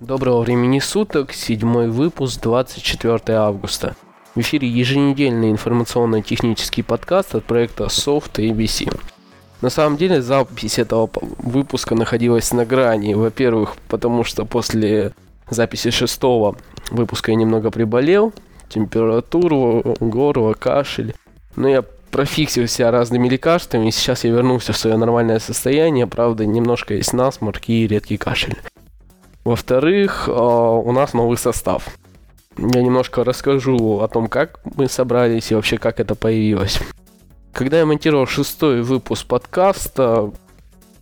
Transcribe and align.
Доброго 0.00 0.40
времени 0.40 0.80
суток, 0.80 1.32
седьмой 1.32 1.88
выпуск, 1.88 2.40
24 2.42 3.38
августа. 3.38 3.94
В 4.34 4.40
эфире 4.40 4.66
еженедельный 4.66 5.52
информационно-технический 5.52 6.82
подкаст 6.82 7.36
от 7.36 7.44
проекта 7.44 7.84
Soft 7.84 8.32
ABC. 8.38 8.92
На 9.62 9.70
самом 9.70 9.96
деле 9.96 10.20
запись 10.20 10.80
этого 10.80 11.08
выпуска 11.38 11.94
находилась 11.94 12.52
на 12.52 12.66
грани. 12.66 13.14
Во-первых, 13.14 13.76
потому 13.88 14.24
что 14.24 14.44
после 14.44 15.12
записи 15.48 15.90
шестого 15.90 16.56
выпуска 16.90 17.30
я 17.30 17.36
немного 17.36 17.70
приболел, 17.70 18.32
температуру, 18.68 19.96
горло, 20.00 20.54
кашель. 20.54 21.14
Но 21.54 21.68
я 21.68 21.82
профиксил 22.10 22.66
себя 22.66 22.90
разными 22.90 23.28
лекарствами, 23.28 23.88
и 23.88 23.90
сейчас 23.92 24.24
я 24.24 24.30
вернулся 24.30 24.72
в 24.72 24.76
свое 24.76 24.96
нормальное 24.96 25.38
состояние. 25.38 26.08
Правда, 26.08 26.44
немножко 26.44 26.94
есть 26.94 27.12
насморк 27.12 27.68
и 27.68 27.86
редкий 27.86 28.16
кашель. 28.16 28.56
Во-вторых, 29.44 30.28
а, 30.28 30.70
у 30.72 30.90
нас 30.90 31.14
новый 31.14 31.38
состав. 31.38 31.88
Я 32.56 32.82
немножко 32.82 33.22
расскажу 33.22 34.00
о 34.00 34.08
том, 34.08 34.26
как 34.26 34.60
мы 34.76 34.88
собрались 34.88 35.52
и 35.52 35.54
вообще 35.54 35.78
как 35.78 36.00
это 36.00 36.16
появилось. 36.16 36.80
Когда 37.52 37.78
я 37.78 37.86
монтировал 37.86 38.26
шестой 38.26 38.82
выпуск 38.82 39.26
подкаста, 39.26 40.32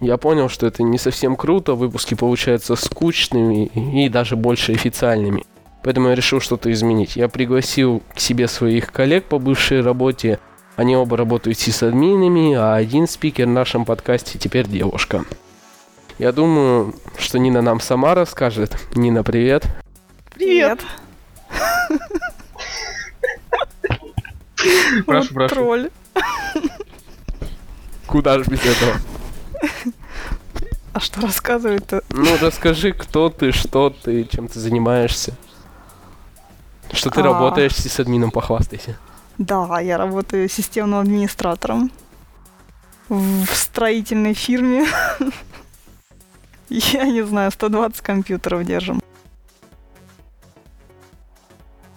я 0.00 0.16
понял, 0.16 0.48
что 0.48 0.66
это 0.66 0.82
не 0.82 0.98
совсем 0.98 1.36
круто, 1.36 1.74
выпуски 1.74 2.14
получаются 2.14 2.74
скучными 2.74 3.66
и 3.66 4.08
даже 4.08 4.34
больше 4.34 4.72
официальными. 4.72 5.44
Поэтому 5.82 6.08
я 6.08 6.14
решил 6.14 6.40
что-то 6.40 6.70
изменить. 6.72 7.16
Я 7.16 7.28
пригласил 7.28 8.02
к 8.14 8.18
себе 8.18 8.48
своих 8.48 8.92
коллег 8.92 9.26
по 9.26 9.38
бывшей 9.38 9.80
работе. 9.80 10.40
Они 10.76 10.96
оба 10.96 11.16
работают 11.16 11.58
с 11.58 11.82
админами, 11.82 12.54
а 12.54 12.74
один 12.74 13.06
спикер 13.06 13.46
в 13.46 13.50
нашем 13.50 13.84
подкасте 13.84 14.38
теперь 14.38 14.66
девушка. 14.66 15.24
Я 16.18 16.32
думаю, 16.32 16.94
что 17.16 17.38
Нина 17.38 17.62
нам 17.62 17.80
сама 17.80 18.14
расскажет. 18.14 18.76
Нина, 18.94 19.22
привет. 19.22 19.64
Привет. 20.34 20.80
Прошу, 25.06 25.34
прошу. 25.34 25.54
Тролль. 25.54 25.90
Куда 28.06 28.38
же 28.38 28.44
без 28.44 28.60
этого? 28.64 28.96
А 30.92 31.00
что 31.00 31.20
рассказывает-то? 31.20 32.02
Ну, 32.10 32.36
расскажи, 32.40 32.92
кто 32.92 33.30
ты, 33.30 33.52
что 33.52 33.90
ты, 33.90 34.24
чем 34.24 34.48
ты 34.48 34.58
занимаешься. 34.58 35.34
Что 36.92 37.10
ты 37.10 37.20
А. 37.20 37.24
работаешь 37.24 37.76
с 37.76 38.00
админом, 38.00 38.32
похвастайся. 38.32 38.98
Да, 39.38 39.78
я 39.80 39.96
работаю 39.96 40.48
системным 40.48 40.98
администратором 41.00 41.92
в 43.08 43.46
строительной 43.54 44.34
фирме. 44.34 44.86
Я 46.68 47.04
не 47.04 47.22
знаю, 47.22 47.50
120 47.50 48.00
компьютеров 48.00 48.64
держим. 48.64 49.00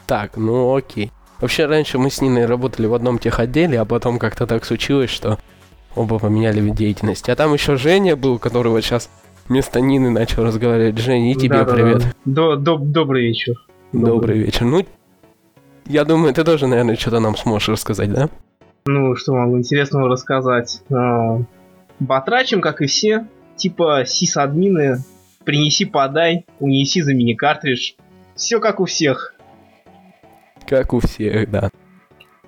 Так, 0.08 0.38
ну 0.38 0.76
окей. 0.76 1.12
Вообще, 1.44 1.66
раньше 1.66 1.98
мы 1.98 2.10
с 2.10 2.22
Ниной 2.22 2.46
работали 2.46 2.86
в 2.86 2.94
одном 2.94 3.20
техотделе, 3.20 3.78
а 3.78 3.84
потом 3.84 4.18
как-то 4.18 4.48
так 4.48 4.64
случилось, 4.64 5.10
что 5.10 5.38
оба 5.94 6.18
поменяли 6.18 6.62
вид 6.62 6.76
деятельности. 6.76 7.32
А 7.32 7.36
там 7.36 7.52
еще 7.54 7.76
Женя 7.76 8.16
был, 8.16 8.40
который 8.40 8.70
вот 8.70 8.82
сейчас 8.82 9.10
вместо 9.50 9.82
Нины 9.82 10.10
начал 10.10 10.46
разговаривать. 10.46 10.98
Женя, 11.00 11.34
и 11.34 11.36
тебе 11.36 11.58
Да-да-да. 11.58 11.74
привет. 11.74 12.16
До- 12.24 12.56
до- 12.56 12.78
добрый 12.78 13.24
вечер. 13.28 13.56
Добрый 13.92 14.38
вечер. 14.40 14.64
Ну, 14.64 14.86
я 15.86 16.06
думаю, 16.06 16.34
ты 16.34 16.46
тоже, 16.46 16.66
наверное, 16.68 16.96
что-то 16.96 17.20
нам 17.20 17.36
сможешь 17.36 17.68
рассказать, 17.68 18.14
да? 18.14 18.30
Ну, 18.86 19.14
что 19.18 19.34
могу 19.34 19.58
интересного 19.58 20.08
рассказать? 20.08 20.82
А, 20.94 21.42
Батрачим, 22.00 22.62
как 22.62 22.82
и 22.82 22.86
все, 22.88 23.28
типа 23.58 24.06
сисадмины, 24.08 25.04
принеси, 25.44 25.84
подай, 25.84 26.46
унеси, 26.62 27.02
замени 27.02 27.34
картридж. 27.36 27.96
Все 28.38 28.62
как 28.62 28.80
у 28.80 28.86
всех. 28.86 29.36
Как 30.68 30.94
у 30.94 31.00
всех, 31.00 31.50
да. 31.50 31.70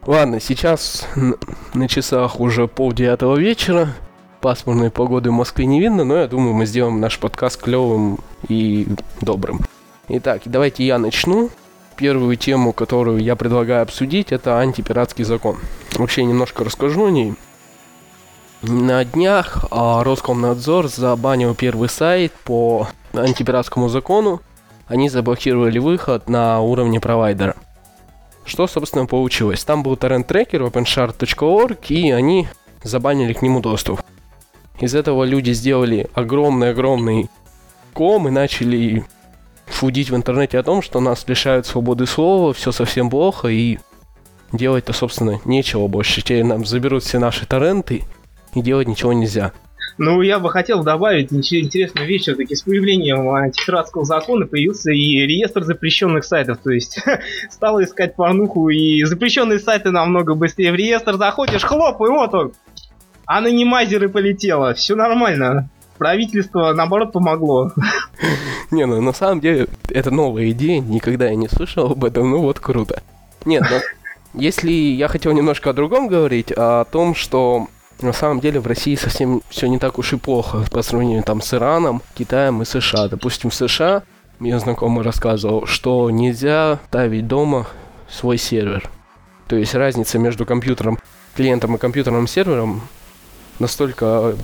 Ладно, 0.05 0.39
сейчас 0.39 1.07
на 1.73 1.87
часах 1.87 2.39
уже 2.39 2.67
пол 2.67 2.93
девятого 2.93 3.37
вечера. 3.37 3.89
Пасмурной 4.41 4.91
погоды 4.91 5.31
в 5.31 5.33
Москве 5.33 5.65
не 5.65 5.79
видно, 5.79 6.03
но 6.03 6.17
я 6.17 6.27
думаю, 6.27 6.53
мы 6.53 6.67
сделаем 6.67 6.99
наш 6.99 7.17
подкаст 7.17 7.59
клевым 7.59 8.19
и 8.47 8.87
добрым. 9.21 9.61
Итак, 10.07 10.43
давайте 10.45 10.85
я 10.85 10.99
начну. 10.99 11.49
Первую 11.97 12.35
тему, 12.35 12.73
которую 12.73 13.19
я 13.19 13.35
предлагаю 13.35 13.81
обсудить, 13.81 14.31
это 14.31 14.59
антипиратский 14.59 15.23
закон. 15.23 15.57
Вообще 15.93 16.23
немножко 16.23 16.63
расскажу 16.63 17.05
о 17.05 17.09
ней. 17.09 17.33
На 18.61 19.03
днях 19.05 19.65
а, 19.71 20.03
Роскомнадзор 20.03 20.87
забанил 20.89 21.55
первый 21.55 21.89
сайт 21.89 22.33
по 22.43 22.87
антипиратскому 23.13 23.89
закону. 23.89 24.41
Они 24.87 25.09
заблокировали 25.09 25.79
выход 25.79 26.29
на 26.29 26.59
уровне 26.61 26.99
провайдера. 26.99 27.55
Что, 28.45 28.67
собственно, 28.67 29.05
получилось? 29.07 29.63
Там 29.63 29.83
был 29.83 29.97
торрент-трекер 29.97 30.61
openshard.org, 30.61 31.79
и 31.89 32.11
они 32.11 32.47
забанили 32.83 33.33
к 33.33 33.41
нему 33.41 33.59
доступ. 33.59 34.01
Из 34.79 34.93
этого 34.93 35.23
люди 35.23 35.51
сделали 35.51 36.07
огромный-огромный 36.13 37.29
ком 37.93 38.27
и 38.27 38.31
начали 38.31 39.05
фудить 39.65 40.09
в 40.11 40.15
интернете 40.15 40.59
о 40.59 40.63
том, 40.63 40.81
что 40.81 40.99
нас 40.99 41.27
лишают 41.27 41.65
свободы 41.65 42.05
слова, 42.05 42.53
все 42.53 42.71
совсем 42.71 43.09
плохо, 43.09 43.47
и 43.47 43.79
делать-то, 44.51 44.93
собственно, 44.93 45.39
нечего 45.45 45.87
больше. 45.87 46.21
Теперь 46.21 46.43
нам 46.43 46.65
заберут 46.65 47.03
все 47.03 47.19
наши 47.19 47.45
торренты, 47.45 48.03
и 48.53 48.61
делать 48.61 48.87
ничего 48.87 49.13
нельзя. 49.13 49.53
Ну, 49.97 50.21
я 50.21 50.39
бы 50.39 50.49
хотел 50.49 50.83
добавить 50.83 51.31
интересную 51.31 52.05
вещь. 52.05 52.23
Все-таки 52.23 52.55
с 52.55 52.63
появлением 52.63 53.29
антипиратского 53.29 54.03
закона 54.03 54.45
появился 54.45 54.91
и 54.91 55.25
реестр 55.25 55.63
запрещенных 55.63 56.25
сайтов. 56.25 56.57
То 56.63 56.71
есть 56.71 56.99
стало 57.49 57.83
искать 57.83 58.15
порнуху, 58.15 58.69
и 58.69 59.03
запрещенные 59.05 59.59
сайты 59.59 59.91
намного 59.91 60.35
быстрее 60.35 60.73
в 60.73 60.75
реестр 60.75 61.15
заходишь, 61.15 61.63
хлоп, 61.63 62.01
и 62.01 62.09
вот 62.09 62.33
он. 62.33 62.53
Анонимайзеры 63.25 64.09
полетело. 64.09 64.73
Все 64.73 64.95
нормально. 64.95 65.69
Правительство, 65.97 66.73
наоборот, 66.73 67.13
помогло. 67.13 67.71
Не, 68.71 68.85
ну 68.85 68.99
на 69.01 69.13
самом 69.13 69.39
деле 69.39 69.67
это 69.89 70.11
новая 70.11 70.51
идея, 70.51 70.81
никогда 70.81 71.27
я 71.27 71.35
не 71.35 71.47
слышал 71.47 71.91
об 71.91 72.03
этом, 72.03 72.29
ну 72.31 72.41
вот 72.41 72.59
круто. 72.59 73.01
Нет, 73.45 73.63
но 73.69 73.79
если 74.39 74.71
я 74.71 75.07
хотел 75.07 75.31
немножко 75.31 75.69
о 75.69 75.73
другом 75.73 76.07
говорить, 76.07 76.51
о 76.51 76.83
том, 76.83 77.15
что 77.15 77.69
на 78.01 78.13
самом 78.13 78.39
деле 78.39 78.59
в 78.59 78.67
России 78.67 78.95
совсем 78.95 79.41
все 79.49 79.67
не 79.67 79.79
так 79.79 79.97
уж 79.97 80.13
и 80.13 80.17
плохо 80.17 80.65
по 80.71 80.81
сравнению 80.81 81.23
там 81.23 81.41
с 81.41 81.53
Ираном, 81.53 82.01
Китаем 82.15 82.61
и 82.61 82.65
США. 82.65 83.07
Допустим, 83.07 83.49
в 83.49 83.55
США 83.55 84.03
мне 84.39 84.57
знакомый 84.59 85.03
рассказывал, 85.03 85.65
что 85.65 86.09
нельзя 86.09 86.79
ставить 86.87 87.27
дома 87.27 87.67
свой 88.09 88.37
сервер. 88.37 88.89
То 89.47 89.55
есть 89.55 89.75
разница 89.75 90.19
между 90.19 90.45
компьютером, 90.45 90.99
клиентом 91.35 91.75
и 91.75 91.79
компьютерным 91.79 92.27
сервером 92.27 92.81
настолько 93.59 94.35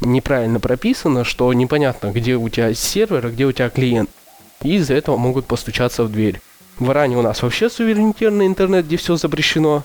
неправильно 0.00 0.60
прописано, 0.60 1.24
что 1.24 1.52
непонятно, 1.52 2.10
где 2.10 2.36
у 2.36 2.48
тебя 2.48 2.74
сервер, 2.74 3.26
а 3.26 3.30
где 3.30 3.46
у 3.46 3.52
тебя 3.52 3.70
клиент. 3.70 4.10
И 4.62 4.76
из-за 4.76 4.94
этого 4.94 5.16
могут 5.16 5.46
постучаться 5.46 6.04
в 6.04 6.12
дверь. 6.12 6.40
В 6.78 6.90
Иране 6.90 7.16
у 7.16 7.22
нас 7.22 7.42
вообще 7.42 7.70
суверенитарный 7.70 8.46
интернет, 8.46 8.86
где 8.86 8.96
все 8.96 9.16
запрещено, 9.16 9.84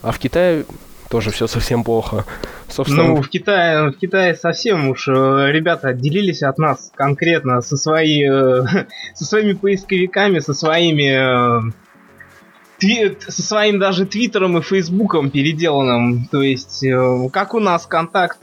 а 0.00 0.12
в 0.12 0.18
Китае 0.18 0.64
тоже 1.12 1.30
все 1.30 1.46
совсем 1.46 1.84
плохо. 1.84 2.24
Собственно, 2.68 3.02
Ну, 3.02 3.16
в 3.20 3.28
Китае, 3.28 3.90
в 3.90 3.98
Китае 3.98 4.34
совсем 4.34 4.88
уж 4.88 5.08
э, 5.08 5.12
ребята 5.52 5.88
отделились 5.88 6.42
от 6.42 6.56
нас 6.56 6.90
конкретно 6.94 7.60
со, 7.60 7.76
свои, 7.76 8.24
э, 8.24 8.64
со 9.14 9.24
своими 9.26 9.52
поисковиками, 9.52 10.38
со 10.38 10.54
своими 10.54 11.68
э, 11.68 11.72
со 13.28 13.42
своим 13.42 13.78
даже 13.78 14.06
Твиттером 14.06 14.56
и 14.56 14.62
Фейсбуком 14.62 15.30
переделанным. 15.30 16.26
То 16.32 16.42
есть, 16.42 16.84
как 17.30 17.54
у 17.54 17.60
нас 17.60 17.86
контакт 17.86 18.38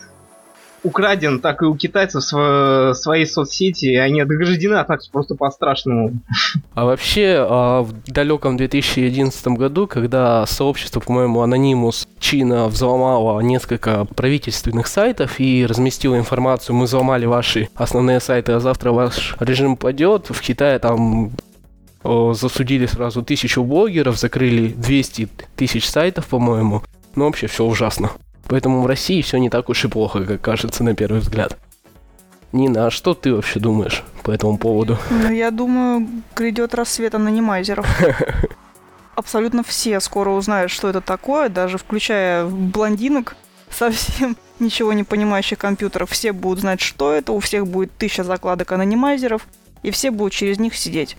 украден, 0.83 1.39
так 1.39 1.61
и 1.61 1.65
у 1.65 1.75
китайцев 1.75 2.23
сво- 2.23 2.93
свои 2.93 3.25
соцсети, 3.25 3.85
и 3.85 3.95
они 3.95 4.21
отграждены 4.21 4.75
от 4.75 4.89
нас 4.89 5.07
просто 5.07 5.35
по-страшному. 5.35 6.19
А 6.73 6.85
вообще, 6.85 7.45
а, 7.45 7.81
в 7.81 7.93
далеком 8.05 8.55
2011 8.55 9.47
году, 9.47 9.85
когда 9.85 10.45
сообщество, 10.45 11.01
по-моему, 11.01 11.43
Anonymous 11.43 12.07
Чина 12.29 12.67
взломало 12.67 13.39
несколько 13.39 14.05
правительственных 14.05 14.85
сайтов 14.85 15.39
и 15.39 15.65
разместило 15.65 16.15
информацию, 16.15 16.75
мы 16.75 16.85
взломали 16.85 17.25
ваши 17.25 17.69
основные 17.73 18.19
сайты, 18.19 18.51
а 18.51 18.59
завтра 18.59 18.91
ваш 18.91 19.35
режим 19.39 19.75
падет, 19.75 20.27
в 20.29 20.39
Китае 20.39 20.77
там 20.77 21.31
о, 22.03 22.33
засудили 22.33 22.85
сразу 22.85 23.23
тысячу 23.23 23.63
блогеров, 23.63 24.19
закрыли 24.19 24.67
200 24.67 25.27
тысяч 25.55 25.89
сайтов, 25.89 26.27
по-моему. 26.27 26.83
Ну, 27.15 27.25
вообще, 27.25 27.47
все 27.47 27.65
ужасно. 27.65 28.11
Поэтому 28.47 28.83
в 28.83 28.85
России 28.85 29.23
все 29.23 29.37
не 29.37 29.49
так 29.49 29.67
уж 29.67 29.85
и 29.85 29.87
плохо, 29.87 30.23
как 30.23 30.39
кажется 30.39 30.83
на 30.83 30.93
первый 30.93 31.21
взгляд. 31.21 31.57
Нина, 32.51 32.85
а 32.85 32.91
что 32.91 33.15
ты 33.15 33.33
вообще 33.33 33.59
думаешь 33.59 34.03
по 34.21 34.29
этому 34.29 34.59
поводу. 34.59 34.99
Ну, 35.09 35.31
я 35.31 35.49
думаю, 35.49 36.07
грядет 36.35 36.75
рассвет 36.75 37.15
анонимайзеров. 37.15 37.87
Абсолютно 39.19 39.63
все 39.63 39.99
скоро 39.99 40.29
узнают, 40.29 40.71
что 40.71 40.87
это 40.87 41.01
такое, 41.01 41.49
даже 41.49 41.77
включая 41.77 42.45
блондинок, 42.45 43.35
совсем 43.69 44.37
ничего 44.59 44.93
не 44.93 45.03
понимающих 45.03 45.57
компьютеров. 45.57 46.09
Все 46.11 46.31
будут 46.31 46.59
знать, 46.59 46.79
что 46.79 47.11
это, 47.11 47.33
у 47.33 47.39
всех 47.41 47.67
будет 47.67 47.91
тысяча 47.97 48.23
закладок 48.23 48.71
анонимайзеров, 48.71 49.45
и 49.83 49.91
все 49.91 50.11
будут 50.11 50.31
через 50.31 50.57
них 50.57 50.73
сидеть. 50.73 51.17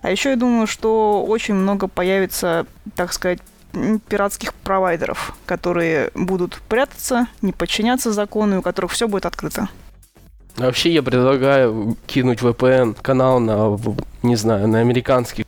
А 0.00 0.12
еще 0.12 0.30
я 0.30 0.36
думаю, 0.36 0.68
что 0.68 1.24
очень 1.24 1.54
много 1.54 1.88
появится, 1.88 2.66
так 2.94 3.12
сказать, 3.12 3.40
пиратских 4.08 4.54
провайдеров, 4.54 5.34
которые 5.44 6.12
будут 6.14 6.60
прятаться, 6.68 7.26
не 7.42 7.50
подчиняться 7.50 8.12
закону, 8.12 8.54
и 8.54 8.58
у 8.58 8.62
которых 8.62 8.92
все 8.92 9.08
будет 9.08 9.26
открыто. 9.26 9.68
Вообще 10.56 10.92
я 10.92 11.02
предлагаю 11.02 11.96
кинуть 12.06 12.42
VPN 12.42 12.96
канал 13.02 13.40
на, 13.40 13.76
не 14.22 14.36
знаю, 14.36 14.68
на 14.68 14.78
американский 14.78 15.46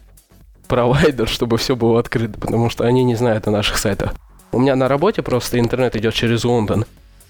провайдер, 0.72 1.28
чтобы 1.28 1.58
все 1.58 1.76
было 1.76 2.00
открыто, 2.00 2.40
потому 2.40 2.70
что 2.70 2.84
они 2.84 3.04
не 3.04 3.14
знают 3.14 3.46
о 3.46 3.50
наших 3.50 3.76
сайтах. 3.76 4.14
У 4.52 4.58
меня 4.58 4.74
на 4.74 4.88
работе 4.88 5.20
просто 5.20 5.58
интернет 5.58 5.94
идет 5.96 6.14
через 6.14 6.44
Лондон. 6.44 6.86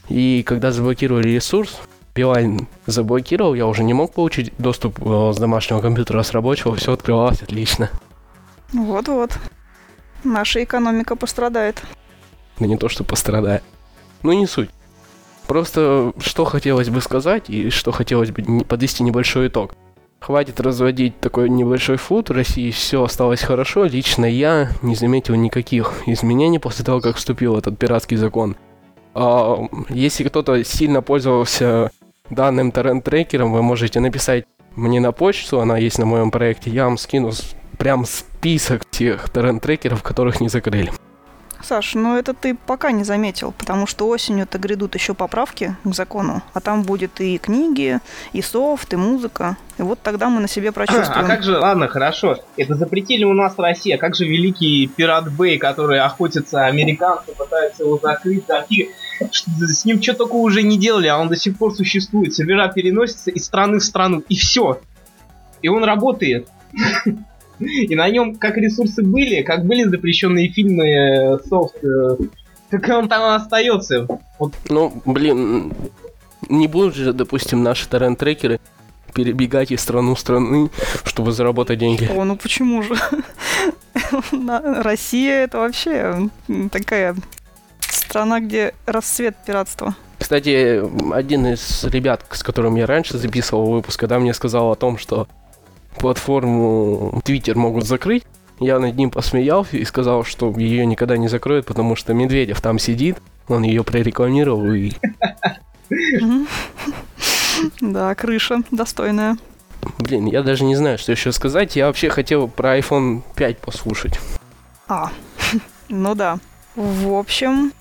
И 0.08 0.44
когда 0.46 0.70
заблокировали 0.70 1.28
ресурс, 1.28 1.80
Билайн 2.14 2.68
заблокировал, 2.86 3.54
я 3.54 3.66
уже 3.66 3.82
не 3.82 3.94
мог 3.94 4.12
получить 4.12 4.52
доступ 4.58 5.04
э, 5.04 5.32
с 5.34 5.38
домашнего 5.38 5.80
компьютера, 5.80 6.22
с 6.22 6.30
рабочего, 6.30 6.76
все 6.76 6.92
открывалось 6.92 7.42
отлично. 7.42 7.90
Вот-вот. 8.72 9.36
Наша 10.22 10.62
экономика 10.62 11.16
пострадает. 11.16 11.82
Да 12.60 12.66
не 12.66 12.76
то, 12.76 12.88
что 12.88 13.02
пострадает. 13.02 13.64
Ну, 14.22 14.32
не 14.34 14.46
суть. 14.46 14.70
Просто 15.48 16.12
что 16.20 16.44
хотелось 16.44 16.90
бы 16.90 17.00
сказать 17.00 17.50
и 17.50 17.70
что 17.70 17.90
хотелось 17.90 18.30
бы 18.30 18.64
подвести 18.64 19.02
небольшой 19.02 19.48
итог. 19.48 19.74
Хватит 20.22 20.60
разводить 20.60 21.18
такой 21.18 21.50
небольшой 21.50 21.96
флут, 21.96 22.28
в 22.28 22.32
России 22.32 22.70
все 22.70 23.02
осталось 23.02 23.42
хорошо, 23.42 23.86
лично 23.86 24.24
я 24.24 24.70
не 24.80 24.94
заметил 24.94 25.34
никаких 25.34 26.04
изменений 26.06 26.60
после 26.60 26.84
того, 26.84 27.00
как 27.00 27.16
вступил 27.16 27.58
этот 27.58 27.76
пиратский 27.76 28.16
закон. 28.16 28.54
А, 29.14 29.58
если 29.88 30.22
кто-то 30.22 30.62
сильно 30.62 31.02
пользовался 31.02 31.90
данным 32.30 32.70
торрент-трекером, 32.70 33.52
вы 33.52 33.62
можете 33.62 33.98
написать 33.98 34.44
мне 34.76 35.00
на 35.00 35.10
почту, 35.10 35.58
она 35.58 35.76
есть 35.76 35.98
на 35.98 36.06
моем 36.06 36.30
проекте, 36.30 36.70
я 36.70 36.84
вам 36.84 36.98
скину 36.98 37.32
прям 37.76 38.04
список 38.04 38.88
тех 38.88 39.28
торрент-трекеров, 39.28 40.04
которых 40.04 40.40
не 40.40 40.48
закрыли. 40.48 40.92
Саш, 41.62 41.94
ну 41.94 42.16
это 42.16 42.34
ты 42.34 42.54
пока 42.54 42.90
не 42.90 43.04
заметил, 43.04 43.52
потому 43.52 43.86
что 43.86 44.08
осенью-то 44.08 44.58
грядут 44.58 44.94
еще 44.94 45.14
поправки 45.14 45.76
к 45.84 45.94
закону, 45.94 46.42
а 46.54 46.60
там 46.60 46.82
будет 46.82 47.20
и 47.20 47.38
книги, 47.38 48.00
и 48.32 48.42
софт, 48.42 48.92
и 48.92 48.96
музыка. 48.96 49.56
И 49.78 49.82
вот 49.82 50.00
тогда 50.02 50.28
мы 50.28 50.40
на 50.40 50.48
себе 50.48 50.72
прочувствуем. 50.72 51.24
А 51.24 51.28
как 51.28 51.42
же, 51.42 51.58
ладно, 51.58 51.88
хорошо, 51.88 52.38
это 52.56 52.74
запретили 52.74 53.24
у 53.24 53.32
нас 53.32 53.56
в 53.56 53.60
России, 53.60 53.92
а 53.92 53.98
как 53.98 54.14
же 54.14 54.24
великий 54.24 54.86
пират 54.88 55.32
Бэй, 55.32 55.58
который 55.58 56.00
охотится, 56.00 56.66
американцы 56.66 57.32
пытаются 57.32 57.84
его 57.84 57.98
закрыть, 58.02 58.46
такие, 58.46 58.88
с 59.30 59.84
ним 59.84 60.02
что 60.02 60.14
только 60.14 60.34
уже 60.34 60.62
не 60.62 60.78
делали, 60.78 61.06
а 61.06 61.18
он 61.18 61.28
до 61.28 61.36
сих 61.36 61.56
пор 61.56 61.74
существует, 61.74 62.34
сервера 62.34 62.68
переносятся 62.68 63.30
из 63.30 63.44
страны 63.44 63.78
в 63.78 63.84
страну, 63.84 64.22
и 64.28 64.36
все. 64.36 64.80
И 65.62 65.68
он 65.68 65.84
работает. 65.84 66.48
И 67.88 67.94
на 67.94 68.08
нем 68.08 68.36
как 68.36 68.56
ресурсы 68.56 69.02
были, 69.02 69.42
как 69.42 69.64
были 69.64 69.84
запрещенные 69.84 70.48
фильмы 70.50 70.88
э, 70.88 71.38
софт, 71.48 71.76
э, 71.84 72.16
так 72.70 72.88
он 72.88 73.08
там 73.08 73.34
остается. 73.34 74.06
Вот. 74.38 74.54
Ну, 74.68 75.02
блин, 75.04 75.72
не 76.48 76.68
будут 76.68 76.94
же, 76.94 77.12
допустим, 77.12 77.62
наши 77.62 77.88
торрент-трекеры 77.88 78.60
перебегать 79.12 79.70
из 79.70 79.80
страны 79.80 80.14
в 80.14 80.18
страны, 80.18 80.70
чтобы 81.04 81.32
заработать 81.32 81.78
деньги. 81.78 82.10
О, 82.10 82.24
ну 82.24 82.36
почему 82.36 82.82
же? 82.82 82.94
Россия 84.82 85.44
это 85.44 85.58
вообще 85.58 86.30
такая 86.70 87.14
страна, 87.80 88.40
где 88.40 88.74
расцвет 88.86 89.36
пиратства. 89.46 89.94
Кстати, 90.18 90.82
один 91.12 91.46
из 91.46 91.84
ребят, 91.84 92.24
с 92.30 92.42
которым 92.42 92.76
я 92.76 92.86
раньше 92.86 93.18
записывал 93.18 93.70
выпуск, 93.70 93.98
когда 93.98 94.18
мне 94.18 94.32
сказал 94.32 94.70
о 94.70 94.76
том, 94.76 94.96
что 94.96 95.28
платформу 95.98 97.20
Twitter 97.24 97.56
могут 97.56 97.86
закрыть. 97.86 98.24
Я 98.58 98.78
над 98.78 98.96
ним 98.96 99.10
посмеялся 99.10 99.76
и 99.76 99.84
сказал, 99.84 100.24
что 100.24 100.52
ее 100.56 100.86
никогда 100.86 101.16
не 101.16 101.28
закроют, 101.28 101.66
потому 101.66 101.96
что 101.96 102.14
Медведев 102.14 102.60
там 102.60 102.78
сидит, 102.78 103.18
он 103.48 103.62
ее 103.62 103.82
прорекламировал 103.82 104.72
и... 104.72 104.92
Да, 107.80 108.14
крыша 108.14 108.62
достойная. 108.70 109.36
Блин, 109.98 110.26
я 110.26 110.42
даже 110.42 110.64
не 110.64 110.76
знаю, 110.76 110.96
что 110.96 111.12
еще 111.12 111.32
сказать. 111.32 111.76
Я 111.76 111.86
вообще 111.86 112.08
хотел 112.08 112.48
про 112.48 112.78
iPhone 112.78 113.22
5 113.34 113.58
послушать. 113.58 114.20
А, 114.88 115.10
ну 115.88 116.14
да. 116.14 116.38
В 116.76 117.14
общем, 117.14 117.72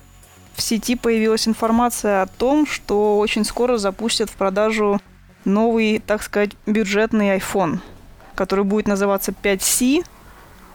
в 0.54 0.60
сети 0.60 0.96
появилась 0.96 1.48
информация 1.48 2.22
о 2.22 2.26
том, 2.26 2.66
что 2.66 3.18
очень 3.18 3.44
скоро 3.44 3.78
запустят 3.78 4.30
в 4.30 4.34
продажу 4.34 5.00
новый, 5.44 6.00
так 6.04 6.22
сказать, 6.22 6.50
бюджетный 6.66 7.36
iPhone– 7.36 7.78
который 8.34 8.64
будет 8.64 8.86
называться 8.86 9.32
5C. 9.32 10.04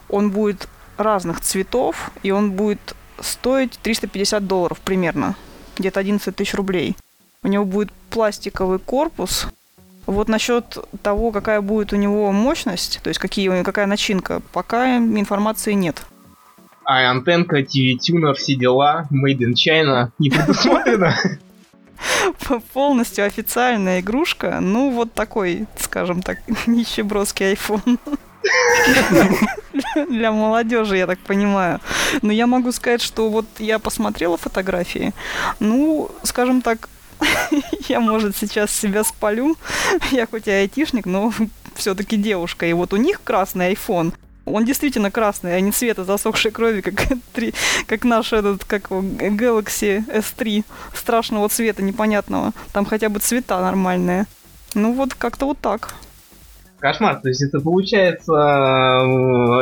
Он 0.10 0.32
будет 0.32 0.68
разных 0.98 1.42
цветов, 1.42 2.12
и 2.24 2.32
он 2.32 2.52
будет 2.52 2.96
стоить 3.20 3.80
350 3.82 4.46
долларов 4.46 4.80
примерно, 4.80 5.36
где-то 5.78 6.00
11 6.00 6.36
тысяч 6.36 6.54
рублей. 6.54 6.96
У 7.44 7.48
него 7.48 7.66
будет 7.66 7.92
пластиковый 8.10 8.80
корпус. 8.80 9.48
Вот 10.06 10.30
насчет 10.30 10.78
того, 11.02 11.32
какая 11.32 11.62
будет 11.62 11.92
у 11.94 11.98
него 11.98 12.32
мощность, 12.32 13.00
то 13.04 13.10
есть 13.10 13.20
какие, 13.20 13.64
какая 13.64 13.86
начинка, 13.88 14.42
пока 14.54 14.98
информации 14.98 15.74
нет. 15.74 16.02
А 16.86 17.12
антенка, 17.12 17.60
TV-тюнер, 17.60 18.34
все 18.36 18.56
дела, 18.56 19.08
made 19.12 19.40
in 19.40 19.54
China 19.54 20.12
не 20.20 20.30
предусмотрено? 20.30 21.14
полностью 22.74 23.26
официальная 23.26 24.00
игрушка. 24.00 24.60
Ну, 24.62 24.92
вот 24.92 25.14
такой, 25.14 25.68
скажем 25.80 26.22
так, 26.22 26.40
нищебродский 26.68 27.54
iPhone. 27.54 28.00
Для 30.10 30.32
молодежи, 30.32 30.98
я 30.98 31.08
так 31.08 31.20
понимаю. 31.20 31.80
Но 32.22 32.32
я 32.32 32.48
могу 32.48 32.72
сказать, 32.72 33.02
что 33.02 33.30
вот 33.30 33.46
я 33.60 33.80
посмотрела 33.80 34.38
фотографии. 34.38 35.14
Ну, 35.60 36.10
скажем 36.24 36.62
так, 36.62 36.90
я, 37.88 38.00
может, 38.00 38.38
сейчас 38.38 38.72
себя 38.72 39.04
спалю. 39.04 39.58
Я 40.12 40.28
хоть 40.28 40.48
и 40.48 40.52
айтишник, 40.52 41.06
но 41.06 41.34
все-таки 41.76 42.16
девушка. 42.16 42.66
И 42.66 42.74
вот 42.74 42.94
у 42.94 42.98
них 42.98 43.22
красный 43.24 43.74
iPhone– 43.74 44.14
он 44.48 44.66
действительно 44.66 45.12
красный, 45.12 45.56
а 45.56 45.60
не 45.60 45.72
цвета 45.72 46.04
засохшей 46.04 46.52
крови, 46.52 46.82
как, 46.82 46.96
как 47.88 48.04
наш 48.04 48.34
этот, 48.34 48.64
как 48.64 48.90
Galaxy 48.90 50.06
S3 50.08 50.64
страшного 50.94 51.50
цвета 51.50 51.84
непонятного. 51.84 52.54
Там 52.74 52.86
хотя 52.86 53.10
бы 53.10 53.20
цвета 53.20 53.60
нормальные. 53.62 54.26
Ну 54.74 54.94
вот 54.94 55.14
как-то 55.14 55.46
вот 55.46 55.60
так. 55.60 55.94
Кошмар, 56.80 57.20
то 57.22 57.30
есть 57.30 57.42
это 57.42 57.60
получается 57.60 58.34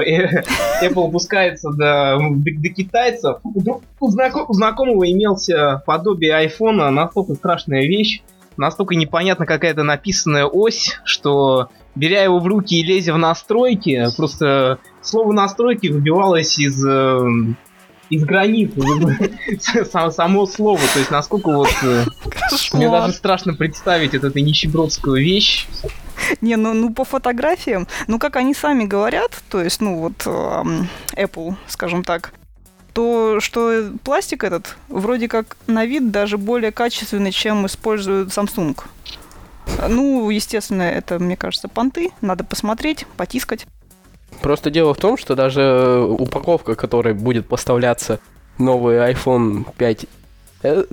э, 0.06 0.44
Apple 0.84 1.12
пускается 1.12 1.72
до, 1.72 2.18
до 2.20 2.70
китайцев. 2.70 3.38
У, 3.44 4.08
знаком, 4.10 4.46
у 4.50 4.54
знакомого 4.54 5.10
имелся 5.10 5.82
подобие 5.86 6.36
айфона, 6.36 6.92
настолько 6.92 7.36
страшная 7.36 7.84
вещь, 7.84 8.22
настолько 8.58 8.96
непонятно 8.96 9.46
какая-то 9.46 9.84
написанная 9.84 10.46
ось, 10.46 11.00
что 11.06 11.70
беря 11.96 12.24
его 12.24 12.40
в 12.40 12.48
руки 12.48 12.80
и 12.80 12.84
лезя 12.84 13.14
в 13.14 13.18
настройки, 13.18 14.06
просто 14.16 14.80
слово 15.02 15.32
настройки 15.32 15.88
выбивалось 15.88 16.60
из 16.60 16.86
э, 16.86 17.20
из 18.10 18.24
границ, 18.24 18.72
само 20.12 20.46
слово, 20.46 20.80
то 20.94 21.00
есть 21.00 21.12
насколько 21.12 21.52
вот 21.52 21.70
э, 21.84 22.06
мне 22.74 22.90
даже 22.90 23.14
страшно 23.14 23.54
представить 23.54 24.14
эту, 24.14 24.38
нищебродскую 24.38 25.24
вещь. 25.24 25.68
Не, 26.42 26.56
ну, 26.56 26.74
ну 26.74 26.94
по 26.94 27.04
фотографиям, 27.04 27.88
ну 28.08 28.20
как 28.20 28.36
они 28.36 28.54
сами 28.54 28.86
говорят, 28.86 29.32
то 29.50 29.62
есть, 29.62 29.82
ну 29.82 30.00
вот 30.00 30.26
Apple, 31.16 31.56
скажем 31.68 32.04
так, 32.04 32.34
то 32.94 33.40
что 33.42 33.92
пластик 34.04 34.46
этот 34.46 34.78
вроде 34.88 35.28
как 35.28 35.58
на 35.68 35.86
вид 35.86 36.12
даже 36.12 36.38
более 36.38 36.72
качественный, 36.72 37.32
чем 37.32 37.66
использует 37.66 38.30
Samsung. 38.30 38.78
Ну, 39.88 40.30
естественно, 40.30 40.84
это, 40.84 41.20
мне 41.20 41.36
кажется, 41.36 41.68
понты. 41.68 42.12
Надо 42.22 42.44
посмотреть, 42.44 43.06
потискать. 43.18 43.66
Просто 44.42 44.70
дело 44.70 44.94
в 44.94 44.98
том, 44.98 45.18
что 45.18 45.36
даже 45.36 46.06
упаковка, 46.08 46.76
которой 46.76 47.14
будет 47.14 47.48
поставляться 47.48 48.20
новый 48.58 48.98
iPhone 48.98 49.66
5 49.78 50.06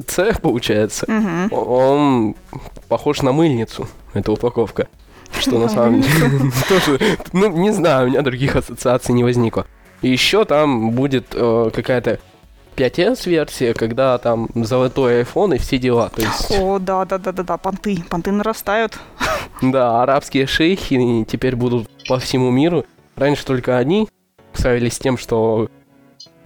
C, 0.07 0.35
получается, 0.41 1.07
угу. 1.07 1.57
он 1.57 2.37
похож 2.89 3.23
на 3.23 3.33
мыльницу, 3.33 3.89
эта 4.13 4.33
упаковка. 4.33 4.89
Что 5.39 5.59
на 5.59 5.69
самом 5.69 6.03
деле 6.03 6.53
тоже, 6.69 7.01
ну, 7.33 7.49
не 7.49 7.73
знаю, 7.73 8.07
у 8.07 8.11
меня 8.11 8.21
других 8.21 8.55
ассоциаций 8.55 9.15
не 9.15 9.25
возникло. 9.25 9.67
И 10.03 10.11
еще 10.11 10.45
там 10.45 10.91
будет 10.91 11.29
э, 11.33 11.71
какая-то 11.73 12.19
5s 12.77 13.29
версия, 13.29 13.75
когда 13.75 14.19
там 14.19 14.49
золотой 14.55 15.23
iPhone 15.23 15.57
и 15.57 15.59
все 15.59 15.79
дела. 15.79 16.11
То 16.11 16.23
есть, 16.23 16.51
О, 16.51 16.79
да, 16.79 17.05
да, 17.05 17.19
да, 17.19 17.33
да, 17.33 17.43
да, 17.43 17.57
понты, 17.57 18.03
понты 18.09 18.33
нарастают. 18.33 18.99
да, 19.63 20.03
арабские 20.03 20.47
шейхи 20.47 21.25
теперь 21.29 21.57
будут 21.57 21.89
по 22.09 22.19
всему 22.19 22.51
миру. 22.51 22.85
Раньше 23.17 23.45
только 23.45 23.77
они 23.77 24.09
славились 24.55 24.99
тем, 24.99 25.19
что, 25.19 25.69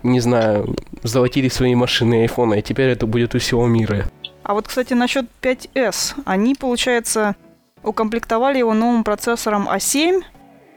не 0.02 0.20
знаю, 0.20 0.76
золотили 1.02 1.48
свои 1.48 1.74
машины 1.74 2.14
и 2.14 2.20
айфоны, 2.22 2.54
а 2.54 2.62
теперь 2.62 2.90
это 2.90 3.06
будет 3.06 3.34
у 3.34 3.38
всего 3.38 3.66
мира. 3.66 4.06
А 4.42 4.54
вот, 4.54 4.68
кстати, 4.68 4.94
насчет 4.94 5.26
5S. 5.42 6.22
Они, 6.24 6.54
получается, 6.54 7.34
укомплектовали 7.82 8.58
его 8.58 8.74
новым 8.74 9.02
процессором 9.04 9.68
А7, 9.68 10.22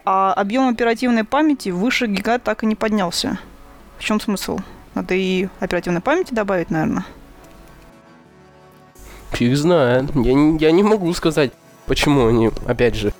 а 0.05 0.33
объем 0.33 0.69
оперативной 0.69 1.23
памяти 1.23 1.69
выше 1.69 2.07
гига 2.07 2.39
так 2.39 2.63
и 2.63 2.65
не 2.65 2.75
поднялся. 2.75 3.37
В 3.97 4.03
чем 4.03 4.19
смысл? 4.19 4.59
Надо 4.95 5.13
и 5.13 5.47
оперативной 5.59 6.01
памяти 6.01 6.33
добавить, 6.33 6.69
наверное. 6.71 7.05
Фиг 9.31 9.55
знает. 9.55 10.05
Я, 10.15 10.33
не- 10.33 10.57
я 10.59 10.71
не 10.71 10.83
могу 10.83 11.13
сказать, 11.13 11.51
почему 11.85 12.27
они, 12.27 12.49
опять 12.65 12.95
же, 12.95 13.13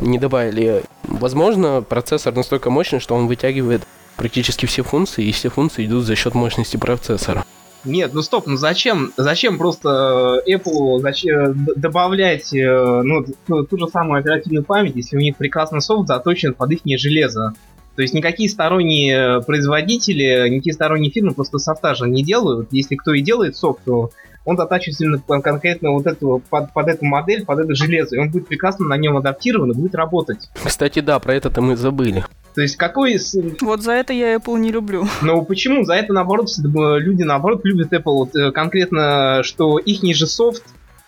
не 0.00 0.18
добавили. 0.18 0.82
Возможно, 1.04 1.82
процессор 1.82 2.34
настолько 2.34 2.70
мощный, 2.70 2.98
что 3.00 3.14
он 3.14 3.26
вытягивает 3.28 3.82
практически 4.16 4.66
все 4.66 4.82
функции, 4.82 5.24
и 5.24 5.32
все 5.32 5.48
функции 5.48 5.86
идут 5.86 6.04
за 6.04 6.16
счет 6.16 6.34
мощности 6.34 6.76
процессора. 6.76 7.44
Нет, 7.84 8.14
ну 8.14 8.22
стоп, 8.22 8.46
ну 8.46 8.56
зачем, 8.56 9.12
зачем 9.16 9.58
просто 9.58 10.40
э, 10.46 10.54
Apple 10.54 11.00
зачем 11.00 11.64
д- 11.64 11.72
добавлять 11.74 12.54
э, 12.54 13.02
ну, 13.02 13.24
ту, 13.46 13.64
ту 13.64 13.76
же 13.76 13.88
самую 13.88 14.20
оперативную 14.20 14.64
память, 14.64 14.94
если 14.94 15.16
у 15.16 15.20
них 15.20 15.36
прекрасный 15.36 15.80
софт 15.80 16.06
заточен 16.06 16.54
под 16.54 16.70
их 16.70 16.80
железо? 17.00 17.54
То 17.96 18.02
есть 18.02 18.14
никакие 18.14 18.48
сторонние 18.48 19.42
производители, 19.42 20.48
никакие 20.48 20.72
сторонние 20.74 21.10
фирмы 21.10 21.34
просто 21.34 21.58
софта 21.58 21.94
же 21.94 22.08
не 22.08 22.22
делают. 22.22 22.68
Если 22.72 22.94
кто 22.96 23.12
и 23.12 23.20
делает 23.22 23.56
софт, 23.56 23.80
то 23.84 24.10
он 24.44 24.56
затачивается 24.56 25.04
именно 25.04 25.40
конкретно 25.40 25.90
вот 25.92 26.06
эту, 26.06 26.42
под, 26.50 26.72
под 26.72 26.88
эту 26.88 27.04
модель, 27.04 27.44
под 27.44 27.60
это 27.60 27.74
железо, 27.74 28.16
и 28.16 28.18
он 28.18 28.30
будет 28.30 28.48
прекрасно 28.48 28.86
на 28.86 28.96
нем 28.96 29.16
адаптирован 29.16 29.70
и 29.70 29.74
будет 29.74 29.94
работать. 29.94 30.48
Кстати, 30.64 30.98
да, 31.00 31.18
про 31.20 31.34
это-то 31.34 31.60
мы 31.60 31.76
забыли. 31.76 32.24
То 32.54 32.60
есть 32.60 32.76
какой... 32.76 33.18
с- 33.18 33.36
Вот 33.60 33.82
за 33.82 33.92
это 33.92 34.12
я 34.12 34.34
Apple 34.34 34.58
не 34.58 34.72
люблю. 34.72 35.04
Но 35.22 35.42
почему? 35.42 35.84
За 35.84 35.94
это, 35.94 36.12
наоборот, 36.12 36.48
э, 36.58 36.98
люди, 36.98 37.22
наоборот, 37.22 37.60
любят 37.64 37.92
Apple. 37.92 38.02
Вот, 38.04 38.34
э, 38.36 38.50
конкретно, 38.50 39.42
что 39.44 39.78
их 39.78 40.02
же 40.16 40.26
софт, 40.26 40.64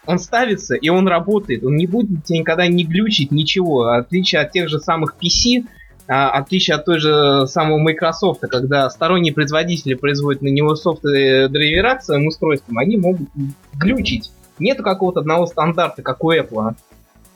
он 0.06 0.18
ставится, 0.18 0.74
и 0.74 0.88
он 0.88 1.08
работает. 1.08 1.64
Он 1.64 1.76
не 1.76 1.86
будет 1.86 2.24
тебе 2.24 2.38
никогда 2.38 2.66
не 2.68 2.84
глючить, 2.84 3.30
ничего. 3.32 3.78
В 3.84 3.98
отличие 3.98 4.42
от 4.42 4.52
тех 4.52 4.68
же 4.68 4.78
самых 4.78 5.16
PC, 5.20 5.64
отличие 6.06 6.76
от 6.76 6.84
той 6.84 6.98
же 6.98 7.46
самого 7.46 7.78
Microsoft, 7.78 8.40
когда 8.42 8.90
сторонние 8.90 9.32
производители 9.32 9.94
производят 9.94 10.42
на 10.42 10.48
него 10.48 10.74
софт 10.76 11.04
и 11.04 11.48
драйвера 11.48 11.96
к 11.96 12.02
своим 12.02 12.26
устройствам, 12.26 12.78
они 12.78 12.96
могут 12.96 13.28
глючить. 13.74 14.30
Нету 14.58 14.82
какого-то 14.82 15.20
одного 15.20 15.46
стандарта, 15.46 16.02
как 16.02 16.22
у 16.22 16.32
Apple. 16.32 16.74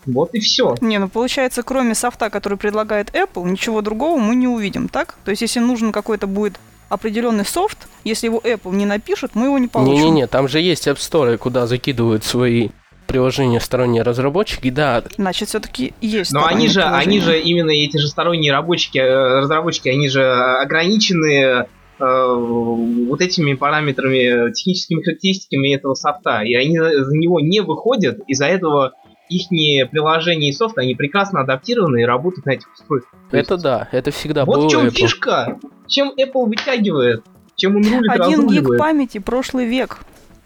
Вот 0.06 0.34
и 0.34 0.40
все. 0.40 0.74
Не, 0.80 0.98
ну 0.98 1.08
получается, 1.08 1.62
кроме 1.62 1.94
софта, 1.94 2.30
который 2.30 2.56
предлагает 2.56 3.10
Apple, 3.14 3.48
ничего 3.48 3.82
другого 3.82 4.18
мы 4.18 4.34
не 4.34 4.48
увидим, 4.48 4.88
так? 4.88 5.16
То 5.24 5.30
есть, 5.30 5.42
если 5.42 5.60
нужен 5.60 5.92
какой-то 5.92 6.26
будет 6.26 6.58
определенный 6.88 7.44
софт, 7.44 7.88
если 8.04 8.26
его 8.26 8.38
Apple 8.38 8.74
не 8.74 8.86
напишет, 8.86 9.32
мы 9.34 9.46
его 9.46 9.58
не 9.58 9.68
получим. 9.68 9.94
Не-не-не, 9.94 10.26
там 10.26 10.48
же 10.48 10.60
есть 10.60 10.86
App 10.86 10.96
Store, 10.96 11.36
куда 11.36 11.66
закидывают 11.66 12.24
свои 12.24 12.70
приложения 13.08 13.58
сторонние 13.58 14.02
разработчики. 14.02 14.70
Да, 14.70 15.02
Значит, 15.16 15.48
все-таки 15.48 15.94
есть. 16.00 16.32
Но 16.32 16.46
они 16.46 16.68
же, 16.68 16.82
они 16.82 17.18
приложения. 17.18 17.20
же 17.20 17.40
именно 17.40 17.70
эти 17.70 17.96
же 17.96 18.06
сторонние 18.06 18.52
рабочики, 18.52 18.98
э, 18.98 19.40
разработчики, 19.40 19.88
они 19.88 20.08
же 20.08 20.30
ограничены 20.30 21.34
э, 21.34 21.64
вот 21.98 23.20
этими 23.20 23.54
параметрами, 23.54 24.52
техническими 24.52 25.02
характеристиками 25.02 25.74
этого 25.74 25.94
софта, 25.94 26.42
и 26.42 26.54
они 26.54 26.78
за 26.78 27.16
него 27.16 27.40
не 27.40 27.60
выходят, 27.60 28.20
из-за 28.28 28.46
этого 28.46 28.92
их 29.28 29.48
приложения 29.90 30.50
и 30.50 30.52
софт, 30.52 30.78
они 30.78 30.94
прекрасно 30.94 31.40
адаптированы 31.40 32.02
и 32.02 32.04
работают 32.04 32.46
на 32.46 32.52
этих 32.52 32.72
устройствах. 32.72 33.12
То 33.30 33.36
есть 33.36 33.50
это 33.50 33.60
да, 33.60 33.88
это 33.92 34.10
всегда 34.10 34.44
вот 34.44 34.56
было 34.56 34.68
в 34.68 34.70
чем 34.70 34.86
Apple. 34.86 34.90
фишка, 34.90 35.58
чем 35.86 36.12
Apple 36.18 36.46
вытягивает, 36.46 37.24
чем 37.56 37.76
он 37.76 37.82
рулит, 37.82 38.10
Один 38.10 38.46
гиг 38.46 38.78
памяти 38.78 39.18
прошлый 39.18 39.66
век. 39.66 39.98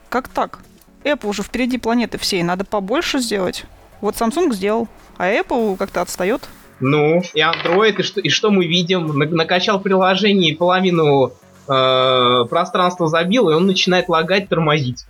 Как 0.09 0.28
так? 0.28 0.61
Apple 1.04 1.28
уже 1.28 1.42
впереди 1.42 1.78
планеты 1.78 2.18
всей, 2.18 2.42
надо 2.42 2.64
побольше 2.64 3.18
сделать. 3.18 3.64
Вот 4.00 4.14
Samsung 4.16 4.52
сделал, 4.52 4.88
а 5.16 5.28
Apple 5.28 5.76
как-то 5.76 6.00
отстает. 6.00 6.49
Ну, 6.80 7.23
и 7.35 7.40
Android, 7.40 8.00
и 8.00 8.02
что, 8.02 8.21
и 8.21 8.28
что 8.28 8.50
мы 8.50 8.66
видим? 8.66 9.16
На- 9.16 9.26
накачал 9.26 9.80
приложение 9.80 10.50
и 10.52 10.56
половину 10.56 11.32
э, 11.68 12.44
пространства 12.50 13.09
забил, 13.09 13.49
и 13.50 13.54
он 13.54 13.66
начинает 13.66 14.09
лагать, 14.09 14.49
тормозить. 14.49 15.04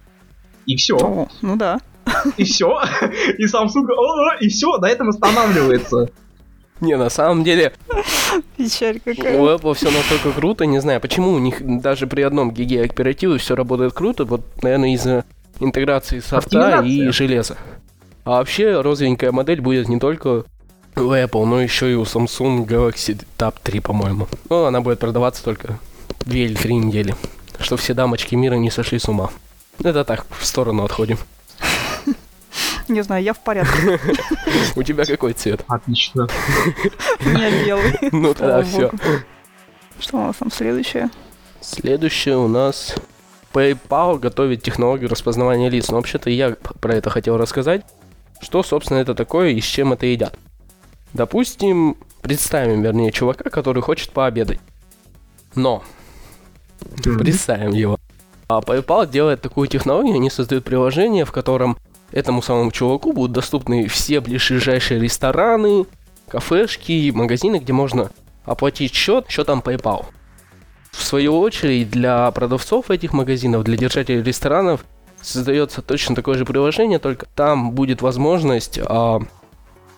И 0.67 0.77
все. 0.77 0.97
О, 0.97 1.29
ну 1.41 1.57
да. 1.57 1.81
И 2.37 2.45
все. 2.45 2.81
И 3.39 3.47
Samsung, 3.47 3.87
«О, 3.97 4.35
и 4.41 4.49
все, 4.49 4.77
на 4.79 4.87
этом 4.87 5.09
останавливается. 5.09 6.11
Не, 6.81 6.97
на 6.97 7.11
самом 7.11 7.45
деле, 7.45 7.73
Печаль 8.57 8.97
у 9.07 9.15
какая. 9.15 9.39
Apple 9.39 9.75
все 9.75 9.91
настолько 9.91 10.33
круто, 10.33 10.67
не 10.67 10.81
знаю, 10.81 11.01
почему 11.01 11.31
у 11.31 11.39
них 11.39 11.59
даже 11.81 12.09
при 12.09 12.23
одном 12.23 12.51
гиге 12.51 12.83
оперативы 12.83 13.39
все 13.39 13.55
работает 13.55 13.93
круто, 13.93 14.25
вот, 14.25 14.43
наверное, 14.63 14.93
из-за 14.95 15.25
интеграции 15.63 16.21
софта 16.21 16.81
и 16.85 17.11
железа. 17.11 17.57
А 18.25 18.39
вообще, 18.39 18.81
розовенькая 18.81 19.33
модель 19.33 19.61
будет 19.61 19.89
не 19.89 19.99
только 19.99 20.45
у 20.97 21.01
Apple, 21.01 21.45
но 21.45 21.61
еще 21.61 21.91
и 21.91 21.95
у 21.95 22.03
Samsung 22.03 22.67
Galaxy 22.67 23.21
Tab 23.39 23.55
3, 23.63 23.81
по-моему. 23.81 24.29
Но 24.49 24.67
она 24.67 24.81
будет 24.81 24.99
продаваться 24.99 25.43
только 25.43 25.79
две 26.21 26.45
или 26.45 26.55
три 26.55 26.75
недели, 26.75 27.15
что 27.59 27.77
все 27.77 27.95
дамочки 27.95 28.35
мира 28.35 28.55
не 28.55 28.71
сошли 28.71 28.99
с 28.99 29.09
ума. 29.09 29.31
Это 29.83 30.05
так, 30.05 30.27
в 30.31 30.45
сторону 30.45 30.85
отходим. 30.85 31.19
Не 32.89 33.03
знаю, 33.03 33.23
я 33.25 33.33
в 33.33 33.43
порядке. 33.43 33.99
У 34.77 34.83
тебя 34.83 35.05
какой 35.05 35.33
цвет? 35.33 35.65
Отлично. 35.69 36.29
У 37.25 37.29
меня 37.29 37.65
белый. 37.65 37.99
Ну 38.13 38.35
тогда 38.35 38.63
все. 38.63 38.91
Что 39.99 40.19
у 40.19 40.21
нас 40.27 40.37
там 40.37 40.51
следующее? 40.51 41.09
Следующее 41.61 42.37
у 42.37 42.49
нас 42.49 42.97
PayPal 43.53 44.19
готовит 44.19 44.63
технологию 44.63 45.11
распознавания 45.11 45.69
лиц. 45.69 45.91
Но 45.91 45.97
вообще-то 45.97 46.31
я 46.31 46.57
про 46.81 46.95
это 46.95 47.11
хотел 47.11 47.37
рассказать. 47.37 47.85
Что, 48.41 48.63
собственно, 48.63 48.99
это 48.99 49.15
такое 49.15 49.51
и 49.51 49.61
с 49.61 49.65
чем 49.65 49.93
это 49.93 50.07
едят. 50.07 50.37
Допустим, 51.13 51.97
представим, 52.23 52.83
вернее, 52.83 53.13
чувака, 53.13 53.51
который 53.51 53.83
хочет 53.83 54.11
пообедать. 54.11 54.59
Но, 55.55 55.85
представим 57.19 57.73
его. 57.73 57.99
А 58.49 58.61
PayPal 58.61 59.09
делает 59.09 59.41
такую 59.41 59.69
технологию, 59.69 60.15
они 60.17 60.31
создают 60.31 60.65
приложение, 60.65 61.25
в 61.25 61.33
котором 61.33 61.77
этому 62.11 62.43
самому 62.43 62.71
чуваку 62.71 63.13
будут 63.13 63.33
доступны 63.33 63.87
все 63.89 64.21
ближайшие 64.21 65.01
рестораны, 65.01 65.87
кафешки, 66.29 67.11
магазины, 67.15 67.59
где 67.59 67.73
можно 67.73 68.11
оплатить 68.45 68.95
счет 68.95 69.27
счетом 69.29 69.61
PayPal. 69.61 70.07
В 70.93 71.03
свою 71.03 71.39
очередь, 71.39 71.91
для 71.91 72.31
продавцов 72.31 72.91
этих 72.91 73.13
магазинов, 73.13 73.65
для 73.65 73.77
держателей 73.77 74.23
ресторанов, 74.23 74.85
создается 75.21 75.83
точно 75.83 76.15
такое 76.15 76.37
же 76.37 76.45
приложение, 76.45 76.99
только 76.99 77.27
там 77.35 77.73
будет 77.73 78.03
возможность 78.03 78.79
а, 78.85 79.21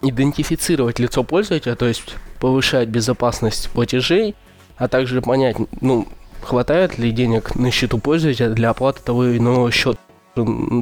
идентифицировать 0.03 0.99
лицо 0.99 1.25
пользователя, 1.25 1.75
то 1.75 1.87
есть 1.87 2.03
повышать 2.41 2.89
безопасность 2.89 3.71
платежей, 3.71 4.35
а 4.77 4.89
также 4.89 5.23
понять, 5.23 5.57
ну, 5.81 6.07
хватает 6.43 6.99
ли 6.99 7.11
денег 7.11 7.55
на 7.55 7.71
счету 7.71 7.99
пользователя 7.99 8.51
для 8.51 8.71
оплаты 8.71 9.01
того 9.03 9.27
или 9.27 9.39
иного 9.39 9.71
счета, 9.71 9.99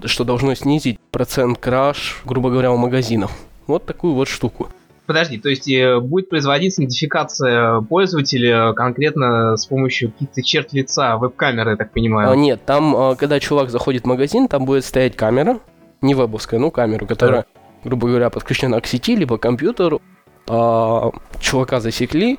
что 0.05 0.25
должно 0.25 0.55
снизить 0.55 0.99
процент 1.11 1.59
краж, 1.59 2.21
грубо 2.25 2.51
говоря, 2.51 2.73
у 2.73 2.77
магазинов. 2.77 3.33
Вот 3.67 3.87
такую 3.87 4.15
вот 4.15 4.29
штуку. 4.29 4.69
Подожди, 5.13 5.37
то 5.37 5.51
есть 5.51 5.69
э, 5.69 6.01
будет 6.01 6.31
производиться 6.31 6.81
идентификация 6.81 7.83
пользователя 7.83 8.73
конкретно 8.73 9.59
с 9.59 9.67
помощью 9.67 10.11
каких-то 10.11 10.43
черт 10.43 10.73
лица, 10.73 11.19
веб-камеры, 11.19 11.73
я 11.73 11.77
так 11.77 11.89
А, 11.89 11.93
понимаю. 11.93 12.35
нет, 12.39 12.65
там, 12.65 12.97
а, 12.97 13.15
когда 13.15 13.39
чувак 13.39 13.69
заходит 13.69 14.05
в 14.05 14.07
магазин, 14.07 14.49
там 14.49 14.65
будет 14.65 14.87
стоять 14.87 15.15
камера, 15.15 15.59
не 16.01 16.15
вебовская, 16.15 16.59
ну 16.59 16.71
камеру, 16.71 17.07
которая, 17.07 17.45
грубо 17.85 18.09
говоря, 18.09 18.31
подключена 18.31 18.81
к 18.81 18.87
сети, 18.87 19.15
либо 19.15 19.37
к 19.37 19.43
компьютеру. 19.43 20.01
А, 20.49 21.11
чувака 21.41 21.81
засекли, 21.81 22.39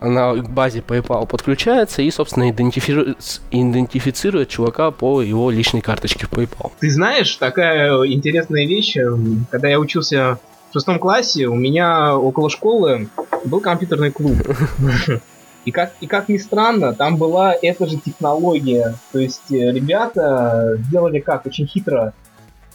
она 0.00 0.32
к 0.36 0.48
базе 0.48 0.80
PayPal 0.80 1.26
подключается 1.26 2.00
и, 2.00 2.10
собственно, 2.10 2.48
идентифицирует, 2.48 3.18
идентифицирует 3.50 4.48
чувака 4.48 4.90
по 4.90 5.20
его 5.20 5.50
личной 5.50 5.82
карточке 5.82 6.26
в 6.26 6.32
PayPal. 6.32 6.72
Ты 6.80 6.90
знаешь, 6.90 7.36
такая 7.36 7.92
интересная 8.06 8.66
вещь, 8.66 8.96
когда 9.50 9.68
я 9.68 9.78
учился 9.78 10.38
шестом 10.76 10.98
классе, 10.98 11.46
у 11.46 11.54
меня 11.54 12.16
около 12.16 12.50
школы 12.50 13.08
был 13.44 13.60
компьютерный 13.60 14.10
клуб. 14.10 14.36
И 15.64 15.72
как, 15.72 15.94
и 16.00 16.06
как 16.06 16.28
ни 16.28 16.36
странно, 16.38 16.94
там 16.94 17.16
была 17.16 17.52
эта 17.60 17.88
же 17.88 17.96
технология. 17.96 18.94
То 19.10 19.18
есть 19.18 19.50
э, 19.50 19.72
ребята 19.72 20.76
сделали 20.78 21.18
как? 21.18 21.44
Очень 21.44 21.66
хитро. 21.66 22.12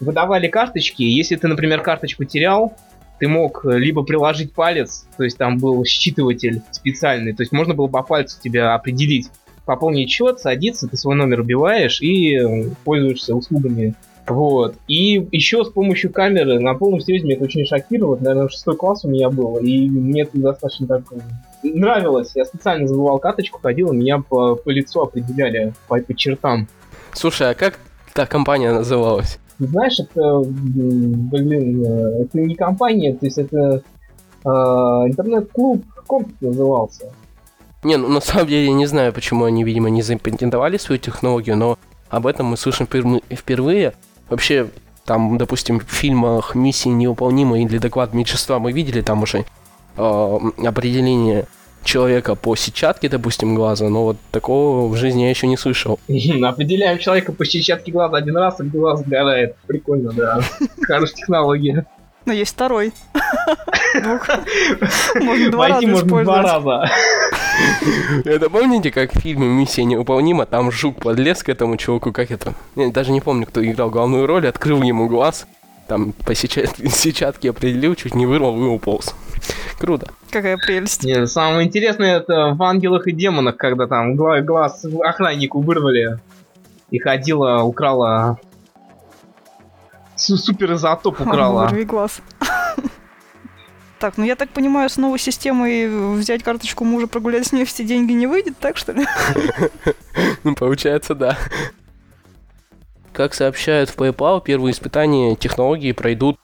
Выдавали 0.02 0.50
карточки. 0.50 1.04
Если 1.04 1.38
ты, 1.38 1.48
например, 1.48 1.82
карточку 1.82 2.26
терял, 2.26 2.76
ты 3.18 3.30
мог 3.30 3.66
э, 3.66 3.78
либо 3.78 4.04
приложить 4.04 4.52
палец, 4.52 5.06
то 5.16 5.24
есть 5.24 5.38
там 5.38 5.58
был 5.58 5.86
считыватель 5.86 6.64
специальный, 6.72 7.34
то 7.34 7.44
есть 7.44 7.54
можно 7.54 7.74
было 7.74 7.88
по 7.88 8.02
пальцу 8.04 8.38
тебя 8.42 8.74
определить, 8.74 9.30
пополнить 9.66 10.10
счет, 10.10 10.42
садиться, 10.42 10.90
ты 10.90 10.98
свой 10.98 11.16
номер 11.16 11.42
убиваешь 11.42 12.02
и 12.02 12.36
э, 12.36 12.72
пользуешься 12.84 13.36
услугами. 13.36 13.96
Вот. 14.28 14.76
И 14.88 15.28
еще 15.32 15.64
с 15.64 15.70
помощью 15.70 16.12
камеры, 16.12 16.60
на 16.60 16.74
полном 16.76 17.00
серьезе, 17.00 17.26
меня 17.26 17.36
это 17.36 17.46
очень 17.46 17.66
шокировало. 17.66 18.18
Наверное, 18.18 18.50
шестой 18.50 18.76
класс 18.76 19.04
у 19.04 19.10
меня 19.10 19.30
был, 19.30 19.58
и 19.58 19.90
мне 19.90 20.24
это 20.24 20.38
достаточно 20.38 20.88
так 20.88 21.04
э, 21.12 21.68
нравилось. 21.68 22.32
Я 22.36 22.46
специально 22.46 22.88
забывал 22.88 23.20
карточку, 23.20 23.60
ходил, 23.62 23.92
и 23.92 23.98
меня 23.98 24.20
по, 24.20 24.56
по 24.56 24.70
лицу 24.70 25.02
определяли, 25.02 25.74
по, 25.88 26.00
по 26.00 26.14
чертам. 26.14 26.68
Слушай, 27.14 27.52
а 27.52 27.54
как 27.54 27.80
та 28.14 28.26
компания 28.26 28.72
называлась? 28.72 29.40
Знаешь, 29.60 30.00
это, 30.00 30.42
блин, 30.44 31.86
э, 31.86 32.24
это 32.24 32.40
не 32.40 32.56
компания, 32.56 33.14
то 33.14 33.26
есть 33.26 33.38
это 33.38 33.84
э, 34.44 34.50
интернет-клуб, 34.50 35.84
комп 36.08 36.30
назывался. 36.42 37.14
Не, 37.84 37.98
ну 37.98 38.08
на 38.08 38.22
самом 38.22 38.48
деле 38.48 38.66
я 38.66 38.74
не 38.74 38.86
знаю, 38.86 39.14
почему 39.14 39.46
они, 39.46 39.64
видимо, 39.64 39.90
не 39.90 40.04
запатентовали 40.04 40.78
свою 40.78 41.00
технологию, 41.00 41.58
но 41.58 41.80
об 42.10 42.28
этом 42.28 42.48
мы 42.48 42.58
слышим 42.58 42.86
впервые. 42.86 43.94
Вообще, 44.32 44.70
там, 45.06 45.38
допустим, 45.38 45.82
в 45.82 45.92
фильмах 45.92 46.56
«Миссии 46.56 46.88
невыполнимы» 46.88 47.64
или 47.64 47.78
«Доклад 47.78 48.14
меньшинства» 48.14 48.60
мы 48.60 48.72
видели 48.72 49.02
там 49.02 49.24
уже 49.24 49.44
э, 49.98 50.40
определение 50.66 51.46
человека 51.84 52.36
по 52.36 52.56
сетчатке, 52.56 53.10
допустим, 53.10 53.54
глаза, 53.54 53.90
но 53.90 54.06
вот 54.06 54.18
такого 54.32 54.88
в 54.88 54.96
жизни 54.96 55.24
я 55.24 55.30
еще 55.30 55.48
не 55.48 55.58
слышал. 55.58 56.00
Определяем 56.08 56.98
человека 56.98 57.34
по 57.34 57.46
сетчатке 57.46 57.92
глаза 57.92 58.18
один 58.18 58.38
раз, 58.38 58.62
и 58.62 58.64
глаз 58.64 59.02
сгорает. 59.02 59.58
Прикольно, 59.68 60.14
да. 60.14 60.40
Хорошая 60.82 61.16
технология. 61.18 61.86
Но 62.26 62.34
есть 62.34 62.54
второй. 62.54 62.94
Можно 65.16 65.52
два 65.52 65.68
раза 65.68 65.88
можно 65.88 66.24
два 66.24 66.42
раза. 66.42 66.92
Это 68.26 68.50
помните, 68.50 68.92
как 68.92 69.14
в 69.14 69.20
фильме 69.20 69.48
«Миссия 69.48 69.84
невыполнима», 69.84 70.46
там 70.46 70.72
жук 70.72 71.02
подлез 71.02 71.44
к 71.44 71.50
этому 71.50 71.78
чуваку, 71.78 72.12
как 72.12 72.32
это? 72.32 72.54
Я 72.76 72.92
даже 72.92 73.12
не 73.12 73.22
помню, 73.22 73.46
кто 73.46 73.64
играл 73.64 73.90
главную 73.90 74.28
роль, 74.28 74.48
открыл 74.48 74.82
ему 74.82 75.08
глаз, 75.08 75.48
там 75.88 76.14
по 76.14 76.34
сетчатке 76.36 77.50
определил, 77.50 77.96
чуть 77.96 78.16
не 78.16 78.26
вырвал 78.26 78.58
и 78.58 78.66
уполз. 78.66 79.16
Круто. 79.80 80.12
Какая 80.30 80.58
прелесть. 80.58 81.04
Не, 81.04 81.26
самое 81.28 81.68
интересное 81.68 82.18
это 82.18 82.54
в 82.56 82.64
«Ангелах 82.64 83.08
и 83.08 83.12
демонах», 83.12 83.58
когда 83.58 83.88
там 83.88 84.16
глаз 84.16 84.86
охраннику 85.04 85.60
вырвали 85.60 86.20
и 86.92 87.00
ходила, 87.00 87.64
украла 87.64 88.40
супер 90.22 90.74
изотоп 90.74 91.22
украла. 91.22 91.68
Вырви 91.68 91.84
глаз. 91.84 92.22
Так, 94.00 94.18
ну 94.18 94.26
я 94.26 94.36
так 94.36 94.50
понимаю, 94.50 94.90
с 94.90 94.98
новой 94.98 95.20
системой 95.20 96.16
взять 96.18 96.42
карточку 96.42 96.84
мужа, 96.84 97.06
прогулять 97.06 97.46
с 97.46 97.52
ней 97.52 97.66
все 97.66 97.84
деньги 97.84 98.14
не 98.14 98.26
выйдет, 98.26 98.58
так 98.58 98.78
что 98.78 98.94
ли? 98.94 99.06
Ну, 100.44 100.56
получается, 100.56 101.14
да. 101.14 101.38
Как 103.14 103.36
сообщают 103.36 103.92
в 103.92 103.98
PayPal, 103.98 104.42
первые 104.44 104.72
испытания 104.72 105.36
технологии 105.36 105.92
пройдут 105.92 106.40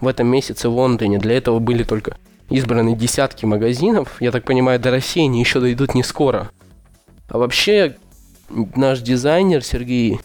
в 0.00 0.08
этом 0.08 0.26
месяце 0.26 0.70
в 0.70 0.74
Лондоне. 0.74 1.18
Для 1.18 1.36
этого 1.36 1.58
были 1.58 1.82
только 1.82 2.16
избраны 2.48 2.96
десятки 2.96 3.44
магазинов. 3.44 4.16
Я 4.20 4.30
так 4.30 4.44
понимаю, 4.44 4.80
до 4.80 4.90
России 4.90 5.24
они 5.24 5.40
еще 5.40 5.60
дойдут 5.60 5.94
не 5.94 6.02
скоро. 6.02 6.50
А 7.28 7.36
вообще, 7.36 7.96
наш 8.48 9.00
дизайнер 9.00 9.62
Сергей 9.62 10.20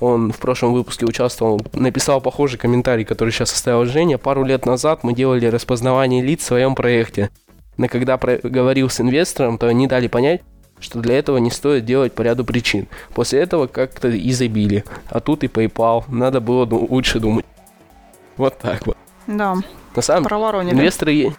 он 0.00 0.32
в 0.32 0.38
прошлом 0.38 0.72
выпуске 0.72 1.06
участвовал, 1.06 1.60
написал 1.72 2.20
похожий 2.20 2.58
комментарий, 2.58 3.04
который 3.04 3.30
сейчас 3.30 3.52
оставил 3.52 3.84
Женя. 3.84 4.18
Пару 4.18 4.44
лет 4.44 4.66
назад 4.66 5.04
мы 5.04 5.14
делали 5.14 5.46
распознавание 5.46 6.22
лиц 6.22 6.40
в 6.40 6.46
своем 6.46 6.74
проекте. 6.74 7.30
Но 7.76 7.88
когда 7.88 8.16
говорил 8.16 8.90
с 8.90 9.00
инвестором, 9.00 9.58
то 9.58 9.68
они 9.68 9.86
дали 9.86 10.08
понять, 10.08 10.42
что 10.80 11.00
для 11.00 11.18
этого 11.18 11.38
не 11.38 11.50
стоит 11.50 11.84
делать 11.84 12.12
по 12.12 12.22
ряду 12.22 12.44
причин. 12.44 12.86
После 13.14 13.40
этого 13.40 13.66
как-то 13.66 14.08
и 14.08 14.32
забили. 14.32 14.84
А 15.08 15.20
тут 15.20 15.44
и 15.44 15.46
PayPal. 15.46 16.04
Надо 16.08 16.40
было 16.40 16.64
лучше 16.64 17.20
думать. 17.20 17.44
Вот 18.36 18.58
так 18.58 18.86
вот. 18.86 18.96
Да. 19.26 19.56
На 19.94 20.02
самом 20.02 20.28
деле, 20.28 20.72
инвесторы... 20.72 21.34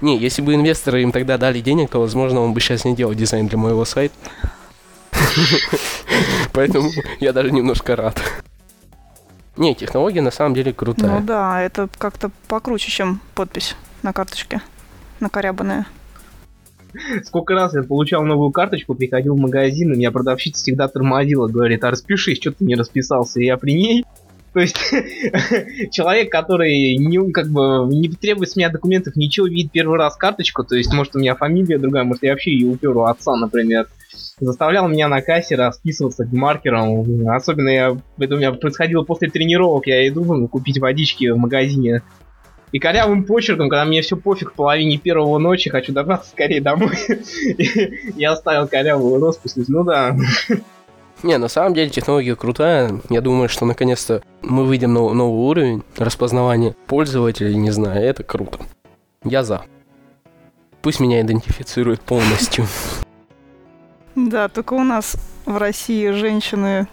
Не, 0.00 0.16
если 0.16 0.42
бы 0.42 0.54
инвесторы 0.54 1.02
им 1.02 1.10
тогда 1.10 1.38
дали 1.38 1.60
денег, 1.60 1.90
то, 1.90 2.00
возможно, 2.00 2.40
он 2.40 2.54
бы 2.54 2.60
сейчас 2.60 2.84
не 2.84 2.94
делал 2.94 3.14
дизайн 3.14 3.48
для 3.48 3.58
моего 3.58 3.84
сайта. 3.84 4.14
Поэтому 6.52 6.90
я 7.20 7.32
даже 7.32 7.50
немножко 7.50 7.96
рад. 7.96 8.20
Не, 9.56 9.74
технология 9.74 10.20
на 10.20 10.30
самом 10.30 10.54
деле 10.54 10.72
крутая. 10.72 11.18
Ну 11.18 11.26
да, 11.26 11.60
это 11.60 11.88
как-то 11.98 12.30
покруче, 12.46 12.90
чем 12.90 13.20
подпись 13.34 13.74
на 14.02 14.12
карточке, 14.12 14.60
накорябанная. 15.20 15.86
Сколько 17.24 17.54
раз 17.54 17.74
я 17.74 17.82
получал 17.82 18.24
новую 18.24 18.50
карточку, 18.50 18.94
приходил 18.94 19.34
в 19.34 19.40
магазин, 19.40 19.92
и 19.92 19.96
меня 19.96 20.10
продавщица 20.10 20.62
всегда 20.62 20.88
тормозила, 20.88 21.48
говорит, 21.48 21.84
а 21.84 21.90
распишись, 21.90 22.38
что 22.38 22.52
ты 22.52 22.64
не 22.64 22.76
расписался, 22.76 23.40
и 23.40 23.46
я 23.46 23.56
при 23.56 23.72
ней. 23.72 24.04
То 24.52 24.60
есть 24.60 24.76
человек, 25.92 26.30
который 26.32 26.96
не, 26.96 27.30
как 27.32 27.48
бы, 27.48 27.86
не 27.94 28.08
требует 28.08 28.50
с 28.50 28.56
меня 28.56 28.70
документов, 28.70 29.16
ничего, 29.16 29.46
видит 29.46 29.72
первый 29.72 29.98
раз 29.98 30.16
карточку, 30.16 30.64
то 30.64 30.74
есть, 30.76 30.92
может, 30.92 31.16
у 31.16 31.18
меня 31.18 31.34
фамилия 31.34 31.78
другая, 31.78 32.04
может, 32.04 32.22
я 32.22 32.32
вообще 32.32 32.52
ее 32.52 32.68
упер 32.68 32.96
у 32.96 33.04
отца, 33.04 33.36
например 33.36 33.86
заставлял 34.40 34.88
меня 34.88 35.08
на 35.08 35.20
кассе 35.20 35.56
расписываться 35.56 36.28
маркером. 36.30 37.28
Особенно 37.28 37.68
я, 37.68 37.96
это 38.18 38.34
у 38.34 38.38
меня 38.38 38.52
происходило 38.52 39.02
после 39.02 39.28
тренировок, 39.28 39.86
я 39.86 40.06
иду 40.08 40.24
ну, 40.24 40.48
купить 40.48 40.78
водички 40.78 41.28
в 41.30 41.38
магазине. 41.38 42.02
И 42.70 42.78
корявым 42.78 43.24
почерком, 43.24 43.70
когда 43.70 43.84
мне 43.86 44.02
все 44.02 44.16
пофиг 44.16 44.52
в 44.52 44.54
половине 44.54 44.98
первого 44.98 45.38
ночи, 45.38 45.70
хочу 45.70 45.92
добраться 45.92 46.30
скорее 46.30 46.60
домой, 46.60 46.96
я 48.16 48.32
оставил 48.32 48.68
корявую 48.68 49.20
роспись. 49.20 49.54
Ну 49.68 49.84
да. 49.84 50.14
Не, 51.22 51.36
на 51.38 51.48
самом 51.48 51.74
деле 51.74 51.90
технология 51.90 52.36
крутая. 52.36 53.00
Я 53.08 53.20
думаю, 53.20 53.48
что 53.48 53.64
наконец-то 53.64 54.22
мы 54.42 54.64
выйдем 54.64 54.94
на 54.94 55.12
новый 55.12 55.40
уровень 55.40 55.82
распознавания 55.96 56.76
пользователей, 56.86 57.56
не 57.56 57.70
знаю, 57.70 58.02
это 58.02 58.22
круто. 58.22 58.60
Я 59.24 59.42
за. 59.42 59.62
Пусть 60.80 61.00
меня 61.00 61.20
идентифицирует 61.20 62.00
полностью. 62.00 62.66
Да, 64.14 64.48
только 64.48 64.74
у 64.74 64.82
нас 64.82 65.14
в 65.46 65.56
России 65.58 66.10
женщины 66.10 66.88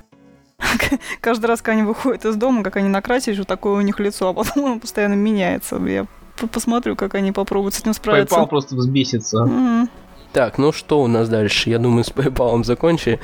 каждый 1.22 1.48
раз, 1.48 1.62
когда 1.64 1.80
они 1.80 1.88
выходят 1.88 2.24
из 2.24 2.36
дома, 2.36 2.64
как 2.64 2.76
они 2.76 2.88
накрасили, 2.88 3.34
что 3.34 3.46
такое 3.46 3.74
у 3.74 3.82
них 3.82 4.00
лицо, 4.00 4.30
а 4.30 4.34
потом 4.34 4.66
оно 4.66 4.80
постоянно 4.80 5.16
меняется. 5.16 5.78
Я 5.78 6.06
посмотрю, 6.52 6.96
как 6.96 7.16
они 7.16 7.32
попробуют 7.32 7.74
с 7.74 7.80
этим 7.80 7.94
справиться. 7.94 8.36
PayPal 8.36 8.48
просто 8.48 8.76
взбесится. 8.76 9.44
Mm-hmm. 9.44 9.90
Так, 10.34 10.58
ну 10.58 10.72
что 10.72 11.02
у 11.02 11.08
нас 11.08 11.30
дальше? 11.30 11.70
Я 11.70 11.80
думаю, 11.80 12.04
с 12.04 12.12
PayPal 12.12 12.64
закончили. 12.64 13.20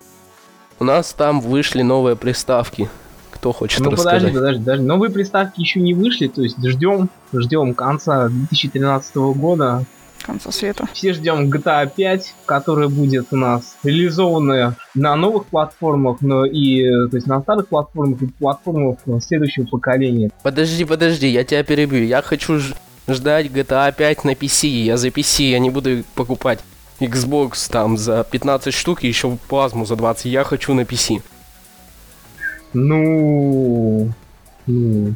У 0.82 0.84
нас 0.84 1.14
там 1.14 1.42
вышли 1.42 1.84
новые 1.84 2.16
приставки. 2.16 2.90
Кто 3.30 3.52
хочет 3.52 3.82
ну, 3.82 3.92
рассказать? 3.92 4.14
подожди, 4.14 4.36
подожди, 4.36 4.60
подожди. 4.62 4.84
Новые 4.84 5.12
приставки 5.12 5.60
еще 5.60 5.80
не 5.80 5.94
вышли, 5.94 6.26
то 6.26 6.42
есть 6.42 6.58
ждем, 6.60 7.08
ждем 7.32 7.76
конца 7.76 8.30
2013 8.30 9.16
года 9.16 9.86
конца 10.24 10.52
света. 10.52 10.88
Все 10.92 11.14
ждем 11.14 11.52
GTA 11.52 11.88
5, 11.96 12.34
которая 12.48 12.88
будет 12.88 13.28
у 13.30 13.36
нас 13.36 13.78
реализована 13.84 14.76
на 14.96 15.16
новых 15.16 15.46
платформах, 15.46 16.22
но 16.22 16.48
и 16.48 16.84
то 17.12 17.16
есть 17.16 17.28
на 17.28 17.42
старых 17.42 17.68
платформах 17.68 18.20
и 18.24 18.26
платформах 18.26 18.98
следующего 19.22 19.68
поколения. 19.68 20.32
Подожди, 20.42 20.84
подожди, 20.84 21.28
я 21.28 21.44
тебя 21.44 21.64
перебью. 21.64 22.06
Я 22.06 22.24
хочу 22.24 22.60
ждать 23.08 23.52
GTA 23.52 23.94
5 23.96 24.24
на 24.24 24.32
PC. 24.32 24.68
Я 24.68 24.98
за 24.98 25.10
PC, 25.10 25.44
я 25.44 25.60
не 25.60 25.70
буду 25.70 26.04
покупать 26.16 26.58
Xbox 27.02 27.70
там 27.72 27.98
за 27.98 28.24
15 28.24 28.74
штук 28.74 29.04
и 29.04 29.08
еще 29.08 29.38
плазму 29.48 29.86
за 29.86 29.96
20. 29.96 30.26
Я 30.26 30.44
хочу 30.44 30.74
на 30.74 30.82
PC. 30.82 31.22
Ну, 32.74 34.12
ну, 34.68 35.14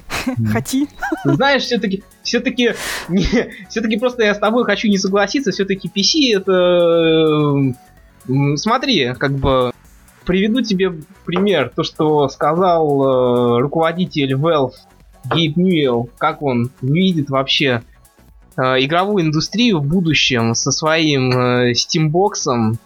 Хоти. 0.52 0.88
Знаешь, 1.24 1.63
все-таки, 1.63 2.04
все-таки, 2.24 2.74
все-таки 3.69 3.98
просто 3.98 4.24
я 4.24 4.36
с 4.36 4.39
тобой 4.39 4.65
хочу 4.65 4.88
не 4.88 4.98
согласиться. 4.98 5.52
Все-таки 5.52 5.88
PC 5.88 6.36
это, 6.38 7.74
смотри, 8.58 9.13
как 9.13 9.34
бы 9.34 9.71
приведу 10.26 10.62
тебе 10.62 10.91
пример, 11.26 11.71
то, 11.76 11.84
что 11.84 12.28
сказал 12.30 13.58
э, 13.58 13.62
руководитель 13.62 14.34
Valve 14.34 14.74
Гейб 15.32 15.56
Ньюэлл, 15.56 16.10
как 16.17 16.41
он 16.41 16.71
видит 16.82 17.30
вообще 17.30 17.84
игровую 18.58 19.26
индустрию 19.26 19.80
в 19.80 19.86
будущем 19.86 20.56
со 20.56 20.72
своим 20.72 21.32
э, 21.32 21.74
Steambox. 21.74 22.78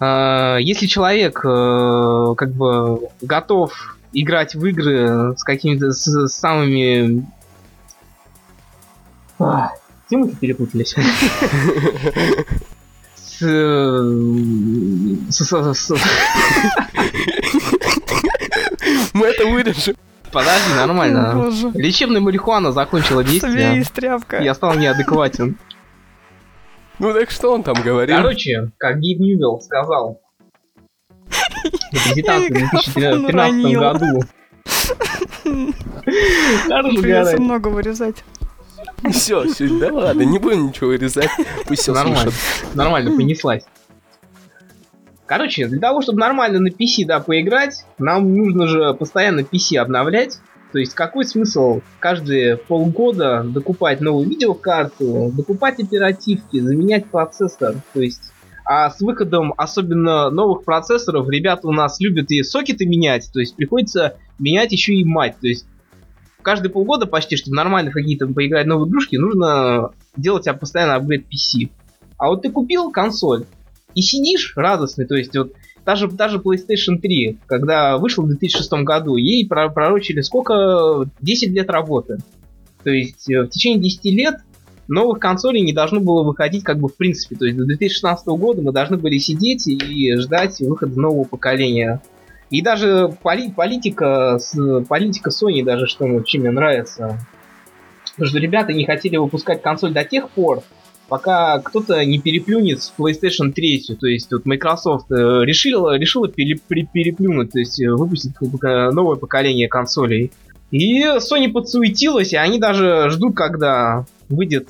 Э, 0.00 0.58
если 0.60 0.86
человек 0.86 1.40
э, 1.44 2.34
как 2.36 2.52
бы 2.52 3.08
готов 3.22 3.98
играть 4.12 4.54
в 4.54 4.64
игры 4.64 5.36
с 5.36 5.42
какими-то 5.42 5.90
с, 5.92 6.06
с 6.06 6.32
самыми... 6.32 7.26
А, 9.38 9.70
мы 10.10 10.28
перепутались? 10.28 10.94
Мы 19.12 19.26
это 19.26 19.46
вырежем. 19.46 19.96
Подожди, 20.36 20.74
нормально. 20.74 21.50
Лечебная 21.72 22.20
марихуана 22.20 22.70
закончила 22.70 23.24
действие. 23.24 23.82
Я 24.44 24.54
стал 24.54 24.74
неадекватен. 24.74 25.56
Ну 26.98 27.14
так 27.14 27.30
что 27.30 27.52
он 27.52 27.62
там 27.62 27.74
говорил? 27.82 28.16
Короче, 28.16 28.70
как 28.76 29.00
Гейб 29.00 29.18
Ньювелл 29.18 29.62
сказал, 29.62 30.20
Презентацию 31.90 32.68
в 32.68 32.94
2013 32.94 33.76
году. 33.76 34.20
Придется 37.00 37.40
много 37.40 37.68
вырезать. 37.68 38.22
Все, 39.10 39.46
все, 39.48 39.68
да 39.78 39.90
ладно, 39.90 40.22
не 40.22 40.38
будем 40.38 40.66
ничего 40.66 40.88
вырезать. 40.88 41.30
Пусть 41.66 41.80
все 41.82 41.94
Нормально, 41.94 42.32
нормально, 42.74 43.16
понеслась. 43.16 43.64
Короче, 45.26 45.66
для 45.66 45.80
того, 45.80 46.02
чтобы 46.02 46.20
нормально 46.20 46.60
на 46.60 46.68
PC, 46.68 47.04
да, 47.04 47.20
поиграть, 47.20 47.84
нам 47.98 48.34
нужно 48.34 48.68
же 48.68 48.94
постоянно 48.94 49.40
PC 49.40 49.76
обновлять. 49.76 50.38
То 50.72 50.78
есть 50.78 50.94
какой 50.94 51.24
смысл 51.24 51.80
каждые 51.98 52.56
полгода 52.56 53.42
докупать 53.44 54.00
новую 54.00 54.28
видеокарту, 54.28 55.32
докупать 55.32 55.80
оперативки, 55.80 56.60
заменять 56.60 57.06
процессор? 57.06 57.76
То 57.92 58.00
есть 58.00 58.32
а 58.68 58.90
с 58.90 59.00
выходом 59.00 59.54
особенно 59.56 60.28
новых 60.28 60.64
процессоров 60.64 61.28
ребята 61.30 61.68
у 61.68 61.72
нас 61.72 62.00
любят 62.00 62.32
и 62.32 62.42
сокеты 62.42 62.84
менять, 62.84 63.30
то 63.32 63.38
есть 63.38 63.54
приходится 63.54 64.16
менять 64.40 64.72
еще 64.72 64.94
и 64.94 65.04
мать. 65.04 65.36
То 65.40 65.46
есть 65.46 65.66
каждые 66.42 66.72
полгода 66.72 67.06
почти, 67.06 67.36
чтобы 67.36 67.56
нормально 67.56 67.92
какие-то 67.92 68.26
поиграть 68.26 68.66
новые 68.66 68.88
игрушки, 68.88 69.14
нужно 69.16 69.90
делать 70.16 70.48
постоянно 70.58 70.96
апгрейд 70.96 71.26
PC. 71.26 71.70
А 72.18 72.28
вот 72.28 72.42
ты 72.42 72.50
купил 72.50 72.90
консоль 72.90 73.46
и 73.96 74.02
сидишь 74.02 74.52
радостный, 74.54 75.06
то 75.06 75.16
есть 75.16 75.36
вот 75.36 75.54
даже, 75.86 76.08
даже 76.08 76.38
PlayStation 76.38 76.98
3, 77.00 77.38
когда 77.46 77.96
вышел 77.96 78.24
в 78.24 78.28
2006 78.28 78.70
году, 78.84 79.16
ей 79.16 79.48
пророчили 79.48 80.20
сколько? 80.20 81.08
10 81.20 81.50
лет 81.50 81.70
работы. 81.70 82.18
То 82.84 82.90
есть 82.90 83.30
э, 83.30 83.42
в 83.42 83.48
течение 83.48 83.80
10 83.80 84.04
лет 84.06 84.34
новых 84.88 85.18
консолей 85.18 85.62
не 85.62 85.72
должно 85.72 86.00
было 86.00 86.24
выходить 86.24 86.62
как 86.62 86.78
бы 86.78 86.88
в 86.88 86.96
принципе. 86.96 87.36
То 87.36 87.46
есть 87.46 87.56
до 87.56 87.64
2016 87.64 88.26
года 88.26 88.62
мы 88.62 88.72
должны 88.72 88.98
были 88.98 89.18
сидеть 89.18 89.66
и 89.66 90.16
ждать 90.16 90.60
выхода 90.60 91.00
нового 91.00 91.24
поколения. 91.24 92.02
И 92.50 92.62
даже 92.62 93.16
поли 93.22 93.50
политика, 93.50 94.38
политика 94.88 95.30
Sony 95.30 95.64
даже, 95.64 95.86
что 95.86 96.20
чем 96.22 96.42
мне 96.42 96.50
нравится. 96.50 97.18
Что 98.20 98.38
ребята 98.38 98.72
не 98.72 98.84
хотели 98.84 99.16
выпускать 99.16 99.62
консоль 99.62 99.92
до 99.92 100.04
тех 100.04 100.30
пор, 100.30 100.62
пока 101.08 101.58
кто-то 101.60 102.04
не 102.04 102.18
переплюнет 102.18 102.80
PlayStation 102.98 103.52
3. 103.52 103.96
То 104.00 104.06
есть 104.06 104.30
вот 104.32 104.44
Microsoft 104.44 105.10
э, 105.10 105.14
решила, 105.44 105.96
решила 105.96 106.28
переплюнуть, 106.28 107.52
то 107.52 107.58
есть 107.58 107.80
выпустить 107.80 108.34
новое 108.40 109.16
поколение 109.16 109.68
консолей. 109.68 110.32
И 110.70 111.02
Sony 111.02 111.50
подсуетилась, 111.50 112.32
и 112.32 112.36
они 112.36 112.58
даже 112.58 113.08
ждут, 113.10 113.36
когда 113.36 114.04
выйдет 114.28 114.68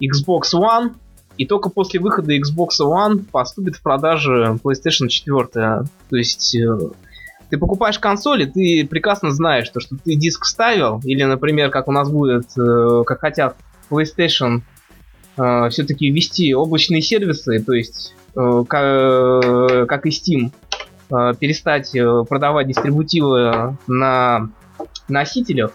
Xbox 0.00 0.54
One, 0.54 0.92
и 1.36 1.46
только 1.46 1.68
после 1.68 1.98
выхода 1.98 2.36
Xbox 2.36 2.80
One 2.80 3.24
поступит 3.24 3.76
в 3.76 3.82
продажу 3.82 4.60
PlayStation 4.62 5.08
4. 5.08 5.50
То 5.52 6.16
есть 6.16 6.54
э, 6.54 6.78
ты 7.50 7.58
покупаешь 7.58 7.98
консоль, 7.98 8.42
и 8.42 8.46
ты 8.46 8.86
прекрасно 8.88 9.32
знаешь, 9.32 9.66
что, 9.66 9.80
что 9.80 9.96
ты 9.96 10.14
диск 10.14 10.44
вставил, 10.44 11.00
или, 11.04 11.22
например, 11.24 11.70
как 11.70 11.88
у 11.88 11.92
нас 11.92 12.10
будет, 12.10 12.46
э, 12.56 13.02
как 13.04 13.20
хотят 13.20 13.56
PlayStation 13.90 14.62
э, 15.36 15.68
все-таки 15.70 16.10
ввести 16.10 16.54
облачные 16.54 17.02
сервисы, 17.02 17.62
то 17.62 17.72
есть 17.72 18.14
как, 18.34 18.66
как 18.66 20.06
и 20.06 20.08
Steam, 20.08 20.52
перестать 21.10 21.92
продавать 22.26 22.66
дистрибутивы 22.66 23.76
на 23.86 24.48
носителях, 25.06 25.72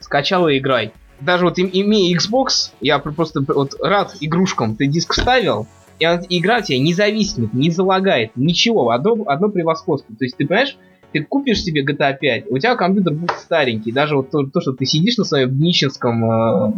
скачал 0.00 0.48
и 0.48 0.56
играй. 0.56 0.92
Даже 1.20 1.44
вот 1.44 1.58
имея 1.58 2.16
Xbox, 2.16 2.70
я 2.80 2.98
просто 2.98 3.44
вот 3.46 3.74
рад 3.82 4.16
игрушкам. 4.20 4.76
Ты 4.76 4.86
диск 4.86 5.12
вставил, 5.12 5.66
и 5.98 6.04
игра 6.38 6.58
у 6.58 6.62
тебя 6.62 6.78
не 6.78 6.94
зависнет, 6.94 7.52
не 7.52 7.70
залагает, 7.70 8.32
ничего, 8.36 8.90
одно, 8.90 9.24
одно 9.26 9.48
превосходство. 9.48 10.14
То 10.16 10.24
есть 10.24 10.36
ты 10.36 10.46
понимаешь, 10.46 10.76
ты 11.12 11.24
купишь 11.24 11.62
себе 11.62 11.84
GTA 11.84 12.16
5, 12.18 12.50
у 12.50 12.58
тебя 12.58 12.76
компьютер 12.76 13.14
будет 13.14 13.32
старенький. 13.32 13.92
Даже 13.92 14.16
вот 14.16 14.30
то, 14.30 14.44
то 14.44 14.60
что 14.60 14.72
ты 14.72 14.86
сидишь 14.86 15.16
на 15.16 15.24
своем 15.24 15.50
днищенском... 15.50 16.24
Э... 16.30 16.72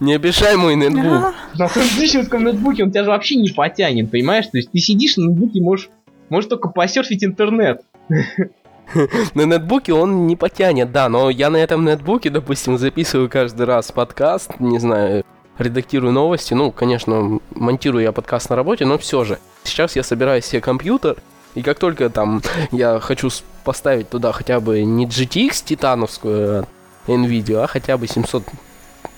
Не 0.00 0.14
обижай 0.14 0.56
мой 0.56 0.76
ноутбук. 0.76 1.34
На 1.58 1.68
своем 1.68 1.88
днищенском 1.96 2.42
ноутбуке 2.42 2.84
он 2.84 2.90
тебя 2.90 3.04
же 3.04 3.10
вообще 3.10 3.36
не 3.36 3.50
потянет, 3.50 4.10
понимаешь? 4.10 4.46
То 4.46 4.56
есть 4.56 4.70
ты 4.70 4.78
сидишь 4.78 5.16
на 5.18 5.26
ноутбуке, 5.26 5.60
можешь, 5.60 5.90
можешь 6.30 6.48
только 6.48 6.68
посерфить 6.68 7.22
интернет. 7.22 7.82
на 9.34 9.42
нетбуке 9.42 9.92
он 9.92 10.26
не 10.26 10.36
потянет, 10.36 10.90
да, 10.90 11.08
но 11.08 11.30
я 11.30 11.50
на 11.50 11.58
этом 11.58 11.84
нетбуке, 11.84 12.30
допустим, 12.30 12.78
записываю 12.78 13.28
каждый 13.28 13.66
раз 13.66 13.92
подкаст, 13.92 14.58
не 14.58 14.78
знаю, 14.78 15.24
редактирую 15.58 16.12
новости, 16.12 16.54
ну, 16.54 16.72
конечно, 16.72 17.38
монтирую 17.54 18.02
я 18.02 18.12
подкаст 18.12 18.50
на 18.50 18.56
работе, 18.56 18.86
но 18.86 18.98
все 18.98 19.24
же. 19.24 19.38
Сейчас 19.64 19.96
я 19.96 20.02
собираю 20.02 20.42
себе 20.42 20.60
компьютер, 20.60 21.16
и 21.54 21.62
как 21.62 21.78
только 21.78 22.08
там 22.08 22.42
я 22.72 22.98
хочу 23.00 23.28
поставить 23.64 24.08
туда 24.08 24.32
хотя 24.32 24.60
бы 24.60 24.82
не 24.82 25.06
GTX 25.06 25.62
титановскую 25.64 26.66
NVIDIA, 27.06 27.64
а 27.64 27.66
хотя 27.66 27.98
бы 27.98 28.06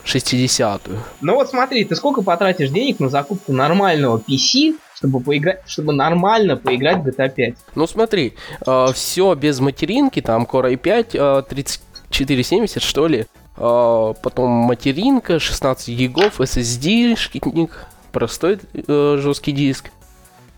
760. 0.04 0.82
Ну 1.20 1.34
вот 1.34 1.50
смотри, 1.50 1.84
ты 1.84 1.94
сколько 1.96 2.22
потратишь 2.22 2.70
денег 2.70 3.00
на 3.00 3.08
закупку 3.08 3.52
нормального 3.52 4.18
PC, 4.18 4.74
чтобы 4.94 5.20
поиграть, 5.20 5.60
чтобы 5.66 5.92
нормально 5.92 6.56
поиграть 6.56 6.98
в 6.98 7.08
GTA 7.08 7.28
5. 7.30 7.54
Ну 7.74 7.86
смотри, 7.86 8.34
э, 8.66 8.86
все 8.94 9.34
без 9.34 9.60
материнки, 9.60 10.20
там 10.20 10.44
Core 10.44 10.76
i5 10.76 11.40
э, 11.40 11.42
3470 11.48 12.82
что 12.82 13.06
ли, 13.06 13.26
э, 13.56 14.14
потом 14.22 14.50
материнка, 14.50 15.38
16 15.38 15.88
гигов, 15.88 16.40
SSD, 16.40 17.16
шкитник, 17.16 17.86
простой 18.12 18.58
э, 18.74 19.18
жесткий 19.20 19.52
диск. 19.52 19.90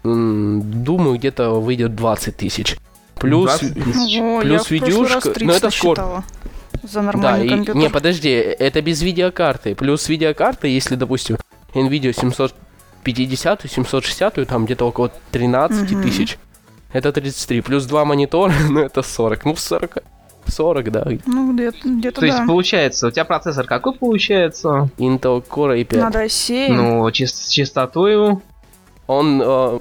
Думаю, 0.02 1.16
где-то 1.16 1.60
выйдет 1.60 1.94
20 1.94 2.36
тысяч. 2.36 2.76
Плюс, 3.14 3.58
20 3.58 3.74
тысяч. 3.84 4.42
плюс 4.42 4.70
видюшка, 4.70 5.32
ну 5.40 5.52
это 5.52 5.70
скоро. 5.70 6.24
За 6.84 7.02
нормальный 7.02 7.48
да, 7.48 7.54
компьютер. 7.54 7.76
И, 7.76 7.78
не, 7.78 7.90
подожди, 7.90 8.30
это 8.30 8.82
без 8.82 9.02
видеокарты. 9.02 9.74
Плюс 9.74 10.08
видеокарта, 10.08 10.66
если, 10.66 10.96
допустим, 10.96 11.36
NVIDIA 11.74 12.12
700 12.12 12.54
50 13.02 13.62
760 13.70 14.46
там 14.48 14.64
где-то 14.64 14.86
около 14.86 15.12
13 15.30 15.92
угу. 15.92 16.02
тысяч. 16.02 16.38
Это 16.92 17.12
33. 17.12 17.60
Плюс 17.60 17.84
два 17.86 18.04
монитора, 18.04 18.52
ну 18.70 18.80
это 18.80 19.02
40. 19.02 19.44
Ну 19.44 19.56
40. 19.56 19.98
40, 20.46 20.90
да. 20.90 21.06
Ну, 21.26 21.54
где-то, 21.54 21.78
где-то 21.84 22.20
То 22.20 22.20
да. 22.20 22.26
есть, 22.26 22.46
получается, 22.46 23.08
у 23.08 23.10
тебя 23.10 23.24
процессор 23.24 23.66
какой 23.66 23.94
получается? 23.94 24.90
Intel 24.98 25.42
Core 25.46 25.82
i5. 25.82 25.98
Надо 25.98 26.28
7. 26.28 26.74
Ну, 26.74 27.08
чис- 27.08 27.48
частотою? 27.48 28.42
Он... 29.06 29.40
Э, 29.42 29.78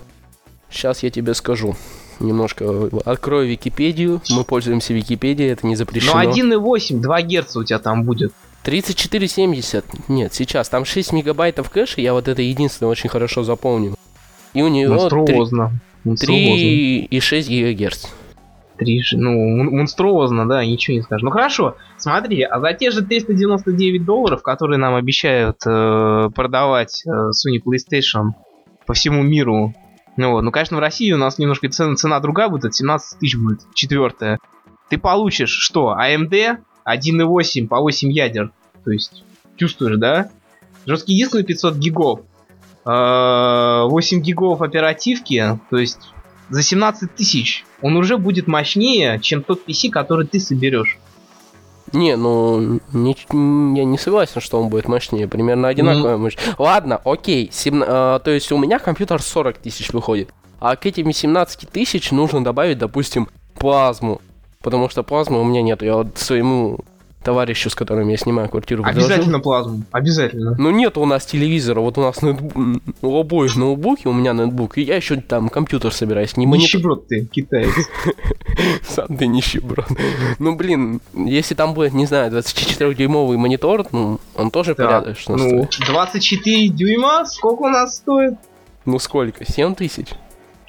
сейчас 0.69 1.03
я 1.03 1.09
тебе 1.09 1.33
скажу. 1.33 1.75
Немножко 2.19 2.89
открою 3.05 3.47
Википедию. 3.49 4.21
Мы 4.29 4.43
пользуемся 4.43 4.93
Википедией, 4.93 5.51
это 5.51 5.67
не 5.67 5.75
запрещено. 5.75 6.21
Ну, 6.23 6.29
1.8, 6.29 6.99
2 6.99 7.21
Гц 7.21 7.55
у 7.55 7.63
тебя 7.63 7.79
там 7.79 8.03
будет. 8.03 8.33
3470. 8.63 10.09
Нет, 10.09 10.33
сейчас. 10.33 10.69
Там 10.69 10.85
6 10.85 11.13
мегабайтов 11.13 11.69
кэша, 11.69 12.01
я 12.01 12.13
вот 12.13 12.27
это 12.27 12.41
единственное 12.41 12.89
очень 12.91 13.09
хорошо 13.09 13.43
запомнил. 13.43 13.95
И 14.53 14.61
у 14.61 14.69
монструозно. 14.69 15.79
3,6 16.05 17.73
ГГц. 17.73 18.05
3, 18.77 19.03
ну, 19.13 19.63
монструозно, 19.71 20.47
да, 20.47 20.65
ничего 20.65 20.97
не 20.97 21.03
скажешь. 21.03 21.23
Ну 21.23 21.29
хорошо, 21.29 21.77
смотри, 21.97 22.41
а 22.41 22.59
за 22.59 22.73
те 22.73 22.91
же 22.91 23.03
399 23.03 24.03
долларов, 24.03 24.41
которые 24.41 24.77
нам 24.77 24.95
обещают 24.95 25.57
э, 25.65 26.29
продавать 26.35 27.03
э, 27.05 27.09
Sony 27.09 27.59
PlayStation 27.63 28.31
по 28.85 28.93
всему 28.93 29.21
миру, 29.21 29.73
ну, 30.15 30.31
вот, 30.31 30.41
ну, 30.41 30.51
конечно, 30.51 30.77
в 30.77 30.79
России 30.79 31.11
у 31.11 31.17
нас 31.17 31.37
немножко 31.37 31.69
цена, 31.69 31.95
цена 31.95 32.19
другая 32.19 32.49
будет, 32.49 32.65
от 32.65 32.75
17 32.75 33.19
тысяч 33.19 33.35
будет, 33.37 33.61
четвертая. 33.73 34.39
Ты 34.89 34.97
получишь 34.97 35.51
что, 35.51 35.97
AMD 35.99 36.57
1.8 36.85 37.67
по 37.67 37.79
8 37.79 38.11
ядер. 38.11 38.51
То 38.83 38.91
есть, 38.91 39.23
чувствуешь, 39.55 39.97
да? 39.97 40.29
Жесткий 40.85 41.15
диск 41.15 41.33
на 41.33 41.43
500 41.43 41.75
гигов. 41.75 42.19
8 42.85 42.85
а, 42.85 44.21
гигов 44.21 44.61
оперативки, 44.61 45.57
то 45.69 45.77
есть 45.77 46.11
за 46.49 46.61
17 46.61 47.15
тысяч 47.15 47.63
он 47.81 47.95
уже 47.95 48.17
будет 48.17 48.47
мощнее, 48.47 49.19
чем 49.21 49.41
тот 49.41 49.61
PC, 49.65 49.89
который 49.89 50.27
ты 50.27 50.41
соберешь. 50.41 50.99
Не, 51.93 52.15
ну, 52.17 52.79
не, 52.91 53.15
я 53.77 53.85
не 53.85 53.97
согласен, 53.99 54.41
что 54.41 54.59
он 54.59 54.69
будет 54.69 54.87
мощнее. 54.87 55.27
Примерно 55.27 55.67
одинаковая 55.67 56.15
mm. 56.15 56.17
мощь. 56.17 56.37
Ладно, 56.57 56.99
окей. 57.05 57.49
Сем, 57.51 57.83
э, 57.83 58.19
то 58.23 58.31
есть 58.31 58.51
у 58.51 58.57
меня 58.57 58.79
компьютер 58.79 59.21
40 59.21 59.59
тысяч 59.59 59.93
выходит. 59.93 60.33
А 60.59 60.75
к 60.75 60.85
этим 60.87 61.11
17 61.11 61.69
тысяч 61.69 62.11
нужно 62.11 62.43
добавить, 62.43 62.79
допустим, 62.79 63.29
плазму. 63.55 64.21
Потому 64.61 64.89
что 64.89 65.03
плазмы 65.03 65.39
у 65.39 65.43
меня 65.43 65.61
нет. 65.61 65.83
Я 65.83 65.97
вот 65.97 66.17
своему 66.17 66.79
товарищу, 67.23 67.69
с 67.69 67.75
которым 67.75 68.09
я 68.09 68.17
снимаю 68.17 68.49
квартиру, 68.49 68.83
Обязательно 68.83 69.39
предложил. 69.39 69.41
плазму, 69.41 69.83
обязательно. 69.91 70.55
Ну 70.57 70.71
нет 70.71 70.97
у 70.97 71.05
нас 71.05 71.25
телевизора, 71.25 71.79
вот 71.79 71.97
у 71.97 72.01
нас 72.01 72.21
ноутбук, 72.21 72.53
у 73.01 73.19
обоих 73.19 73.55
ноутбуки, 73.55 74.07
у 74.07 74.13
меня 74.13 74.33
ноутбук, 74.33 74.77
и 74.77 74.81
я 74.81 74.95
еще 74.95 75.17
там 75.17 75.49
компьютер 75.49 75.93
собираюсь. 75.93 76.37
Не 76.37 76.45
монитор... 76.45 76.63
Нищеброд 76.63 77.07
ты, 77.07 77.25
китаец. 77.25 77.71
Сам 78.87 79.17
ты 79.17 79.27
нищеброд. 79.27 79.87
Ну 80.39 80.55
блин, 80.55 81.01
если 81.13 81.55
там 81.55 81.73
будет, 81.73 81.93
не 81.93 82.05
знаю, 82.05 82.31
24-дюймовый 82.31 83.37
монитор, 83.37 83.87
ну, 83.91 84.19
он 84.35 84.51
тоже 84.51 84.75
порядочно 84.75 85.37
ну, 85.37 85.67
24 85.87 86.67
дюйма, 86.69 87.25
сколько 87.25 87.63
у 87.63 87.69
нас 87.69 87.97
стоит? 87.97 88.35
Ну 88.85 88.99
сколько, 88.99 89.45
7 89.49 89.75
тысяч? 89.75 90.07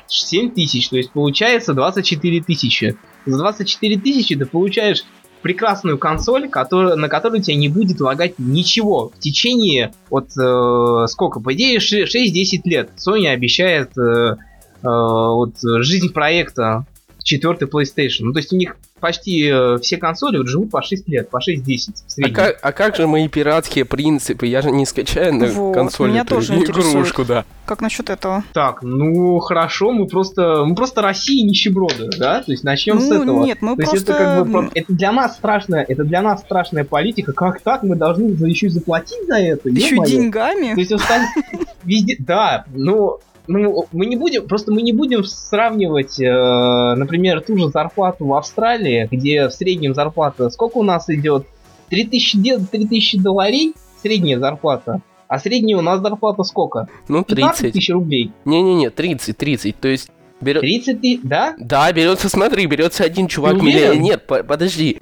7 0.07 0.51
тысяч, 0.51 0.89
то 0.89 0.97
есть 0.97 1.11
получается 1.11 1.75
24 1.75 2.43
тысячи. 2.43 2.97
За 3.27 3.39
24 3.39 3.99
тысячи 3.99 4.37
ты 4.37 4.47
получаешь 4.47 5.05
прекрасную 5.45 5.99
консоль, 5.99 6.49
который, 6.49 6.97
на 6.97 7.11
которую 7.11 7.43
тебя 7.43 7.55
не 7.55 7.69
будет 7.69 8.01
лагать 8.01 8.39
ничего 8.39 9.11
в 9.15 9.19
течение 9.21 9.93
от 10.09 10.31
э, 10.39 11.07
сколько, 11.07 11.39
по 11.39 11.53
идее 11.53 11.81
6-10 11.81 12.63
лет. 12.65 12.89
Sony 12.97 13.27
обещает 13.27 13.91
э, 13.99 14.01
э, 14.03 14.37
вот, 14.83 15.57
жизнь 15.61 16.15
проекта 16.15 16.87
четвертый 17.23 17.69
PlayStation. 17.69 18.21
Ну, 18.23 18.33
то 18.33 18.39
есть 18.39 18.55
у 18.55 18.57
них 18.57 18.77
почти 19.05 19.51
э, 19.53 19.77
все 19.83 19.99
консоли 19.99 20.39
вот 20.39 20.47
живут 20.47 20.71
по 20.71 20.81
6 20.81 21.07
лет, 21.11 21.29
по 21.29 21.37
6-10 21.37 21.91
а 22.23 22.31
как, 22.31 22.59
а 22.63 22.73
как 22.73 22.97
же 22.97 23.07
мои 23.07 23.29
пиратские 23.29 23.85
принципы? 23.85 24.47
Я 24.47 24.63
же 24.63 24.71
не 24.71 24.87
скачаю 24.87 25.35
на 25.35 25.47
вот, 25.49 25.75
консоли 25.75 26.13
меня 26.13 26.25
тоже 26.25 26.55
игрушку, 26.55 27.23
да. 27.27 27.45
Как 27.67 27.83
насчет 27.83 28.09
этого? 28.09 28.45
Так, 28.55 28.83
ну 28.83 29.39
хорошо, 29.41 29.93
мы 29.93 30.07
просто 30.07 30.65
мы 30.65 30.75
просто 30.75 31.03
Россия 31.03 31.47
нищеброды, 31.47 32.09
да? 32.19 32.43
То 32.43 32.53
есть 32.53 32.65
начнем 32.65 32.95
ну, 32.95 33.01
с 33.03 33.11
этого. 33.11 33.45
Нет, 33.45 33.59
мы 33.61 33.77
То 33.77 33.83
просто... 33.83 33.97
есть 33.97 34.09
это 34.09 34.19
как 34.19 34.49
бы 34.49 34.71
это 34.75 34.93
для 34.95 35.13
нас 35.13 35.35
страшная, 35.35 35.85
это 35.87 36.05
для 36.05 36.23
нас 36.23 36.41
страшная 36.41 36.85
политика. 36.85 37.35
Как 37.35 37.61
так 37.61 37.83
мы 37.83 37.97
должны 37.97 38.31
еще 38.47 38.69
и 38.69 38.71
заплатить 38.71 39.27
за 39.29 39.37
это? 39.37 39.69
Еще 39.69 39.99
деньгами? 39.99 40.73
То 40.73 40.81
есть 40.81 40.93
везде, 41.85 42.17
да, 42.19 42.65
ну 42.73 43.19
ну, 43.47 43.87
мы 43.93 44.07
не 44.07 44.17
будем, 44.17 44.47
просто 44.47 44.73
мы 44.73 44.83
не 44.83 44.93
будем 44.93 45.25
сравнивать, 45.25 46.19
э, 46.21 46.95
например, 46.95 47.41
ту 47.41 47.59
же 47.59 47.69
зарплату 47.69 48.27
в 48.27 48.35
Австралии, 48.35 49.09
где 49.11 49.49
в 49.49 49.53
среднем 49.53 49.95
зарплата, 49.95 50.51
сколько 50.51 50.79
у 50.79 50.83
нас 50.83 51.09
идет? 51.11 51.47
3000, 51.91 52.67
3000 52.71 53.19
долларей 53.19 53.75
средняя 54.03 54.39
зарплата. 54.39 55.01
А 55.29 55.39
средняя 55.39 55.79
у 55.79 55.83
нас 55.83 56.01
зарплата 56.01 56.43
сколько? 56.43 56.89
Ну, 57.09 57.23
30. 57.25 57.73
тысяч 57.73 57.91
рублей. 57.91 58.33
Не-не-не, 58.45 58.91
30, 58.91 59.37
30. 59.37 59.79
То 59.79 59.89
есть 59.89 60.11
берет... 60.41 60.63
30 60.63 61.01
тысяч, 61.01 61.21
да? 61.23 61.55
Да, 61.59 61.93
берется, 61.93 62.29
смотри, 62.29 62.67
берется 62.67 63.05
один 63.05 63.29
чувак 63.29 63.61
миллион. 63.61 64.01
Нет, 64.01 64.27
по 64.27 64.43
подожди. 64.43 65.01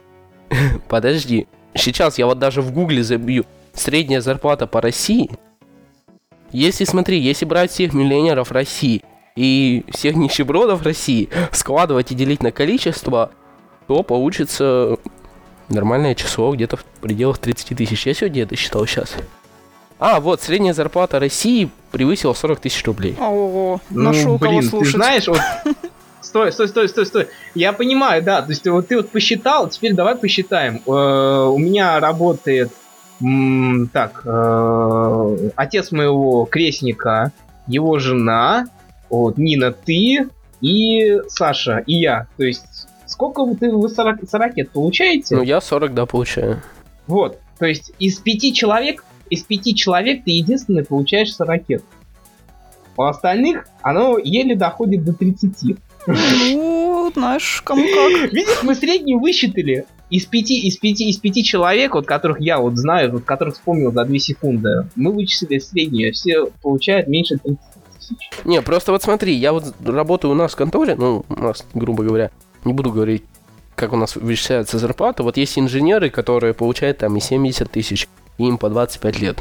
подожди. 0.88 1.46
Сейчас 1.74 2.18
я 2.18 2.26
вот 2.26 2.38
даже 2.38 2.62
в 2.62 2.72
гугле 2.72 3.02
забью. 3.02 3.44
Средняя 3.72 4.20
зарплата 4.20 4.66
по 4.66 4.80
России 4.80 5.30
если, 6.52 6.84
смотри, 6.84 7.18
если 7.18 7.44
брать 7.44 7.70
всех 7.70 7.94
миллионеров 7.94 8.52
России 8.52 9.02
и 9.36 9.84
всех 9.88 10.16
нищебродов 10.16 10.82
России, 10.82 11.28
складывать 11.52 12.12
и 12.12 12.14
делить 12.14 12.42
на 12.42 12.52
количество, 12.52 13.30
то 13.86 14.02
получится 14.02 14.98
нормальное 15.68 16.14
число 16.14 16.54
где-то 16.54 16.76
в 16.76 16.84
пределах 17.00 17.38
30 17.38 17.76
тысяч. 17.76 18.06
Я 18.06 18.14
сегодня 18.14 18.42
это 18.42 18.56
считал 18.56 18.86
сейчас. 18.86 19.14
А, 19.98 20.20
вот, 20.20 20.42
средняя 20.42 20.74
зарплата 20.74 21.18
России 21.18 21.70
превысила 21.90 22.34
40 22.34 22.60
тысяч 22.60 22.84
рублей. 22.84 23.16
О, 23.18 23.78
нашел 23.90 24.32
ну, 24.32 24.38
блин, 24.38 24.58
кого 24.58 24.62
слушать. 24.62 24.92
ты 24.92 24.98
знаешь, 24.98 25.28
вот... 25.28 25.40
Стой, 26.20 26.52
стой, 26.52 26.68
стой, 26.68 26.88
стой, 26.88 27.04
стой. 27.04 27.28
Я 27.54 27.72
понимаю, 27.72 28.22
да, 28.22 28.42
то 28.42 28.50
есть 28.50 28.66
вот 28.66 28.86
ты 28.88 28.96
вот 28.96 29.10
посчитал, 29.10 29.68
теперь 29.68 29.92
давай 29.92 30.14
посчитаем. 30.14 30.80
Э, 30.86 31.46
у 31.46 31.58
меня 31.58 31.98
работает 31.98 32.70
так, 33.92 34.22
э, 34.24 35.50
отец 35.56 35.92
моего 35.92 36.44
крестника, 36.44 37.32
его 37.66 37.98
жена, 37.98 38.66
вот, 39.08 39.38
Нина, 39.38 39.72
ты 39.72 40.28
и 40.60 41.20
Саша, 41.28 41.82
и 41.86 41.94
я. 41.94 42.26
То 42.36 42.44
есть, 42.44 42.88
сколько 43.06 43.44
вы, 43.44 43.56
вы 43.60 43.88
40, 43.88 44.28
40 44.28 44.70
получаете? 44.72 45.36
Ну, 45.36 45.42
я 45.42 45.60
40, 45.60 45.94
да, 45.94 46.06
получаю. 46.06 46.62
Вот, 47.06 47.38
то 47.58 47.66
есть, 47.66 47.92
из 47.98 48.18
пяти 48.18 48.52
человек, 48.52 49.04
из 49.30 49.42
пяти 49.42 49.74
человек 49.74 50.24
ты 50.24 50.32
единственный 50.32 50.84
получаешь 50.84 51.34
40. 51.34 51.82
У 52.96 53.02
остальных 53.02 53.66
оно 53.82 54.18
еле 54.18 54.56
доходит 54.56 55.04
до 55.04 55.12
30. 55.12 55.76
Ну, 56.06 57.10
знаешь, 57.14 57.62
кому 57.64 57.82
как. 57.82 58.32
Видишь, 58.32 58.62
мы 58.62 58.74
среднюю 58.74 59.20
высчитали 59.20 59.86
из 60.12 60.26
пяти, 60.26 60.60
из 60.60 60.76
пяти, 60.76 61.08
из 61.08 61.16
пяти 61.16 61.42
человек, 61.42 61.94
вот 61.94 62.04
которых 62.04 62.38
я 62.38 62.58
вот 62.58 62.76
знаю, 62.76 63.10
вот 63.10 63.24
которых 63.24 63.54
вспомнил 63.54 63.90
за 63.92 64.04
две 64.04 64.18
секунды, 64.18 64.86
мы 64.94 65.10
вычислили 65.10 65.58
среднюю, 65.58 66.12
все 66.12 66.48
получают 66.60 67.08
меньше 67.08 67.38
30 67.38 67.58
тысяч. 67.98 68.30
Не, 68.44 68.60
просто 68.60 68.92
вот 68.92 69.02
смотри, 69.02 69.34
я 69.34 69.54
вот 69.54 69.74
работаю 69.82 70.32
у 70.32 70.34
нас 70.34 70.52
в 70.52 70.56
конторе, 70.56 70.96
ну, 70.96 71.24
у 71.26 71.40
нас, 71.40 71.64
грубо 71.72 72.04
говоря, 72.04 72.30
не 72.66 72.74
буду 72.74 72.92
говорить, 72.92 73.24
как 73.74 73.94
у 73.94 73.96
нас 73.96 74.14
вычисляется 74.14 74.78
зарплата, 74.78 75.22
вот 75.22 75.38
есть 75.38 75.58
инженеры, 75.58 76.10
которые 76.10 76.52
получают 76.52 76.98
там 76.98 77.16
и 77.16 77.20
70 77.20 77.70
тысяч, 77.70 78.06
им 78.36 78.58
по 78.58 78.68
25 78.68 79.18
лет. 79.18 79.38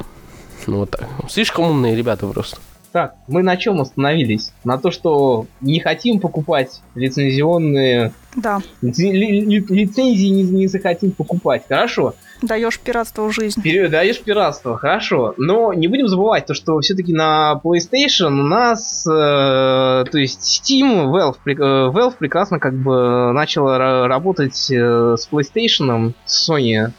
Ну 0.68 0.78
вот 0.78 0.92
так. 0.92 1.06
Слишком 1.30 1.66
умные 1.66 1.98
ребята 1.98 2.28
просто. 2.28 2.60
Так, 2.92 3.16
мы 3.28 3.42
на 3.42 3.56
чем 3.56 3.80
остановились? 3.80 4.52
На 4.66 4.78
то, 4.78 4.92
что 4.92 5.46
не 5.62 5.80
хотим 5.80 6.20
покупать 6.20 6.82
лицензионные... 6.96 8.12
Да. 8.36 8.62
Ли, 8.82 9.42
ли, 9.42 9.66
лицензии 9.70 10.28
не, 10.28 10.44
не 10.44 10.68
захотим 10.68 11.12
покупать. 11.12 11.64
Хорошо. 11.68 12.16
Даешь 12.42 12.80
пиратство 12.80 13.30
в 13.30 13.34
жизнь. 13.34 13.60
Вперед, 13.60 13.92
даешь 13.92 14.20
пиратство, 14.22 14.78
хорошо. 14.78 15.34
Но 15.38 15.74
не 15.74 15.88
будем 15.88 16.08
забывать 16.08 16.46
то, 16.46 16.54
что 16.54 16.80
все-таки 16.80 17.14
на 17.14 17.60
PlayStation 17.64 18.40
у 18.40 18.44
нас, 18.44 19.06
э, 19.06 19.10
то 19.10 20.18
есть 20.18 20.42
Steam, 20.42 21.12
Valve, 21.12 21.36
э, 21.46 21.52
Valve 21.54 22.16
прекрасно 22.18 22.60
как 22.60 22.74
бы 22.74 23.32
начала 23.32 24.08
работать 24.08 24.72
э, 24.72 25.16
с 25.18 25.30
PlayStation, 25.30 26.14
с 26.26 26.50
Sony 26.50 26.92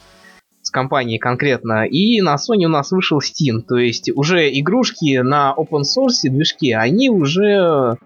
компании 0.73 1.19
конкретно. 1.19 1.87
И 1.87 2.21
на 2.21 2.35
Sony 2.35 2.65
у 2.65 2.69
нас 2.69 2.91
вышел 2.91 3.21
Steam. 3.21 3.61
То 3.61 3.77
есть 3.77 4.11
уже 4.15 4.49
игрушки 4.59 5.19
на 5.19 5.55
open 5.57 5.83
source 5.83 6.29
движке, 6.29 6.77
они 6.77 7.11
уже... 7.11 7.97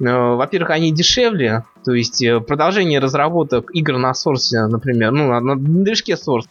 Э, 0.00 0.34
во-первых, 0.34 0.70
они 0.70 0.92
дешевле, 0.92 1.64
то 1.84 1.92
есть 1.92 2.22
э, 2.22 2.40
продолжение 2.40 2.98
разработок 2.98 3.74
игр 3.74 3.98
на 3.98 4.12
Source, 4.12 4.66
например, 4.66 5.12
ну, 5.12 5.28
на, 5.28 5.40
на 5.40 5.56
движке 5.56 6.12
Source, 6.14 6.46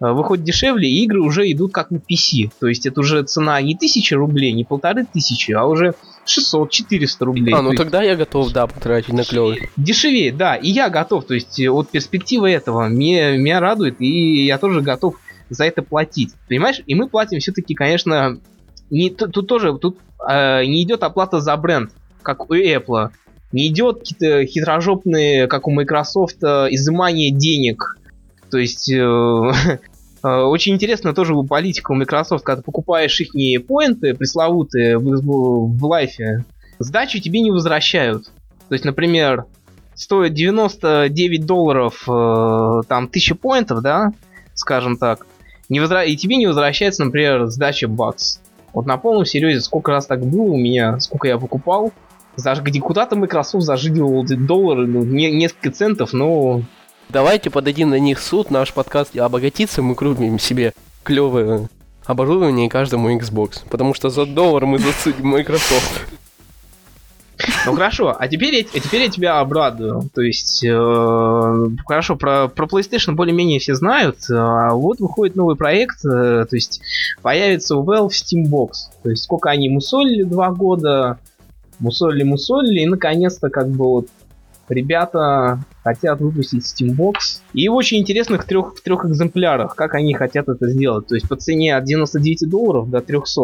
э, 0.00 0.10
выходит 0.10 0.44
дешевле, 0.44 0.88
и 0.88 1.04
игры 1.04 1.20
уже 1.20 1.50
идут 1.50 1.72
как 1.72 1.90
на 1.90 1.96
PC. 1.96 2.50
То 2.60 2.66
есть 2.66 2.86
это 2.86 3.00
уже 3.00 3.22
цена 3.24 3.60
не 3.62 3.76
тысячи 3.76 4.14
рублей, 4.14 4.52
не 4.52 4.64
полторы 4.64 5.06
тысячи, 5.10 5.52
а 5.52 5.64
уже 5.64 5.94
600-400 6.26 7.24
рублей. 7.24 7.54
А, 7.54 7.62
ну 7.62 7.70
то 7.70 7.78
тогда 7.78 8.02
есть... 8.02 8.10
я 8.10 8.16
готов, 8.16 8.52
да, 8.52 8.66
потратить 8.66 9.12
на 9.12 9.24
клевый. 9.24 9.70
Дешевее, 9.76 10.32
да, 10.32 10.56
и 10.56 10.68
я 10.68 10.90
готов. 10.90 11.26
То 11.26 11.34
есть 11.34 11.60
от 11.60 11.90
перспективы 11.90 12.50
этого 12.50 12.88
мне, 12.88 13.36
меня 13.36 13.60
радует, 13.60 14.00
и 14.00 14.44
я 14.44 14.58
тоже 14.58 14.80
готов 14.80 15.16
за 15.50 15.64
это 15.64 15.82
платить. 15.82 16.32
Понимаешь? 16.48 16.80
И 16.86 16.94
мы 16.94 17.08
платим 17.08 17.40
все-таки, 17.40 17.74
конечно, 17.74 18.38
не, 18.90 19.10
тут, 19.10 19.46
тоже 19.46 19.76
тут 19.78 19.98
э, 20.26 20.64
не 20.64 20.82
идет 20.82 21.02
оплата 21.02 21.40
за 21.40 21.56
бренд, 21.56 21.90
как 22.22 22.50
у 22.50 22.54
Apple. 22.54 23.10
Не 23.52 23.68
идет 23.68 24.00
какие-то 24.00 24.46
хитрожопные, 24.46 25.46
как 25.46 25.68
у 25.68 25.70
Microsoft, 25.70 26.42
э, 26.42 26.68
изымание 26.70 27.30
денег. 27.30 27.98
То 28.50 28.58
есть 28.58 28.90
э, 28.90 29.00
Э, 29.00 29.78
очень 30.24 30.74
интересно 30.74 31.14
тоже 31.14 31.34
политика 31.42 31.92
у 31.92 31.94
Microsoft, 31.94 32.44
когда 32.44 32.60
ты 32.60 32.64
покупаешь 32.64 33.20
их 33.20 33.34
поинты 33.66 34.14
пресловутые 34.14 34.98
в, 34.98 35.02
в, 35.02 35.78
в 35.78 35.84
лайфе, 35.84 36.44
сдачу 36.78 37.20
тебе 37.20 37.40
не 37.40 37.50
возвращают. 37.50 38.26
То 38.68 38.74
есть, 38.74 38.84
например, 38.84 39.44
стоит 39.94 40.34
99 40.34 41.46
долларов, 41.46 42.02
э, 42.08 42.82
там, 42.88 43.04
1000 43.04 43.34
поинтов, 43.34 43.82
да, 43.82 44.12
скажем 44.54 44.96
так, 44.96 45.26
не 45.68 45.80
возра... 45.80 46.04
и 46.04 46.16
тебе 46.16 46.36
не 46.36 46.46
возвращается, 46.46 47.04
например, 47.04 47.46
сдача 47.46 47.88
бакс. 47.88 48.40
Вот 48.72 48.86
на 48.86 48.96
полном 48.96 49.24
серьезе, 49.24 49.60
сколько 49.60 49.92
раз 49.92 50.06
так 50.06 50.24
было 50.24 50.52
у 50.52 50.56
меня, 50.56 50.98
сколько 51.00 51.28
я 51.28 51.38
покупал, 51.38 51.92
где 52.62 52.80
куда-то 52.80 53.16
Microsoft 53.16 53.64
зажидивал 53.64 54.24
доллары, 54.24 54.86
ну, 54.86 55.04
не, 55.04 55.30
несколько 55.30 55.70
центов, 55.70 56.12
но 56.12 56.62
Давайте 57.08 57.50
подадим 57.50 57.90
на 57.90 57.98
них 57.98 58.18
суд, 58.18 58.50
наш 58.50 58.72
подкаст 58.72 59.16
обогатится, 59.16 59.82
мы 59.82 59.94
крутим 59.94 60.38
себе 60.38 60.72
клевое 61.02 61.68
оборудование 62.04 62.68
каждому 62.68 63.10
Xbox. 63.16 63.60
Потому 63.68 63.94
что 63.94 64.10
за 64.10 64.26
доллар 64.26 64.66
мы 64.66 64.78
засудим 64.78 65.28
Microsoft. 65.28 66.06
Ну 67.66 67.74
хорошо, 67.74 68.14
а 68.18 68.28
теперь, 68.28 68.54
я, 68.54 68.64
а 68.74 68.80
теперь 68.80 69.02
я 69.02 69.08
тебя 69.10 69.40
обрадую. 69.40 70.08
То 70.14 70.22
есть, 70.22 70.64
э, 70.64 71.66
хорошо, 71.84 72.16
про, 72.16 72.48
про 72.48 72.66
PlayStation 72.66 73.12
более-менее 73.12 73.58
все 73.58 73.74
знают. 73.74 74.18
А 74.30 74.70
вот 74.70 75.00
выходит 75.00 75.34
новый 75.34 75.56
проект, 75.56 76.04
э, 76.04 76.46
то 76.48 76.56
есть 76.56 76.80
появится 77.22 77.76
у 77.76 77.84
Valve 77.84 78.10
Steambox. 78.10 78.70
То 79.02 79.10
есть 79.10 79.24
сколько 79.24 79.50
они 79.50 79.68
мусолили 79.68 80.22
два 80.22 80.52
года, 80.52 81.18
мусолили, 81.80 82.22
мусолили, 82.22 82.80
и 82.80 82.86
наконец-то 82.86 83.50
как 83.50 83.68
бы 83.68 83.84
вот 83.84 84.06
ребята 84.68 85.60
хотят 85.82 86.20
выпустить 86.20 86.64
Steambox. 86.64 87.40
И 87.52 87.68
в 87.68 87.74
очень 87.74 87.98
интересных 87.98 88.44
трех, 88.44 88.76
в 88.76 88.82
трех 88.82 89.04
экземплярах, 89.04 89.74
как 89.74 89.94
они 89.94 90.14
хотят 90.14 90.48
это 90.48 90.68
сделать. 90.68 91.06
То 91.06 91.14
есть 91.14 91.28
по 91.28 91.36
цене 91.36 91.76
от 91.76 91.84
99 91.84 92.48
долларов 92.48 92.90
до 92.90 93.00
300 93.00 93.42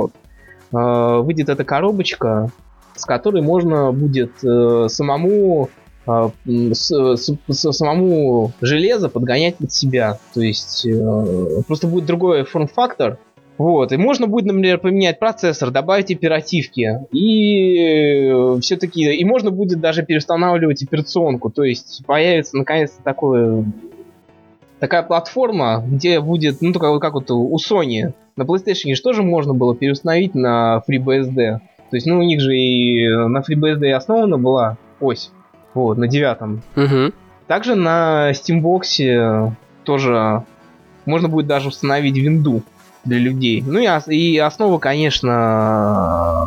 э, 0.73 1.21
выйдет 1.23 1.49
эта 1.49 1.65
коробочка, 1.65 2.51
с 2.97 3.05
которой 3.05 3.43
можно 3.43 3.93
будет 3.93 4.33
э, 4.45 4.87
самому 4.89 5.71
э, 6.07 6.31
с, 6.47 6.91
с, 6.91 7.73
самому 7.73 8.53
железо 8.61 9.09
подгонять 9.09 9.57
под 9.57 9.73
себя. 9.73 10.19
То 10.35 10.41
есть 10.41 10.87
э, 10.87 11.63
просто 11.67 11.87
будет 11.87 12.07
другой 12.07 12.45
форм-фактор, 12.45 13.19
Вот, 13.61 13.93
и 13.93 13.99
можно 13.99 14.27
будет, 14.27 14.47
например, 14.47 14.79
поменять 14.79 15.19
процессор, 15.19 15.71
добавить 15.71 16.11
оперативки, 16.11 17.01
и 17.13 18.59
все-таки, 18.63 19.15
и 19.15 19.23
можно 19.23 19.51
будет 19.51 19.81
даже 19.81 20.03
переустанавливать 20.03 20.83
операционку, 20.83 21.51
то 21.51 21.63
есть 21.63 22.03
появится 22.07 22.57
наконец-то 22.57 23.03
такое, 23.03 23.71
такая 24.79 25.03
платформа, 25.03 25.85
где 25.87 26.21
будет, 26.21 26.63
ну, 26.63 26.73
только 26.73 26.99
как 27.01 27.13
вот 27.13 27.31
у 27.31 27.55
Sony, 27.57 28.15
на 28.35 28.45
PlayStation 28.45 28.95
же 28.95 29.03
тоже 29.03 29.23
можно 29.23 29.53
было 29.53 29.77
переустановить 29.77 30.35
на 30.35 30.83
FreeBSD, 30.89 31.35
то 31.35 31.97
есть, 31.97 32.07
ну, 32.07 32.19
у 32.19 32.23
них 32.23 32.41
же 32.41 32.57
и 32.57 33.07
на 33.15 33.43
FreeBSD 33.47 33.91
основана 33.91 34.39
была 34.39 34.79
ось, 35.01 35.33
вот, 35.75 35.99
на 35.99 36.09
девятом. 36.09 36.63
Угу. 36.77 37.13
Также 37.47 37.75
на 37.75 38.31
Steambox 38.31 39.53
тоже 39.85 40.45
можно 41.05 41.29
будет 41.29 41.47
даже 41.47 41.69
установить 41.69 42.17
винду 42.17 42.63
для 43.05 43.19
людей. 43.19 43.63
Ну 43.63 43.79
и, 43.79 44.15
и 44.15 44.39
основа, 44.39 44.79
конечно, 44.79 46.47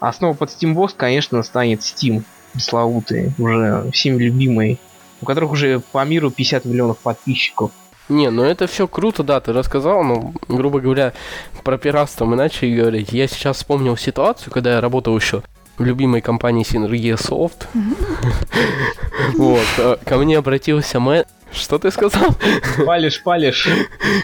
основа 0.00 0.34
под 0.34 0.50
Steambox, 0.50 0.94
конечно, 0.96 1.42
станет 1.42 1.80
Steam 1.80 2.22
пресловутый, 2.52 3.32
уже 3.38 3.90
всеми 3.92 4.22
любимый, 4.22 4.78
у 5.22 5.26
которых 5.26 5.52
уже 5.52 5.80
по 5.92 6.04
миру 6.04 6.30
50 6.30 6.64
миллионов 6.64 6.98
подписчиков. 6.98 7.70
Не, 8.08 8.30
ну 8.30 8.42
это 8.42 8.66
все 8.66 8.88
круто, 8.88 9.22
да, 9.22 9.40
ты 9.40 9.52
рассказал, 9.52 10.02
но, 10.02 10.32
грубо 10.48 10.80
говоря, 10.80 11.12
про 11.62 11.78
пиратство 11.78 12.24
мы 12.24 12.34
начали 12.34 12.74
говорить. 12.74 13.12
Я 13.12 13.28
сейчас 13.28 13.58
вспомнил 13.58 13.96
ситуацию, 13.96 14.52
когда 14.52 14.74
я 14.74 14.80
работал 14.80 15.16
еще 15.16 15.44
в 15.78 15.84
любимой 15.84 16.20
компании 16.20 16.64
Synergia 16.64 17.16
Soft. 17.16 17.66
Вот, 19.36 19.66
э, 19.78 19.96
ко 20.04 20.16
мне 20.16 20.38
обратился 20.38 20.98
мэ... 20.98 21.24
Что 21.52 21.78
ты 21.78 21.90
сказал? 21.90 22.30
Палишь, 22.86 23.22
палишь. 23.22 23.68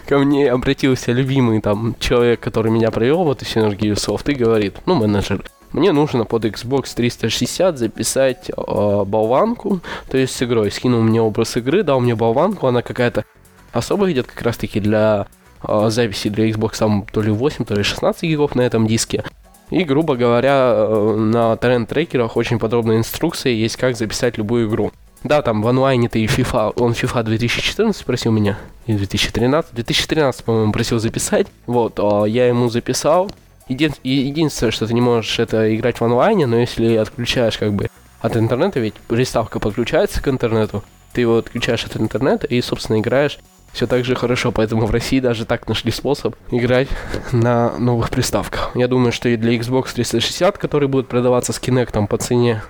Ко 0.06 0.18
мне 0.18 0.50
обратился 0.50 1.12
любимый 1.12 1.60
там 1.60 1.96
человек, 1.98 2.40
который 2.40 2.70
меня 2.70 2.90
провел 2.90 3.24
в 3.24 3.30
эту 3.30 3.44
Synergia 3.44 3.94
Soft 3.94 4.30
и 4.30 4.34
говорит, 4.34 4.76
ну, 4.86 4.94
менеджер, 4.94 5.42
мне 5.72 5.92
нужно 5.92 6.24
под 6.24 6.44
Xbox 6.44 6.94
360 6.94 7.78
записать 7.78 8.50
э, 8.50 9.04
болванку, 9.04 9.80
то 10.08 10.16
есть 10.16 10.34
с 10.34 10.42
игрой. 10.42 10.70
Скинул 10.70 11.02
мне 11.02 11.20
образ 11.20 11.56
игры, 11.56 11.82
дал 11.82 12.00
мне 12.00 12.14
болванку, 12.14 12.66
она 12.66 12.82
какая-то 12.82 13.24
особая 13.72 14.12
идет 14.12 14.26
как 14.26 14.42
раз-таки 14.42 14.80
для 14.80 15.26
э, 15.66 15.86
записи 15.90 16.30
для 16.30 16.48
Xbox 16.48 16.78
там 16.78 17.04
то 17.10 17.20
ли 17.20 17.30
8, 17.30 17.64
то 17.64 17.74
ли 17.74 17.82
16 17.82 18.22
гигов 18.22 18.54
на 18.54 18.62
этом 18.62 18.86
диске. 18.86 19.24
И, 19.70 19.82
грубо 19.82 20.16
говоря, 20.16 20.72
э, 20.74 21.16
на 21.16 21.56
торрент-трекерах 21.56 22.36
очень 22.36 22.58
подробная 22.58 22.98
инструкция 22.98 23.52
есть, 23.52 23.76
как 23.76 23.96
записать 23.96 24.38
любую 24.38 24.68
игру. 24.68 24.92
Да, 25.26 25.42
там 25.42 25.60
в 25.60 25.66
онлайне 25.66 26.08
ты 26.08 26.24
FIFA, 26.24 26.74
он 26.76 26.92
FIFA 26.92 27.24
2014 27.24 28.04
просил 28.04 28.30
меня, 28.30 28.58
и 28.86 28.92
2013, 28.92 29.74
2013, 29.74 30.44
по-моему, 30.44 30.72
просил 30.72 31.00
записать. 31.00 31.48
Вот, 31.66 31.98
а 31.98 32.26
я 32.26 32.46
ему 32.46 32.68
записал. 32.68 33.28
Един, 33.68 33.92
единственное, 34.04 34.70
что 34.70 34.86
ты 34.86 34.94
не 34.94 35.00
можешь 35.00 35.40
это 35.40 35.74
играть 35.74 35.98
в 35.98 36.04
онлайне, 36.04 36.46
но 36.46 36.56
если 36.58 36.94
отключаешь 36.94 37.58
как 37.58 37.72
бы 37.72 37.88
от 38.20 38.36
интернета, 38.36 38.78
ведь 38.78 38.94
приставка 38.94 39.58
подключается 39.58 40.22
к 40.22 40.28
интернету, 40.28 40.84
ты 41.12 41.22
его 41.22 41.38
отключаешь 41.38 41.84
от 41.84 41.96
интернета 41.96 42.46
и, 42.46 42.60
собственно, 42.60 43.00
играешь 43.00 43.40
все 43.72 43.88
так 43.88 44.04
же 44.04 44.14
хорошо, 44.14 44.52
поэтому 44.52 44.86
в 44.86 44.92
России 44.92 45.18
даже 45.18 45.44
так 45.44 45.68
нашли 45.68 45.90
способ 45.90 46.36
играть 46.52 46.88
на 47.32 47.76
новых 47.78 48.10
приставках. 48.10 48.70
Я 48.76 48.86
думаю, 48.86 49.10
что 49.10 49.28
и 49.28 49.36
для 49.36 49.56
Xbox 49.56 49.92
360, 49.92 50.56
который 50.56 50.86
будет 50.86 51.08
продаваться 51.08 51.52
с 51.52 51.60
Kinect 51.60 52.06
по 52.06 52.16
цене 52.16 52.62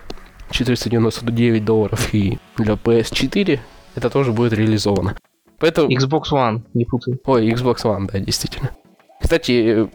499 0.51 1.65
долларов, 1.65 2.15
и 2.15 2.39
для 2.57 2.75
PS4 2.75 3.59
это 3.95 4.11
тоже 4.11 4.33
будет 4.33 4.53
реализовано. 4.53 5.17
Поэтому... 5.59 5.89
Xbox 5.89 6.25
One, 6.33 6.63
не 6.75 6.85
путай. 6.85 7.19
Ой, 7.25 7.51
Xbox 7.51 7.85
One, 7.85 8.09
да, 8.13 8.19
действительно. 8.19 8.71
Кстати, 9.21 9.89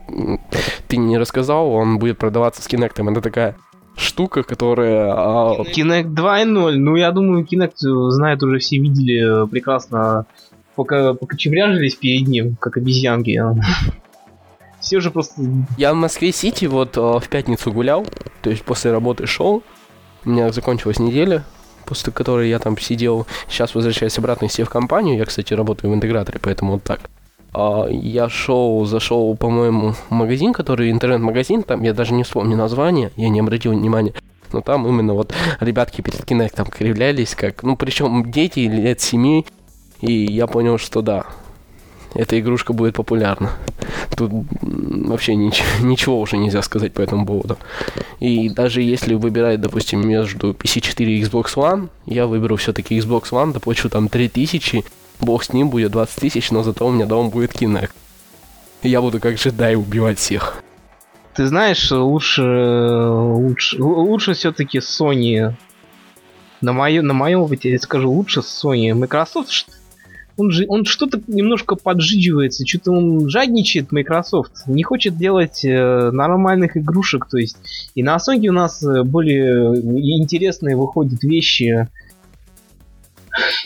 ты 0.88 0.98
не 0.98 1.18
рассказал, 1.18 1.72
он 1.72 2.00
будет 2.00 2.18
продаваться 2.18 2.62
с 2.62 2.68
Kinect. 2.68 3.12
Это 3.12 3.22
такая 3.22 3.56
штука, 3.96 4.44
которая... 4.44 5.14
А, 5.14 5.62
Kinect 5.62 6.14
2.0, 6.14 6.72
ну 6.76 6.96
я 6.96 7.12
думаю, 7.12 7.46
Kinect 7.46 8.10
знает 8.10 8.42
уже 8.44 8.58
все 8.60 8.78
видели 8.78 9.48
прекрасно 9.48 10.26
пока 10.76 11.14
покочевряжились 11.14 11.96
перед 11.96 12.28
ним, 12.28 12.56
как 12.60 12.78
обезьянки. 12.78 13.40
Все 14.80 15.00
же 15.00 15.12
просто... 15.12 15.44
Я 15.78 15.94
в 15.94 15.96
Москве-Сити 15.98 16.66
вот 16.66 16.98
в 16.98 17.24
пятницу 17.30 17.72
гулял, 17.72 18.04
то 18.42 18.50
есть 18.50 18.64
после 18.64 18.92
работы 18.92 19.28
шел. 19.28 19.62
У 20.26 20.30
меня 20.30 20.52
закончилась 20.52 21.00
неделя, 21.00 21.44
после 21.86 22.14
которой 22.14 22.50
я 22.50 22.60
там 22.60 22.78
сидел. 22.78 23.26
Сейчас 23.48 23.76
возвращаюсь 23.76 24.18
обратно 24.18 24.48
все 24.48 24.64
в 24.64 24.70
компанию. 24.70 25.18
Я, 25.18 25.26
кстати, 25.26 25.54
работаю 25.54 25.92
в 25.92 25.96
интеграторе, 25.96 26.40
поэтому 26.42 26.74
вот 26.74 26.84
так. 26.84 27.02
А, 27.54 27.88
я 27.90 28.30
шел, 28.30 28.86
зашел, 28.86 29.36
по-моему, 29.36 29.94
в 29.94 30.12
магазин, 30.12 30.54
который 30.54 30.92
интернет-магазин, 30.92 31.64
там 31.64 31.82
я 31.84 31.94
даже 31.94 32.14
не 32.14 32.24
вспомню 32.24 32.56
название, 32.56 33.12
я 33.16 33.30
не 33.30 33.40
обратил 33.40 33.74
внимания. 33.74 34.14
Но 34.54 34.62
там 34.62 34.88
именно 34.88 35.14
вот 35.14 35.34
ребятки 35.60 36.02
перед 36.02 36.26
там 36.54 36.66
кривлялись, 36.68 37.36
как, 37.36 37.64
ну, 37.64 37.76
причем 37.76 38.32
дети 38.32 38.60
лет 38.60 39.02
семи, 39.02 39.46
и 40.02 40.12
я 40.12 40.48
понял, 40.48 40.78
что 40.78 41.02
да, 41.02 41.26
эта 42.14 42.40
игрушка 42.40 42.74
будет 42.74 42.96
популярна. 42.96 43.52
Тут 44.16 44.32
вообще 44.62 45.34
нич- 45.34 45.64
ничего 45.82 46.20
уже 46.20 46.38
нельзя 46.38 46.62
сказать 46.62 46.94
по 46.94 47.02
этому 47.02 47.26
поводу. 47.26 47.58
И 48.20 48.50
даже 48.50 48.82
если 48.82 49.14
выбирать, 49.14 49.62
допустим, 49.62 50.08
между 50.08 50.52
PC4 50.52 51.04
и 51.06 51.24
Xbox 51.24 51.56
One, 51.56 51.90
я 52.06 52.28
выберу 52.28 52.58
все-таки 52.58 52.98
Xbox 52.98 53.32
One, 53.32 53.54
доплачу 53.54 53.90
там 53.90 54.10
3000, 54.10 54.84
бог 55.20 55.44
с 55.44 55.54
ним 55.54 55.70
будет 55.70 55.92
20 55.92 56.16
тысяч, 56.16 56.52
но 56.52 56.64
зато 56.64 56.86
у 56.86 56.92
меня 56.92 57.06
дома 57.06 57.30
будет 57.30 57.54
Kinect. 57.54 57.92
И 58.84 58.90
я 58.90 59.02
буду 59.02 59.20
как 59.20 59.36
джедай 59.36 59.76
убивать 59.76 60.20
всех. 60.20 60.62
Ты 61.36 61.48
знаешь, 61.48 61.92
лучше, 61.92 62.42
лучше, 62.42 63.82
лучше 63.82 64.34
все-таки 64.34 64.80
Sony. 64.80 65.54
На, 66.60 66.74
мое, 66.74 67.02
на 67.02 67.14
моем 67.14 67.42
опыте 67.42 67.72
я 67.72 67.80
скажу, 67.80 68.12
лучше 68.12 68.42
Sony. 68.42 68.94
Microsoft 68.94 69.50
он 70.38 70.52
же 70.52 70.66
он 70.68 70.86
что-то 70.86 71.22
немножко 71.28 71.76
поджигивается, 71.76 72.66
что-то 72.66 72.92
он 72.92 73.30
жадничает 73.30 73.92
Microsoft, 73.92 74.68
не 74.68 74.84
хочет 74.84 75.18
делать 75.18 75.64
э, 75.64 76.12
нормальных 76.12 76.78
игрушек, 76.78 77.28
то 77.30 77.38
есть 77.38 77.58
и 77.96 78.04
на 78.04 78.18
Sony 78.18 78.48
у 78.48 78.54
нас 78.54 78.84
э, 78.84 79.04
более 79.04 79.76
интересные 80.20 80.76
выходят 80.76 81.24
вещи, 81.24 81.88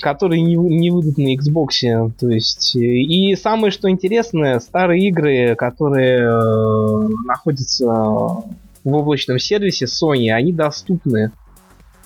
которые 0.02 0.42
не, 0.42 0.56
не 0.56 0.92
выйдут 0.92 1.18
на 1.18 1.36
Xbox, 1.36 2.12
то 2.20 2.30
есть 2.30 2.76
э, 2.76 2.80
и 2.80 3.36
самое 3.36 3.72
что 3.72 3.90
интересное, 3.90 4.60
старые 4.60 5.08
игры, 5.08 5.56
которые 5.56 6.22
э, 6.22 7.08
находятся 7.26 7.86
в 7.86 8.94
облачном 8.94 9.40
сервисе 9.40 9.86
Sony, 9.86 10.30
они 10.30 10.52
доступны 10.52 11.32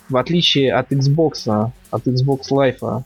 в 0.10 0.18
отличие 0.18 0.74
от 0.74 0.92
Xbox, 0.92 1.72
от 1.92 2.08
Xbox 2.08 2.40
Live. 2.52 3.04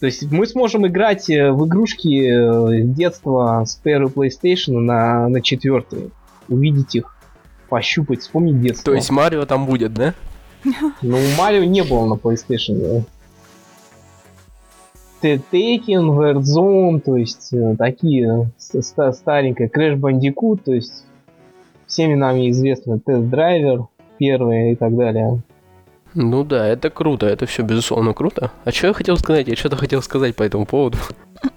То 0.00 0.06
есть 0.06 0.30
мы 0.30 0.46
сможем 0.46 0.86
играть 0.86 1.28
э, 1.28 1.50
в 1.50 1.66
игрушки 1.66 2.28
э, 2.28 2.82
детства 2.82 3.64
с 3.66 3.74
первой 3.76 4.10
PlayStation 4.10 4.78
на, 4.78 5.28
на 5.28 5.40
четвертой. 5.42 6.10
Увидеть 6.48 6.94
их, 6.94 7.16
пощупать, 7.68 8.20
вспомнить 8.20 8.60
детство. 8.60 8.92
То 8.92 8.94
есть 8.94 9.10
Марио 9.10 9.44
там 9.44 9.66
будет, 9.66 9.94
да? 9.94 10.14
Ну, 11.02 11.18
Марио 11.36 11.64
не 11.64 11.82
было 11.82 12.06
на 12.06 12.14
PlayStation. 12.14 13.04
Tekken, 15.20 16.10
Warzone, 16.16 17.00
то 17.00 17.16
есть 17.16 17.52
э, 17.52 17.74
такие 17.76 18.50
старенькие, 18.58 19.68
Crash 19.68 19.96
Bandicoot, 19.96 20.60
то 20.64 20.72
есть 20.72 21.04
всеми 21.88 22.14
нами 22.14 22.50
известны 22.50 23.00
Test 23.04 23.28
Driver 23.28 23.86
первые 24.18 24.72
и 24.72 24.76
так 24.76 24.96
далее. 24.96 25.42
Ну 26.20 26.42
да, 26.42 26.66
это 26.66 26.90
круто, 26.90 27.26
это 27.26 27.46
все 27.46 27.62
безусловно 27.62 28.12
круто. 28.12 28.50
А 28.64 28.72
что 28.72 28.88
я 28.88 28.92
хотел 28.92 29.16
сказать? 29.18 29.46
Я 29.46 29.54
что-то 29.54 29.76
хотел 29.76 30.02
сказать 30.02 30.34
по 30.34 30.42
этому 30.42 30.66
поводу. 30.66 30.98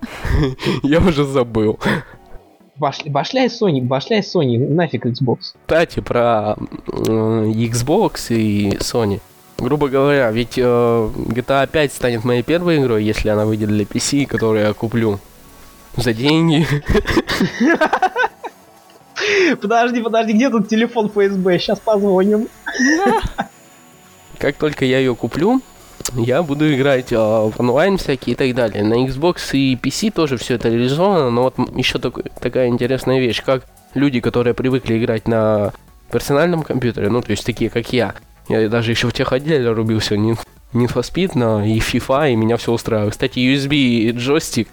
Я 0.84 1.00
уже 1.00 1.26
забыл. 1.26 1.80
Башляй 2.78 3.47
Sony, 3.47 3.82
башляй 3.82 4.19
Sony, 4.19 4.60
нафиг 4.60 5.08
Xbox. 5.08 5.56
Кстати, 5.65 6.00
про 6.00 6.58
Xbox 6.86 8.28
и 8.30 8.78
Sony. 8.78 9.19
Грубо 9.58 9.88
говоря, 9.88 10.30
ведь 10.30 10.60
э, 10.60 10.62
GTA 10.62 11.67
5 11.67 11.93
станет 11.93 12.24
моей 12.24 12.43
первой 12.43 12.78
игрой, 12.78 13.03
если 13.03 13.30
она 13.30 13.47
выйдет 13.47 13.70
для 13.70 13.86
PC, 13.86 14.28
которую 14.28 14.64
я 14.64 14.74
куплю 14.74 15.18
за 15.97 16.14
деньги. 16.14 16.68
Подожди, 19.62 20.01
подожди, 20.01 20.34
где 20.34 20.49
тут 20.49 20.68
телефон 20.68 21.09
ФСБ? 21.09 21.59
Сейчас 21.59 21.80
позвоним. 21.80 22.47
Как 24.42 24.56
только 24.56 24.86
я 24.86 24.98
ее 24.98 25.14
куплю, 25.16 25.62
я 26.16 26.42
буду 26.42 26.74
играть 26.74 27.14
а, 27.14 27.48
в 27.48 27.60
онлайн 27.60 27.98
всякие 27.98 28.34
и 28.34 28.36
так 28.36 28.56
далее. 28.56 28.84
На 28.84 29.06
Xbox 29.06 29.52
и 29.54 29.76
PC 29.76 30.12
тоже 30.12 30.38
все 30.38 30.56
это 30.56 30.68
реализовано, 30.68 31.30
но 31.30 31.44
вот 31.44 31.56
еще 31.78 32.00
такой, 32.00 32.24
такая 32.39 32.68
интересная 32.68 33.20
вещь, 33.20 33.44
как 33.44 33.68
люди, 33.94 34.20
которые 34.20 34.56
привыкли 34.56 34.98
играть 34.98 35.28
на 35.28 35.74
персональном 36.12 36.64
компьютере, 36.64 37.10
ну, 37.10 37.22
то 37.22 37.30
есть 37.30 37.46
такие, 37.46 37.70
как 37.70 37.94
я. 37.94 38.16
Я 38.50 38.68
даже 38.68 38.89
еще 38.89 39.08
в 39.08 39.14
тех 39.14 39.32
отделе 39.32 39.72
рубился 39.72 40.16
Need, 40.16 40.39
Need 40.74 40.92
for 40.92 41.04
Speed 41.04 41.38
на 41.38 41.64
и 41.64 41.78
FIFA, 41.78 42.34
и 42.34 42.36
меня 42.36 42.58
все 42.58 42.72
устраивает. 42.72 43.12
Кстати, 43.12 43.38
USB 43.38 44.12
джойстик 44.12 44.70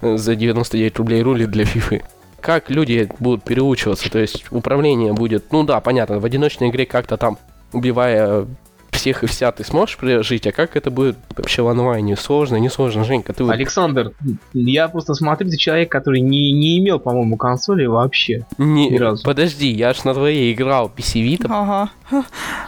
э, 0.00 0.16
за 0.16 0.34
99 0.34 0.98
рублей 0.98 1.22
рулит 1.22 1.52
для 1.52 1.64
фифы. 1.64 2.02
Как 2.40 2.68
люди 2.68 3.08
будут 3.20 3.44
переучиваться, 3.44 4.10
то 4.10 4.18
есть 4.18 4.46
управление 4.50 5.12
будет, 5.12 5.52
ну 5.52 5.62
да, 5.62 5.78
понятно, 5.78 6.18
в 6.18 6.24
одиночной 6.24 6.70
игре 6.70 6.84
как-то 6.84 7.16
там, 7.16 7.38
убивая 7.72 8.46
всех 8.94 9.22
и 9.22 9.26
вся 9.26 9.52
ты 9.52 9.64
сможешь 9.64 9.96
прожить, 9.96 10.46
а 10.46 10.52
как 10.52 10.76
это 10.76 10.90
будет 10.90 11.16
вообще 11.36 11.62
в 11.62 11.68
онлайне? 11.68 12.16
Сложно, 12.16 12.56
не 12.56 12.68
сложно, 12.70 13.04
Женька, 13.04 13.32
ты... 13.32 13.44
Александр, 13.44 14.12
я 14.52 14.88
просто 14.88 15.14
смотрю, 15.14 15.50
ты 15.50 15.56
человек, 15.56 15.90
который 15.90 16.20
не, 16.20 16.52
не 16.52 16.78
имел, 16.78 16.98
по-моему, 16.98 17.36
консоли 17.36 17.86
вообще. 17.86 18.46
Не, 18.58 18.88
ни 18.88 18.96
разу. 18.96 19.22
подожди, 19.24 19.68
я 19.70 19.92
ж 19.92 20.04
на 20.04 20.14
твоей 20.14 20.52
играл 20.52 20.90
PC 20.94 21.22
Vita. 21.22 21.46
Ага. 21.50 21.90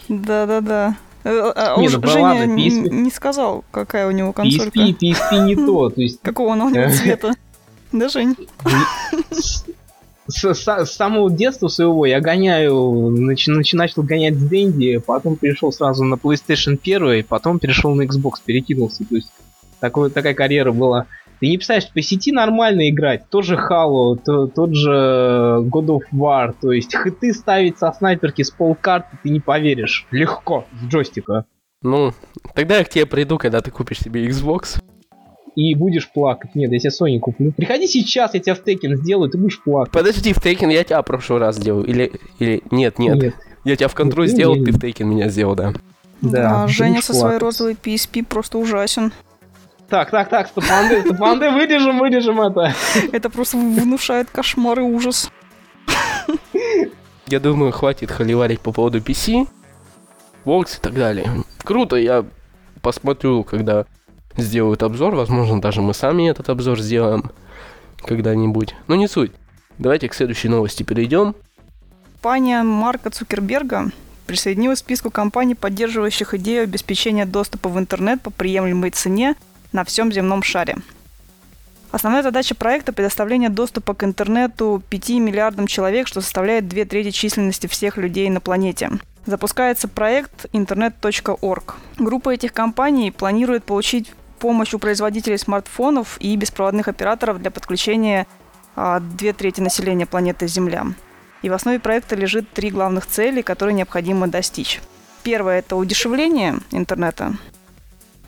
Да-да-да. 0.09 0.97
Э, 1.25 1.53
а 1.57 1.81
Не, 1.81 1.89
ну, 1.89 1.99
да 1.99 2.09
Женя 2.09 2.23
ладно, 2.23 2.57
PSP. 2.57 2.89
не 2.91 3.11
сказал, 3.11 3.65
какая 3.73 4.07
у 4.07 4.13
него 4.13 4.33
консолька. 4.33 4.79
PSP, 4.79 4.97
PSP 4.97 5.39
не 5.45 5.57
то, 5.57 5.91
то 5.91 6.01
есть 6.01 6.21
Какого 6.23 6.53
она 6.53 6.67
у 6.67 6.71
него 6.71 6.89
цвета. 6.93 7.33
Да, 7.93 8.09
Жень? 8.09 8.37
С, 10.29 10.55
с- 10.55 10.85
с 10.87 10.91
самого 10.93 11.31
детства 11.31 11.69
своего 11.69 12.07
я 12.07 12.21
гоняю, 12.21 12.73
нач- 13.17 13.49
нач- 13.49 13.75
начал 13.77 14.03
гонять 14.03 14.35
с 14.35 14.49
Денди, 14.49 14.99
потом 14.99 15.37
перешел 15.37 15.73
сразу 15.73 16.05
на 16.05 16.15
PlayStation 16.15 16.79
1, 16.83 17.25
потом 17.25 17.59
перешел 17.59 17.95
на 17.95 18.03
Xbox, 18.03 18.35
перекинулся. 18.45 19.05
То 19.09 19.17
есть 19.17 19.31
такой, 19.81 20.11
такая 20.11 20.35
карьера 20.35 20.73
была. 20.73 21.07
Ты 21.39 21.49
не 21.49 21.59
представляешь, 21.59 21.93
по 21.93 22.01
сети 22.01 22.33
нормально 22.33 22.89
играть. 22.89 23.29
Тот 23.29 23.45
же 23.45 23.57
Halo, 23.57 24.17
то- 24.25 24.47
тот 24.47 24.75
же 24.75 24.91
God 24.91 25.87
of 25.89 26.01
War. 26.13 26.55
То 26.61 26.73
есть 26.73 26.97
хиты 26.97 27.35
ставить 27.35 27.79
со 27.79 27.93
снайперки 27.93 28.43
с 28.43 28.51
полкарты, 28.51 29.19
ты 29.23 29.29
не 29.31 29.41
поверишь. 29.41 30.07
Легко, 30.11 30.65
с 30.81 30.87
джойстика. 30.91 31.45
Ну, 31.83 32.13
тогда 32.55 32.79
я 32.79 32.85
к 32.85 32.89
тебе 32.89 33.05
приду, 33.05 33.37
когда 33.37 33.61
ты 33.61 33.71
купишь 33.71 34.01
себе 34.01 34.27
Xbox. 34.27 34.81
И 35.57 35.75
будешь 35.75 36.09
плакать. 36.13 36.55
Нет, 36.55 36.71
я 36.71 36.79
себе 36.79 36.91
Sony 36.91 37.19
куплю. 37.19 37.51
Приходи 37.51 37.87
сейчас, 37.87 38.35
я 38.35 38.41
тебя 38.41 38.55
в 38.55 38.63
Tekken 38.63 38.97
сделаю, 38.97 39.31
ты 39.31 39.39
будешь 39.39 39.61
плакать. 39.63 39.93
Подожди, 39.93 40.35
в 40.35 40.39
Taken 40.39 40.71
я 40.71 40.85
тебя 40.85 41.01
в 41.01 41.05
прошлый 41.05 41.41
раз 41.41 41.57
сделал. 41.57 41.83
Или, 41.83 42.13
или... 42.39 42.63
Нет, 42.71 42.99
нет. 42.99 43.35
Я 43.65 43.77
тебя 43.77 43.89
в 43.89 43.95
контру 43.95 44.23
Ну, 44.23 44.29
сделал, 44.29 44.55
ты 44.55 44.71
в 44.71 44.77
Taken 44.77 45.05
меня 45.05 45.29
сделал, 45.29 45.57
да. 45.57 45.73
Да, 46.21 46.65
А 46.65 46.67
ты 46.67 46.73
Женя 46.73 47.03
со 47.03 47.15
своей 47.15 47.39
розовой 47.39 47.73
PSP 47.73 48.25
просто 48.25 48.59
ужасен. 48.59 49.13
Так, 49.89 50.11
так, 50.11 50.29
так, 50.29 50.49
стопанды, 50.49 51.01
стопанды, 51.03 51.51
вырежем, 51.51 52.01
вырежем 52.01 52.41
это. 52.41 52.75
Это 53.13 53.31
просто 53.31 53.57
внушает 53.57 54.29
кошмар 54.31 54.81
и 54.81 54.83
ужас. 54.83 55.31
Я 57.29 57.41
думаю, 57.41 57.73
хватит 57.73 58.11
холиварить 58.11 58.61
по 58.61 58.73
поводу 58.73 58.99
PC, 58.99 59.49
Vox 60.45 60.79
и 60.79 60.81
так 60.83 60.95
далее. 60.95 61.27
Круто, 61.65 61.97
я 61.97 62.25
посмотрю, 62.83 63.43
когда 63.43 63.87
сделают 64.37 64.83
обзор. 64.83 65.15
Возможно, 65.15 65.61
даже 65.61 65.83
мы 65.83 65.95
сами 65.95 66.29
этот 66.29 66.49
обзор 66.49 66.81
сделаем 66.81 67.31
когда-нибудь. 67.99 68.75
Но 68.87 68.97
не 68.97 69.09
суть. 69.09 69.33
Давайте 69.79 70.09
к 70.09 70.15
следующей 70.15 70.49
новости 70.49 70.83
перейдем. 70.83 71.35
Компания 72.15 72.63
Марка 72.63 73.11
Цукерберга 73.11 73.91
присоединилась 74.27 74.81
к 74.81 74.85
списку 74.85 75.11
компаний, 75.11 75.55
поддерживающих 75.55 76.35
идею 76.35 76.65
обеспечения 76.65 77.25
доступа 77.25 77.69
в 77.69 77.79
интернет 77.79 78.21
по 78.21 78.31
приемлемой 78.31 78.91
цене 78.91 79.37
на 79.73 79.85
всем 79.85 80.13
земном 80.13 80.43
шаре. 80.43 80.77
Основная 81.93 82.23
задача 82.23 82.55
проекта– 82.55 82.93
предоставление 82.95 83.49
доступа 83.49 83.95
к 83.95 84.03
интернету 84.03 84.83
5 84.91 85.09
миллиардам 85.11 85.67
человек, 85.67 86.09
что 86.09 86.21
составляет 86.21 86.69
две 86.69 86.85
трети 86.85 87.11
численности 87.11 87.69
всех 87.69 87.97
людей 87.97 88.29
на 88.29 88.41
планете. 88.41 88.91
Запускается 89.25 89.89
проект 89.89 90.47
internet.org. 90.53 91.75
Группа 91.99 92.31
этих 92.31 92.53
компаний 92.53 93.11
планирует 93.11 93.65
получить 93.65 94.13
помощь 94.39 94.75
у 94.75 94.79
производителей 94.79 95.39
смартфонов 95.39 96.17
и 96.21 96.37
беспроводных 96.37 96.89
операторов 96.89 97.41
для 97.41 97.51
подключения 97.51 98.27
а, 98.75 99.01
две 99.01 99.33
трети 99.33 99.61
населения 99.61 100.07
планеты 100.07 100.47
Земля. 100.47 100.87
И 101.43 101.49
в 101.49 101.53
основе 101.53 101.79
проекта 101.81 102.17
лежит 102.17 102.51
три 102.53 102.71
главных 102.71 103.07
цели, 103.07 103.43
которые 103.43 103.75
необходимо 103.75 104.29
достичь. 104.29 104.81
Первое– 105.23 105.59
это 105.61 105.77
удешевление 105.77 106.59
интернета. 106.71 107.35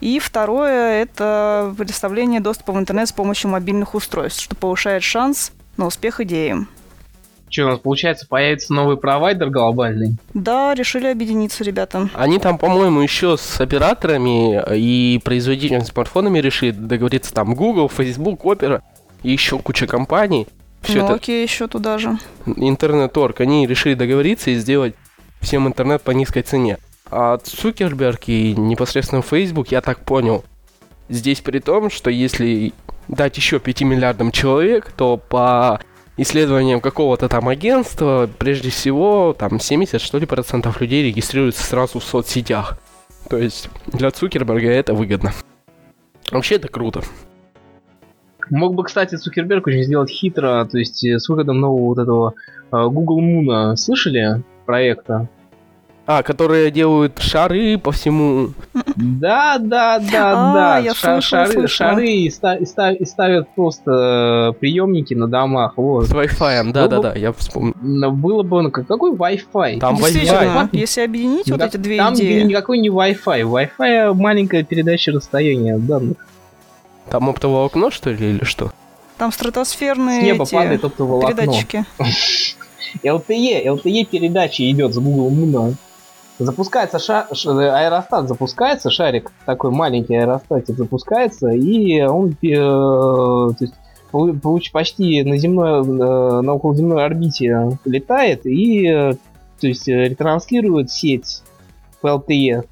И 0.01 0.19
второе– 0.19 1.01
это 1.03 1.73
предоставление 1.77 2.39
доступа 2.39 2.71
в 2.71 2.79
интернет 2.79 3.09
с 3.09 3.11
помощью 3.13 3.51
мобильных 3.51 3.95
устройств, 3.95 4.41
что 4.41 4.55
повышает 4.55 5.03
шанс 5.03 5.51
на 5.77 5.85
успех 5.85 6.21
идеи. 6.21 6.65
Что, 7.49 7.65
у 7.65 7.69
нас 7.69 7.79
получается 7.79 8.27
появится 8.27 8.73
новый 8.73 8.97
провайдер 8.97 9.49
глобальный? 9.49 10.15
Да, 10.33 10.73
решили 10.73 11.07
объединиться, 11.07 11.63
ребята. 11.63 12.09
Они 12.13 12.39
там, 12.39 12.57
по-моему, 12.57 13.01
еще 13.01 13.37
с 13.37 13.59
операторами 13.59 14.61
и 14.75 15.19
производителями 15.23 15.83
смартфонами 15.83 16.39
решили 16.39 16.71
договориться. 16.71 17.33
Там 17.33 17.55
Google, 17.55 17.89
Facebook, 17.89 18.43
Opera 18.43 18.81
и 19.23 19.31
еще 19.31 19.57
куча 19.57 19.87
компаний. 19.87 20.47
Все 20.81 21.03
это 21.03 21.13
Nokia 21.13 21.43
еще 21.43 21.67
туда 21.67 21.97
же. 21.97 22.17
интернет-торг, 22.45 23.41
они 23.41 23.67
решили 23.67 23.95
договориться 23.95 24.51
и 24.51 24.55
сделать 24.55 24.95
всем 25.41 25.67
интернет 25.67 26.01
по 26.01 26.11
низкой 26.11 26.43
цене. 26.43 26.77
А 27.11 27.37
Цукерберг 27.37 28.27
и 28.27 28.53
непосредственно 28.55 29.21
Facebook, 29.21 29.69
я 29.69 29.81
так 29.81 29.99
понял, 29.99 30.45
здесь 31.09 31.41
при 31.41 31.59
том, 31.59 31.89
что 31.89 32.09
если 32.09 32.73
дать 33.07 33.35
еще 33.37 33.59
5 33.59 33.81
миллиардам 33.81 34.31
человек, 34.31 34.91
то 34.95 35.17
по 35.17 35.81
исследованиям 36.21 36.81
какого-то 36.81 37.29
там 37.29 37.47
агентства, 37.47 38.29
прежде 38.37 38.69
всего, 38.69 39.35
там 39.37 39.59
70 39.59 40.01
что 40.01 40.17
ли 40.17 40.25
процентов 40.25 40.81
людей 40.81 41.03
регистрируются 41.03 41.63
сразу 41.63 41.99
в 41.99 42.03
соцсетях. 42.03 42.77
То 43.29 43.37
есть 43.37 43.69
для 43.87 44.11
Цукерберга 44.11 44.69
это 44.69 44.93
выгодно. 44.93 45.33
Вообще 46.31 46.55
это 46.55 46.67
круто. 46.67 47.01
Мог 48.49 48.73
бы, 48.73 48.83
кстати, 48.83 49.15
Цукерберг 49.15 49.67
очень 49.67 49.83
сделать 49.83 50.09
хитро, 50.09 50.67
то 50.69 50.77
есть 50.77 51.03
э, 51.05 51.19
с 51.19 51.29
выходом 51.29 51.59
нового 51.59 51.85
вот 51.85 51.99
этого 51.99 52.33
э, 52.71 52.87
Google 52.87 53.21
Moon. 53.21 53.75
Слышали 53.75 54.43
проекта? 54.65 55.29
А, 56.11 56.23
которые 56.23 56.71
делают 56.71 57.19
шары 57.19 57.77
по 57.77 57.91
всему 57.91 58.49
Да, 58.95 59.59
да, 59.59 59.99
да, 59.99 60.33
А, 60.49 60.53
да. 60.53 60.77
я 60.79 60.95
Ша- 60.95 61.21
слышала, 61.21 61.21
шары, 61.45 61.51
слышала. 61.53 61.91
шары 61.91 62.07
и, 62.09 62.29
ста- 62.31 62.55
и 62.55 62.65
ста- 62.65 62.91
и 62.93 63.05
ставят 63.05 63.47
просто 63.53 64.53
э, 64.55 64.59
приемники 64.59 65.13
на 65.13 65.27
домах. 65.27 65.73
Вот. 65.75 66.07
с 66.07 66.11
Wi-Fi. 66.11 66.71
Да-да-да, 66.71 67.13
я 67.13 67.31
вспомнил. 67.31 67.75
Было 68.11 68.41
бы, 68.41 68.63
ну, 68.63 68.71
как- 68.71 68.87
какой 68.87 69.11
Wi-Fi? 69.11 69.79
Там 69.79 69.97
Wi-Fi. 69.97 70.69
если 70.71 71.01
объединить 71.01 71.51
вот 71.51 71.61
эти 71.61 71.77
две 71.77 71.97
там 71.97 72.15
идеи, 72.15 72.41
никакой 72.41 72.79
не 72.79 72.89
Wi-Fi. 72.89 73.43
Wi-Fi 73.43 74.13
маленькая 74.15 74.63
передача 74.63 75.11
расстояния 75.11 75.77
данных. 75.77 76.17
Там 77.11 77.29
оптоволокно, 77.29 77.91
что 77.91 78.09
ли, 78.09 78.31
или 78.31 78.43
что? 78.45 78.71
там 79.19 79.31
стратосферные 79.31 80.21
С 80.21 80.23
неба 80.23 80.43
эти 80.45 80.55
падает 80.55 80.83
оптоволокно. 80.85 81.35
передатчики. 81.35 81.85
LTE, 83.03 83.63
LTE 83.67 84.05
передача 84.05 84.67
идет 84.71 84.93
с 84.95 84.97
Google 84.97 85.29
Moon. 85.29 85.75
Запускается 86.39 86.99
ша- 86.99 87.27
аэростат, 87.31 88.29
запускается 88.29 88.89
шарик, 88.89 89.31
такой 89.45 89.71
маленький 89.71 90.15
аэростатик 90.15 90.77
запускается, 90.77 91.49
и 91.49 92.01
он 92.01 92.29
э, 92.41 92.55
то 92.55 93.55
есть, 93.59 93.73
получ- 94.13 94.71
почти 94.71 95.21
на 95.23 95.37
земной, 95.37 95.81
э, 95.81 96.41
на 96.41 96.53
околоземной 96.53 97.03
орбите 97.05 97.77
летает 97.83 98.45
и 98.45 98.87
э, 98.87 99.13
то 99.59 99.67
есть, 99.67 99.89
э, 99.89 100.07
ретранслирует 100.07 100.89
сеть 100.91 101.43
LTE. 102.01 102.63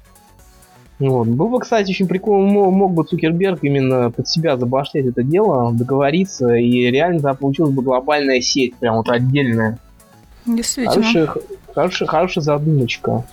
Вот. 0.98 1.28
Был 1.28 1.48
бы, 1.48 1.60
кстати, 1.60 1.90
очень 1.90 2.08
прикольно, 2.08 2.46
мо- 2.50 2.70
мог 2.70 2.92
бы 2.92 3.04
Цукерберг 3.04 3.62
именно 3.62 4.10
под 4.10 4.26
себя 4.28 4.56
забаштять 4.56 5.04
это 5.06 5.22
дело, 5.22 5.72
договориться, 5.72 6.54
и 6.54 6.90
реально 6.90 7.20
да, 7.20 7.34
получилась 7.34 7.72
бы 7.72 7.82
глобальная 7.82 8.40
сеть, 8.40 8.74
прям 8.76 8.96
вот 8.96 9.08
отдельная. 9.10 9.78
Действительно. 10.46 10.94
Хорошая, 10.94 11.28
хорошая, 11.74 12.08
хорошая 12.08 12.42
задумочка. 12.42 13.24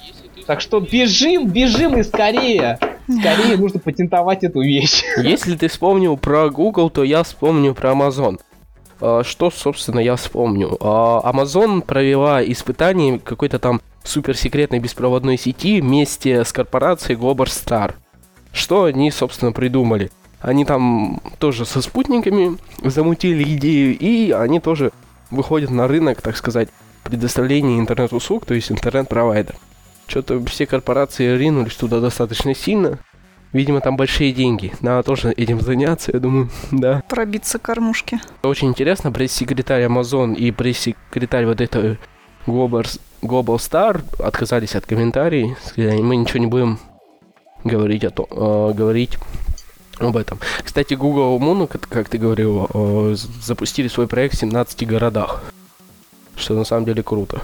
Так 0.46 0.62
что 0.62 0.80
бежим, 0.80 1.48
бежим 1.48 1.98
и 1.98 2.04
скорее. 2.04 2.80
Скорее 3.08 3.58
нужно 3.58 3.80
патентовать 3.80 4.44
эту 4.44 4.62
вещь. 4.62 5.04
Если 5.18 5.56
ты 5.56 5.68
вспомнил 5.68 6.18
про 6.18 6.50
Google, 6.50 6.90
то 6.90 7.04
я 7.04 7.24
вспомню 7.24 7.74
про 7.74 7.92
Amazon. 7.92 8.40
А, 9.02 9.24
Что, 9.24 9.52
собственно, 9.52 10.00
я 10.00 10.16
вспомню? 10.16 10.78
А, 10.80 11.22
Amazon 11.32 11.82
провела 11.82 12.44
испытание 12.44 13.20
какой-то 13.20 13.60
там 13.60 13.82
суперсекретной 14.04 14.80
беспроводной 14.80 15.38
сети 15.38 15.82
вместе 15.82 16.44
с 16.44 16.52
корпорацией 16.52 17.20
Global 17.20 17.46
Star. 17.46 17.94
Что 18.52 18.86
они, 18.86 19.12
собственно, 19.12 19.52
придумали? 19.52 20.12
Они 20.40 20.64
там 20.64 21.22
тоже 21.40 21.66
со 21.66 21.82
спутниками 21.82 22.58
замутили 22.84 23.44
идею, 23.56 23.98
и 23.98 24.32
они 24.32 24.60
тоже 24.60 24.92
выходят 25.32 25.72
на 25.72 25.88
рынок, 25.88 26.22
так 26.22 26.38
сказать, 26.38 26.70
предоставления 27.04 27.80
интернет-услуг, 27.80 28.46
то 28.46 28.54
есть 28.54 28.72
интернет-провайдер. 28.72 29.56
Что-то 30.08 30.44
все 30.46 30.66
корпорации 30.66 31.36
ринулись 31.36 31.76
туда 31.76 32.00
достаточно 32.00 32.54
сильно. 32.54 33.00
Видимо, 33.54 33.80
там 33.80 33.96
большие 33.96 34.34
деньги. 34.34 34.74
Надо 34.82 35.04
тоже 35.04 35.32
этим 35.32 35.62
заняться, 35.62 36.12
я 36.14 36.20
думаю, 36.20 36.50
да. 36.72 37.02
Пробиться 37.08 37.58
кормушки. 37.58 38.20
Очень 38.44 38.70
интересно, 38.70 39.12
пресс-секретарь 39.12 39.84
Amazon 39.84 40.36
и 40.36 40.52
пресс-секретарь 40.52 41.46
вот 41.46 41.62
этой 41.62 41.98
Global, 42.46 42.86
Global 43.22 43.56
Star 43.56 44.04
отказались 44.22 44.76
от 44.76 44.86
комментариев. 44.86 45.58
Сказали, 45.64 46.02
мы 46.02 46.18
ничего 46.18 46.40
не 46.40 46.48
будем 46.48 46.80
говорить 47.64 48.04
о 48.04 48.12
том, 48.12 48.28
э, 48.30 48.74
говорить 48.74 49.18
об 50.00 50.18
этом. 50.18 50.40
Кстати, 50.64 50.94
Google 50.94 51.40
Moon, 51.40 51.68
как 51.90 52.10
ты 52.10 52.18
говорил, 52.18 52.70
э, 52.74 53.16
запустили 53.42 53.88
свой 53.88 54.08
проект 54.08 54.36
в 54.36 54.40
17 54.40 54.86
городах. 54.86 55.42
Что 56.36 56.54
на 56.54 56.66
самом 56.66 56.86
деле 56.86 57.02
круто. 57.02 57.42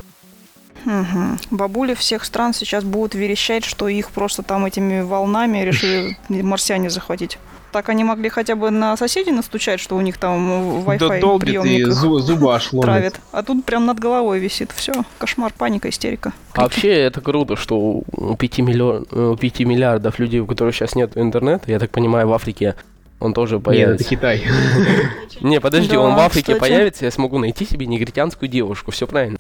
Угу. 0.86 1.57
Бабули 1.57 1.93
всех 1.93 2.23
стран 2.25 2.53
сейчас 2.53 2.84
будут 2.84 3.15
верещать, 3.15 3.63
что 3.63 3.88
их 3.88 4.09
просто 4.11 4.43
там 4.43 4.65
этими 4.65 5.01
волнами 5.01 5.59
решили 5.59 6.17
марсиане 6.29 6.89
захватить. 6.89 7.38
Так 7.71 7.88
они 7.88 8.03
могли 8.03 8.27
хотя 8.27 8.55
бы 8.55 8.69
на 8.69 8.97
соседей 8.97 9.32
настучать, 9.32 9.79
что 9.79 9.95
у 9.95 10.01
них 10.01 10.17
там 10.17 10.84
Wi-Fi 10.86 11.21
да 11.21 11.38
приемник 11.39 11.88
зуб, 11.88 12.19
зубы 12.21 12.53
аж 12.53 12.67
травит. 12.67 13.21
А 13.32 13.43
тут 13.43 13.63
прям 13.63 13.86
над 13.86 13.97
головой 13.97 14.39
висит. 14.39 14.71
Все, 14.75 14.91
кошмар, 15.17 15.53
паника, 15.57 15.88
истерика. 15.89 16.34
А 16.53 16.63
вообще 16.63 16.89
это 16.89 17.21
круто, 17.21 17.55
что 17.55 17.77
у 17.77 18.36
5, 18.36 18.59
миллион, 18.59 19.05
у 19.11 19.38
5 19.38 19.59
миллиардов 19.61 20.19
людей, 20.19 20.41
у 20.41 20.45
которых 20.45 20.75
сейчас 20.75 20.95
нет 20.95 21.13
интернета, 21.15 21.71
я 21.71 21.79
так 21.79 21.91
понимаю, 21.91 22.27
в 22.27 22.34
Африке 22.34 22.75
он 23.21 23.34
тоже 23.34 23.59
появится. 23.59 23.91
Нет, 23.91 24.01
это 24.01 24.09
Китай. 24.09 24.43
Не, 25.41 25.61
подожди, 25.61 25.95
он 25.95 26.15
в 26.15 26.19
Африке 26.19 26.55
появится, 26.55 27.05
я 27.05 27.11
смогу 27.11 27.38
найти 27.38 27.65
себе 27.65 27.86
негритянскую 27.86 28.49
девушку, 28.49 28.91
все 28.91 29.07
правильно 29.07 29.38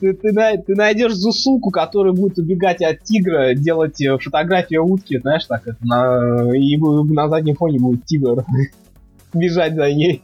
ты, 0.00 0.74
найдешь 0.74 1.14
зусуку, 1.14 1.70
которая 1.70 2.12
будет 2.12 2.38
убегать 2.38 2.82
от 2.82 3.02
тигра, 3.02 3.54
делать 3.54 4.00
э, 4.00 4.18
фотографию 4.18 4.84
утки, 4.84 5.18
знаешь, 5.18 5.44
так 5.46 5.62
на, 5.80 6.54
и 6.54 6.76
на 6.76 7.28
заднем 7.28 7.56
фоне 7.56 7.78
будет 7.78 8.04
тигр 8.04 8.44
бежать 9.34 9.74
за 9.74 9.92
ней. 9.92 10.22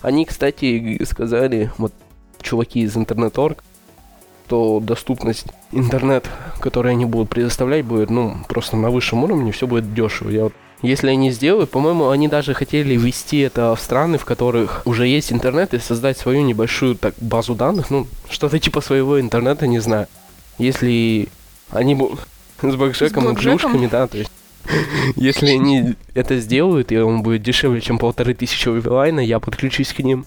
Они, 0.00 0.24
кстати, 0.24 1.02
сказали, 1.04 1.70
вот 1.78 1.92
чуваки 2.40 2.80
из 2.80 2.96
интернет-орг, 2.96 3.64
что 4.48 4.80
доступность 4.80 5.44
интернет, 5.72 6.26
который 6.58 6.92
они 6.92 7.04
будут 7.04 7.28
предоставлять, 7.28 7.84
будет, 7.84 8.08
ну, 8.08 8.34
просто 8.48 8.78
на 8.78 8.88
высшем 8.90 9.24
уровне, 9.24 9.52
все 9.52 9.66
будет 9.66 9.92
дешево. 9.92 10.30
Я 10.30 10.44
вот 10.44 10.54
если 10.82 11.08
они 11.08 11.30
сделают, 11.30 11.70
по-моему, 11.70 12.10
они 12.10 12.28
даже 12.28 12.54
хотели 12.54 12.96
ввести 12.96 13.38
это 13.38 13.74
в 13.74 13.80
страны, 13.80 14.18
в 14.18 14.24
которых 14.24 14.82
уже 14.84 15.06
есть 15.06 15.32
интернет, 15.32 15.74
и 15.74 15.78
создать 15.78 16.18
свою 16.18 16.42
небольшую 16.42 16.94
так 16.94 17.14
базу 17.20 17.54
данных, 17.54 17.90
ну, 17.90 18.06
что-то 18.30 18.58
типа 18.58 18.80
своего 18.80 19.20
интернета, 19.20 19.66
не 19.66 19.80
знаю. 19.80 20.06
Если 20.58 21.28
они 21.70 21.94
будут 21.94 22.20
с 22.62 22.74
бэкшеком 22.74 23.30
и 23.30 23.34
плюшками, 23.34 23.86
да, 23.86 24.06
то 24.06 24.18
есть 24.18 24.30
если 25.16 25.50
они 25.50 25.94
это 26.14 26.38
сделают, 26.38 26.92
и 26.92 26.98
он 26.98 27.22
будет 27.22 27.42
дешевле, 27.42 27.80
чем 27.80 27.98
полторы 27.98 28.34
тысячи 28.34 28.68
вивилайна, 28.68 29.20
я 29.20 29.40
подключусь 29.40 29.92
к 29.92 30.00
ним. 30.00 30.26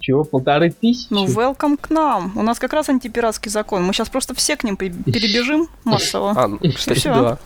Чего, 0.00 0.24
полторы 0.24 0.70
тысячи? 0.70 1.06
Ну, 1.10 1.26
welcome 1.26 1.78
к 1.80 1.90
нам. 1.90 2.32
У 2.36 2.42
нас 2.42 2.58
как 2.58 2.72
раз 2.72 2.88
антипиратский 2.88 3.50
закон. 3.50 3.84
Мы 3.84 3.92
сейчас 3.92 4.08
просто 4.08 4.34
все 4.34 4.56
к 4.56 4.64
ним 4.64 4.76
перебежим 4.76 5.68
массово. 5.84 6.32
А, 6.36 6.68
кстати, 6.68 7.04
да. 7.04 7.38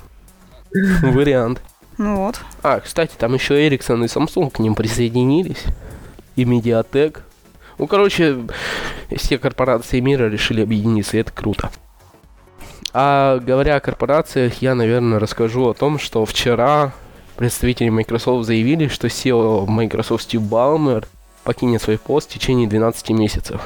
Вариант. 1.02 1.60
Ну 1.98 2.16
вот. 2.16 2.40
А, 2.62 2.80
кстати, 2.80 3.14
там 3.16 3.34
еще 3.34 3.68
Ericsson 3.68 4.04
и 4.04 4.08
Samsung 4.08 4.50
к 4.50 4.58
ним 4.58 4.74
присоединились. 4.74 5.64
И 6.36 6.44
Mediatek. 6.44 7.20
Ну, 7.78 7.86
короче, 7.86 8.38
все 9.16 9.38
корпорации 9.38 10.00
мира 10.00 10.28
решили 10.28 10.62
объединиться, 10.62 11.16
и 11.16 11.20
это 11.20 11.32
круто. 11.32 11.70
А 12.92 13.38
говоря 13.38 13.76
о 13.76 13.80
корпорациях, 13.80 14.62
я, 14.62 14.74
наверное, 14.74 15.18
расскажу 15.18 15.68
о 15.68 15.74
том, 15.74 15.98
что 15.98 16.24
вчера 16.24 16.92
представители 17.36 17.90
Microsoft 17.90 18.46
заявили, 18.46 18.88
что 18.88 19.08
SEO 19.08 19.66
Microsoft 19.66 20.24
Стив 20.24 20.42
Балмер 20.42 21.06
покинет 21.44 21.82
свой 21.82 21.98
пост 21.98 22.30
в 22.30 22.32
течение 22.32 22.66
12 22.66 23.10
месяцев. 23.10 23.60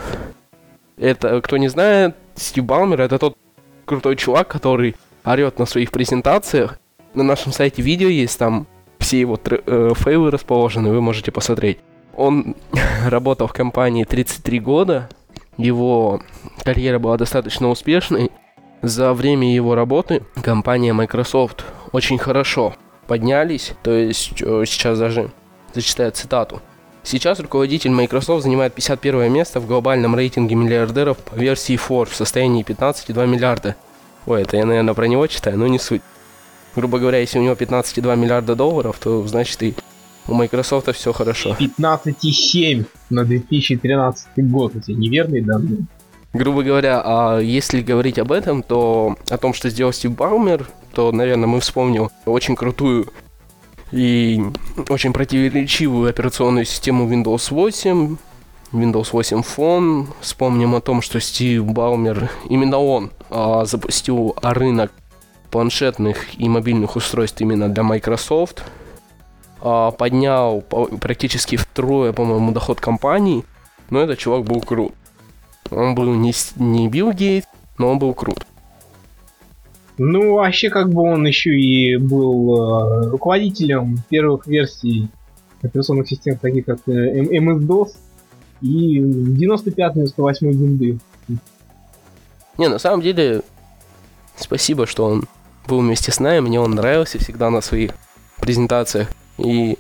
Это, 0.97 1.41
кто 1.41 1.57
не 1.57 1.69
знает, 1.69 2.17
Стив 2.35 2.65
Балмер 2.65 3.01
это 3.01 3.19
тот 3.19 3.37
крутой 3.85 4.17
чувак, 4.17 4.49
который 4.49 4.97
орет 5.25 5.59
на 5.59 5.67
своих 5.67 5.93
презентациях 5.93 6.79
на 7.15 7.23
нашем 7.23 7.53
сайте 7.53 7.83
видео 7.83 8.09
есть, 8.09 8.39
там 8.39 8.67
все 8.99 9.21
его 9.21 9.39
э, 9.45 9.93
фейлы 9.97 10.31
расположены, 10.31 10.91
вы 10.91 11.01
можете 11.01 11.33
посмотреть. 11.33 11.79
Он 12.17 12.55
работал 13.07 13.47
в 13.47 13.53
компании 13.53 14.05
33 14.05 14.61
года, 14.61 15.09
его 15.57 16.23
карьера 16.65 16.99
была 16.99 17.17
достаточно 17.17 17.69
успешной. 17.69 18.31
За 18.83 19.13
время 19.13 19.53
его 19.55 19.75
работы 19.75 20.23
компания 20.43 20.93
Microsoft 20.93 21.65
очень 21.93 22.19
хорошо 22.19 22.75
поднялись, 23.07 23.73
то 23.83 23.91
есть 23.91 24.41
э, 24.41 24.65
сейчас 24.67 24.99
даже 24.99 25.31
зачитаю 25.75 26.13
цитату. 26.13 26.63
Сейчас 27.03 27.41
руководитель 27.41 27.91
Microsoft 27.91 28.43
занимает 28.43 28.75
51 28.75 29.33
место 29.33 29.59
в 29.59 29.67
глобальном 29.67 30.15
рейтинге 30.15 30.55
миллиардеров 30.55 31.19
по 31.19 31.35
версии 31.35 31.77
Forbes 31.77 32.11
в 32.11 32.17
состоянии 32.17 32.65
15,2 32.65 33.27
миллиарда. 33.27 33.75
Ой, 34.27 34.43
это 34.43 34.57
я, 34.57 34.67
наверное, 34.67 34.95
про 34.95 35.07
него 35.07 35.27
читаю, 35.27 35.59
но 35.59 35.67
не 35.67 35.79
суть 35.79 36.03
грубо 36.75 36.99
говоря, 36.99 37.19
если 37.19 37.39
у 37.39 37.43
него 37.43 37.55
15,2 37.55 38.17
миллиарда 38.17 38.55
долларов, 38.55 38.99
то 39.01 39.27
значит 39.27 39.63
и 39.63 39.75
у 40.29 40.35
Microsoft 40.35 40.95
все 40.95 41.13
хорошо. 41.13 41.57
15,7 41.59 42.85
на 43.11 43.25
2013 43.25 44.29
год. 44.51 44.77
Эти 44.77 44.93
неверные 44.93 45.43
данные. 45.43 45.87
Грубо 46.33 46.63
говоря, 46.63 47.03
а 47.05 47.41
если 47.41 47.83
говорить 47.83 48.19
об 48.19 48.31
этом, 48.31 48.63
то 48.63 49.17
о 49.29 49.37
том, 49.37 49.53
что 49.53 49.69
сделал 49.69 49.93
Стив 49.93 50.13
Баумер, 50.13 50.69
то, 50.95 51.11
наверное, 51.11 51.49
мы 51.49 51.61
вспомним 51.61 52.09
очень 52.25 52.55
крутую 52.55 53.09
и 53.91 54.41
очень 54.89 55.13
противоречивую 55.13 56.09
операционную 56.09 56.65
систему 56.65 57.13
Windows 57.13 57.49
8, 57.51 58.17
Windows 58.73 59.09
8 59.11 59.41
Phone. 59.41 60.07
Вспомним 60.21 60.77
о 60.77 60.81
том, 60.81 61.03
что 61.03 61.19
Стив 61.19 61.65
Баумер, 61.65 62.31
именно 62.49 62.79
он, 62.79 63.11
а, 63.31 63.65
запустил 63.65 64.37
рынок 64.41 64.93
планшетных 65.51 66.39
и 66.39 66.49
мобильных 66.49 66.97
устройств 66.97 67.41
именно 67.41 67.69
для 67.69 67.83
Microsoft. 67.83 68.65
А, 69.61 69.91
поднял 69.91 70.63
практически 70.63 71.57
втрое, 71.57 72.13
по-моему, 72.13 72.53
доход 72.53 72.81
компании. 72.81 73.45
Но 73.91 74.01
этот 74.01 74.19
чувак 74.19 74.45
был 74.45 74.61
крут. 74.61 74.93
Он 75.71 75.95
был 75.95 76.15
не, 76.15 76.33
не 76.57 76.89
Билл 76.89 77.13
Гейт, 77.13 77.45
но 77.79 77.91
он 77.91 77.99
был 77.99 78.15
крут. 78.15 78.47
Ну, 79.99 80.35
вообще, 80.35 80.71
как 80.71 80.91
бы 80.91 81.03
он 81.03 81.27
еще 81.27 81.51
и 81.51 81.97
был 81.97 82.57
э, 82.57 83.11
руководителем 83.11 83.99
первых 84.09 84.47
версий 84.47 85.09
операционных 85.61 86.09
систем, 86.09 86.39
таких 86.39 86.65
как 86.65 86.79
э, 86.87 87.21
MS-DOS 87.21 87.93
и 88.63 88.99
95-98 88.99 90.53
винды. 90.53 90.99
Не, 92.57 92.69
на 92.69 92.79
самом 92.79 93.03
деле, 93.03 93.43
спасибо, 94.37 94.87
что 94.87 95.05
он 95.05 95.25
был 95.71 95.81
вместе 95.81 96.11
с 96.11 96.21
нами, 96.21 96.41
мне 96.41 96.61
он 96.61 96.73
нравился 96.73 97.19
всегда 97.19 97.49
на 97.49 97.61
своих 97.61 97.93
презентациях. 98.41 99.09
И 99.39 99.79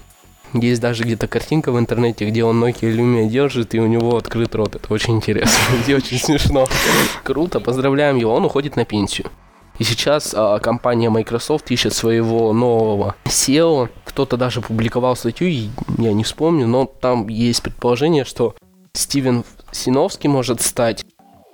есть 0.55 0.80
даже 0.80 1.05
где-то 1.05 1.26
картинка 1.26 1.72
в 1.72 1.78
интернете, 1.78 2.28
где 2.28 2.45
он 2.45 2.62
Nokia 2.62 2.95
Lumia 2.95 3.28
держит, 3.28 3.74
и 3.74 3.80
у 3.80 3.86
него 3.86 4.16
открыт 4.16 4.55
рот. 4.55 4.76
Это 4.76 4.95
очень 4.95 5.16
интересно. 5.16 5.59
И 5.86 5.95
очень 5.95 6.18
смешно. 6.18 6.66
Круто, 7.24 7.61
поздравляем 7.61 8.16
его. 8.16 8.34
Он 8.34 8.45
уходит 8.45 8.76
на 8.76 8.84
пенсию. 8.84 9.30
И 9.78 9.84
сейчас 9.84 10.34
а, 10.36 10.59
компания 10.59 11.09
Microsoft 11.09 11.70
ищет 11.70 11.95
своего 11.95 12.53
нового 12.53 13.14
SEO. 13.24 13.88
Кто-то 14.05 14.36
даже 14.36 14.61
публиковал 14.61 15.16
статью, 15.16 15.70
я 15.99 16.12
не 16.12 16.24
вспомню, 16.24 16.66
но 16.66 16.84
там 16.84 17.28
есть 17.28 17.62
предположение, 17.62 18.24
что 18.24 18.55
Стивен 18.93 19.45
Синовский 19.72 20.28
может 20.28 20.61
стать 20.61 21.05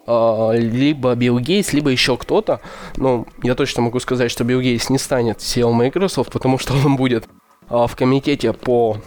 либо 0.06 1.14
Билл 1.14 1.38
Гейтс, 1.38 1.72
либо 1.72 1.90
еще 1.90 2.16
кто-то. 2.16 2.60
Но 2.96 3.26
я 3.42 3.54
точно 3.54 3.82
могу 3.82 4.00
сказать, 4.00 4.30
что 4.30 4.44
Билл 4.44 4.60
Гейтс 4.60 4.90
не 4.90 4.98
станет 4.98 5.38
SEO 5.38 5.72
Microsoft, 5.72 6.32
потому 6.32 6.58
что 6.58 6.74
он 6.74 6.96
будет 6.96 7.26
а, 7.68 7.86
в 7.86 7.96
комитете 7.96 8.52
по 8.52 8.98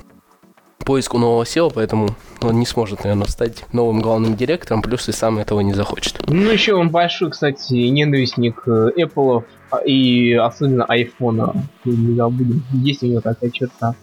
поиску 0.85 1.17
нового 1.17 1.43
SEO, 1.43 1.71
поэтому 1.73 2.09
он 2.41 2.59
не 2.59 2.65
сможет, 2.65 3.03
наверное, 3.03 3.27
стать 3.27 3.65
новым 3.73 4.01
главным 4.01 4.35
директором, 4.35 4.81
плюс 4.81 5.07
и 5.07 5.11
сам 5.11 5.37
этого 5.37 5.59
не 5.61 5.73
захочет. 5.73 6.19
Ну, 6.27 6.49
еще 6.49 6.73
он 6.73 6.89
большой, 6.89 7.29
кстати, 7.31 7.73
ненавистник 7.73 8.63
э, 8.65 8.89
Apple 8.97 9.43
и 9.85 10.33
особенно 10.33 10.87
iPhone. 10.89 11.57
Не 11.85 12.15
забудем. 12.15 12.63
Есть 12.73 13.03
у 13.03 13.07
него 13.07 13.21
такая 13.21 13.51
черта. 13.51 13.95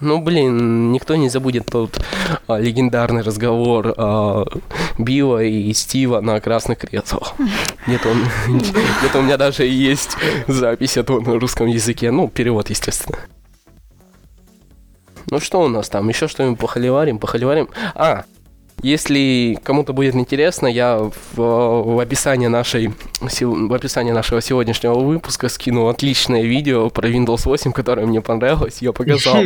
Ну, 0.00 0.20
блин, 0.20 0.92
никто 0.92 1.16
не 1.16 1.28
забудет 1.28 1.66
тот 1.66 1.98
а, 2.46 2.58
легендарный 2.58 3.22
разговор 3.22 3.94
а, 3.96 4.44
Билла 4.98 5.42
и 5.42 5.72
Стива 5.72 6.20
на 6.20 6.40
красных 6.40 6.78
креслах. 6.78 7.34
Нет, 7.86 8.04
он, 8.04 8.24
где-то 8.98 9.18
у 9.18 9.22
меня 9.22 9.36
даже 9.36 9.64
есть 9.64 10.16
запись 10.48 10.96
этого 10.96 11.20
на 11.20 11.38
русском 11.38 11.66
языке. 11.66 12.10
Ну, 12.10 12.28
перевод, 12.28 12.70
естественно. 12.70 13.18
Ну 15.30 15.40
что 15.40 15.62
у 15.62 15.68
нас 15.68 15.88
там? 15.88 16.08
Еще 16.08 16.28
что-нибудь 16.28 16.58
похоливарим? 16.58 17.18
Похоливарим? 17.18 17.68
А, 17.94 18.24
если 18.82 19.58
кому-то 19.62 19.92
будет 19.92 20.14
интересно, 20.14 20.66
я 20.66 20.98
в, 20.98 21.36
в 21.36 21.98
описании 22.00 22.48
нашей 22.48 22.92
в 23.20 23.72
описании 23.72 24.12
нашего 24.12 24.40
сегодняшнего 24.40 24.94
выпуска 24.94 25.48
скину 25.48 25.88
отличное 25.88 26.42
видео 26.42 26.90
про 26.90 27.08
Windows 27.08 27.42
8, 27.46 27.72
которое 27.72 28.06
мне 28.06 28.20
понравилось. 28.20 28.82
Я 28.82 28.92
показал. 28.92 29.36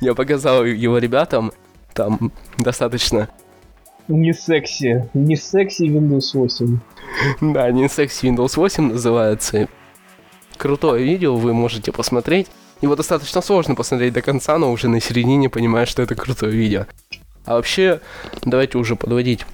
Я 0.00 0.14
показал 0.14 0.64
его 0.64 0.98
ребятам. 0.98 1.52
Там 1.94 2.32
достаточно 2.58 3.28
Не 4.08 4.32
секси. 4.34 5.08
Не 5.14 5.36
секси 5.36 5.84
Windows 5.84 6.34
8. 6.34 6.78
Да, 7.40 7.70
не 7.70 7.88
секси 7.88 8.26
Windows 8.26 8.56
8 8.56 8.92
называется. 8.92 9.68
Крутое 10.56 11.04
видео, 11.04 11.36
вы 11.36 11.54
можете 11.54 11.92
посмотреть. 11.92 12.48
Его 12.82 12.94
достаточно 12.94 13.40
сложно 13.40 13.74
посмотреть 13.74 14.12
до 14.12 14.22
конца, 14.22 14.58
но 14.58 14.70
уже 14.70 14.88
на 14.88 15.00
середине 15.00 15.48
понимаешь, 15.48 15.88
что 15.88 16.02
это 16.02 16.14
крутое 16.14 16.52
видео. 16.52 16.86
А 17.44 17.54
вообще, 17.54 18.00
давайте 18.44 18.76
уже 18.76 18.96
подводить 18.96 19.46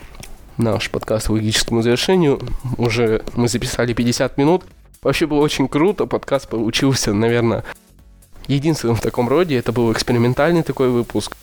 наш 0.56 0.90
подкаст 0.90 1.28
к 1.28 1.30
логическому 1.30 1.82
завершению. 1.82 2.40
Уже 2.78 3.22
мы 3.34 3.48
записали 3.48 3.92
50 3.92 4.38
минут. 4.38 4.64
Вообще 5.02 5.26
было 5.26 5.40
очень 5.40 5.68
круто, 5.68 6.06
подкаст 6.06 6.48
получился, 6.48 7.12
наверное, 7.12 7.64
единственным 8.46 8.96
в 8.96 9.00
таком 9.00 9.28
роде. 9.28 9.56
Это 9.56 9.72
был 9.72 9.92
экспериментальный 9.92 10.62
такой 10.62 10.90
выпуск. 10.90 11.36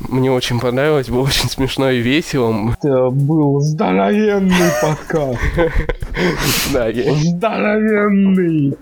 Мне 0.00 0.30
очень 0.30 0.60
понравилось, 0.60 1.08
было 1.08 1.22
очень 1.22 1.48
смешно 1.48 1.90
и 1.90 2.00
весело. 2.00 2.74
Это 2.78 3.08
был 3.10 3.60
здоровенный 3.60 4.70
подкаст. 4.82 5.38
Да, 6.72 6.88
я... 6.88 7.14
Здоровенный. 7.14 8.74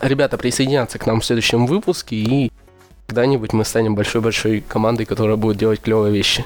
Ребята 0.00 0.36
присоединятся 0.36 0.98
к 0.98 1.06
нам 1.06 1.20
в 1.20 1.24
следующем 1.24 1.66
выпуске, 1.66 2.16
и 2.16 2.52
когда-нибудь 3.06 3.52
мы 3.52 3.64
станем 3.64 3.94
большой-большой 3.94 4.60
командой, 4.66 5.04
которая 5.04 5.36
будет 5.36 5.58
делать 5.58 5.80
клевые 5.80 6.12
вещи. 6.12 6.44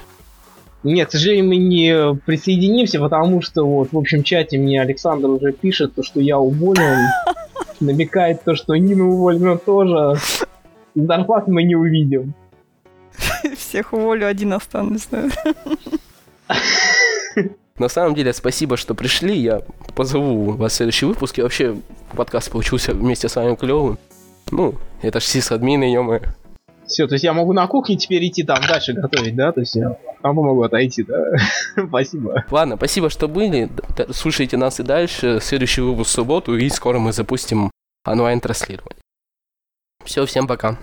Нет, 0.82 1.08
к 1.08 1.12
сожалению, 1.12 1.46
мы 1.46 1.56
не 1.56 2.14
присоединимся, 2.26 3.00
потому 3.00 3.40
что 3.42 3.66
вот 3.66 3.92
в 3.92 3.98
общем 3.98 4.22
чате 4.22 4.58
мне 4.58 4.80
Александр 4.80 5.28
уже 5.30 5.52
пишет, 5.52 5.94
то, 5.94 6.02
что 6.02 6.20
я 6.20 6.38
уволен, 6.38 7.08
намекает 7.80 8.44
то, 8.44 8.54
что 8.54 8.76
Нина 8.76 9.08
уволена 9.08 9.56
тоже. 9.56 10.20
Зарплат 10.94 11.48
мы 11.48 11.62
не 11.62 11.74
увидим. 11.74 12.34
Всех 13.56 13.92
уволю, 13.92 14.26
один 14.26 14.52
останусь, 14.52 15.08
наверное. 15.10 15.56
На 17.78 17.88
самом 17.88 18.14
деле, 18.14 18.32
спасибо, 18.32 18.76
что 18.76 18.94
пришли. 18.94 19.36
Я 19.36 19.60
позову 19.94 20.52
вас 20.52 20.72
в 20.72 20.76
следующий 20.76 21.06
выпуск. 21.06 21.38
И 21.38 21.42
вообще, 21.42 21.76
подкаст 22.14 22.50
получился 22.50 22.94
вместе 22.94 23.28
с 23.28 23.36
вами 23.36 23.54
клевым. 23.54 23.98
Ну, 24.50 24.74
это 25.02 25.20
ж 25.20 25.24
сис-админы, 25.24 25.84
ё 25.84 26.20
Все, 26.86 27.06
то 27.06 27.14
есть 27.14 27.24
я 27.24 27.32
могу 27.32 27.52
на 27.52 27.66
кухне 27.66 27.96
теперь 27.96 28.26
идти 28.26 28.44
там 28.44 28.60
дальше 28.66 28.94
готовить, 28.94 29.36
да? 29.36 29.52
То 29.52 29.60
есть 29.60 29.74
я 29.74 29.96
там 30.22 30.36
могу 30.36 30.62
отойти, 30.62 31.02
да? 31.02 31.16
спасибо. 31.88 32.44
Ладно, 32.50 32.76
спасибо, 32.76 33.10
что 33.10 33.28
были. 33.28 33.68
Слушайте 34.10 34.56
нас 34.56 34.80
и 34.80 34.82
дальше. 34.82 35.38
Следующий 35.42 35.82
выпуск 35.82 36.10
в 36.10 36.12
субботу, 36.14 36.56
и 36.56 36.68
скоро 36.70 36.98
мы 36.98 37.12
запустим 37.12 37.70
онлайн-транслирование. 38.06 39.02
Все, 40.04 40.24
всем 40.24 40.46
пока. 40.46 40.74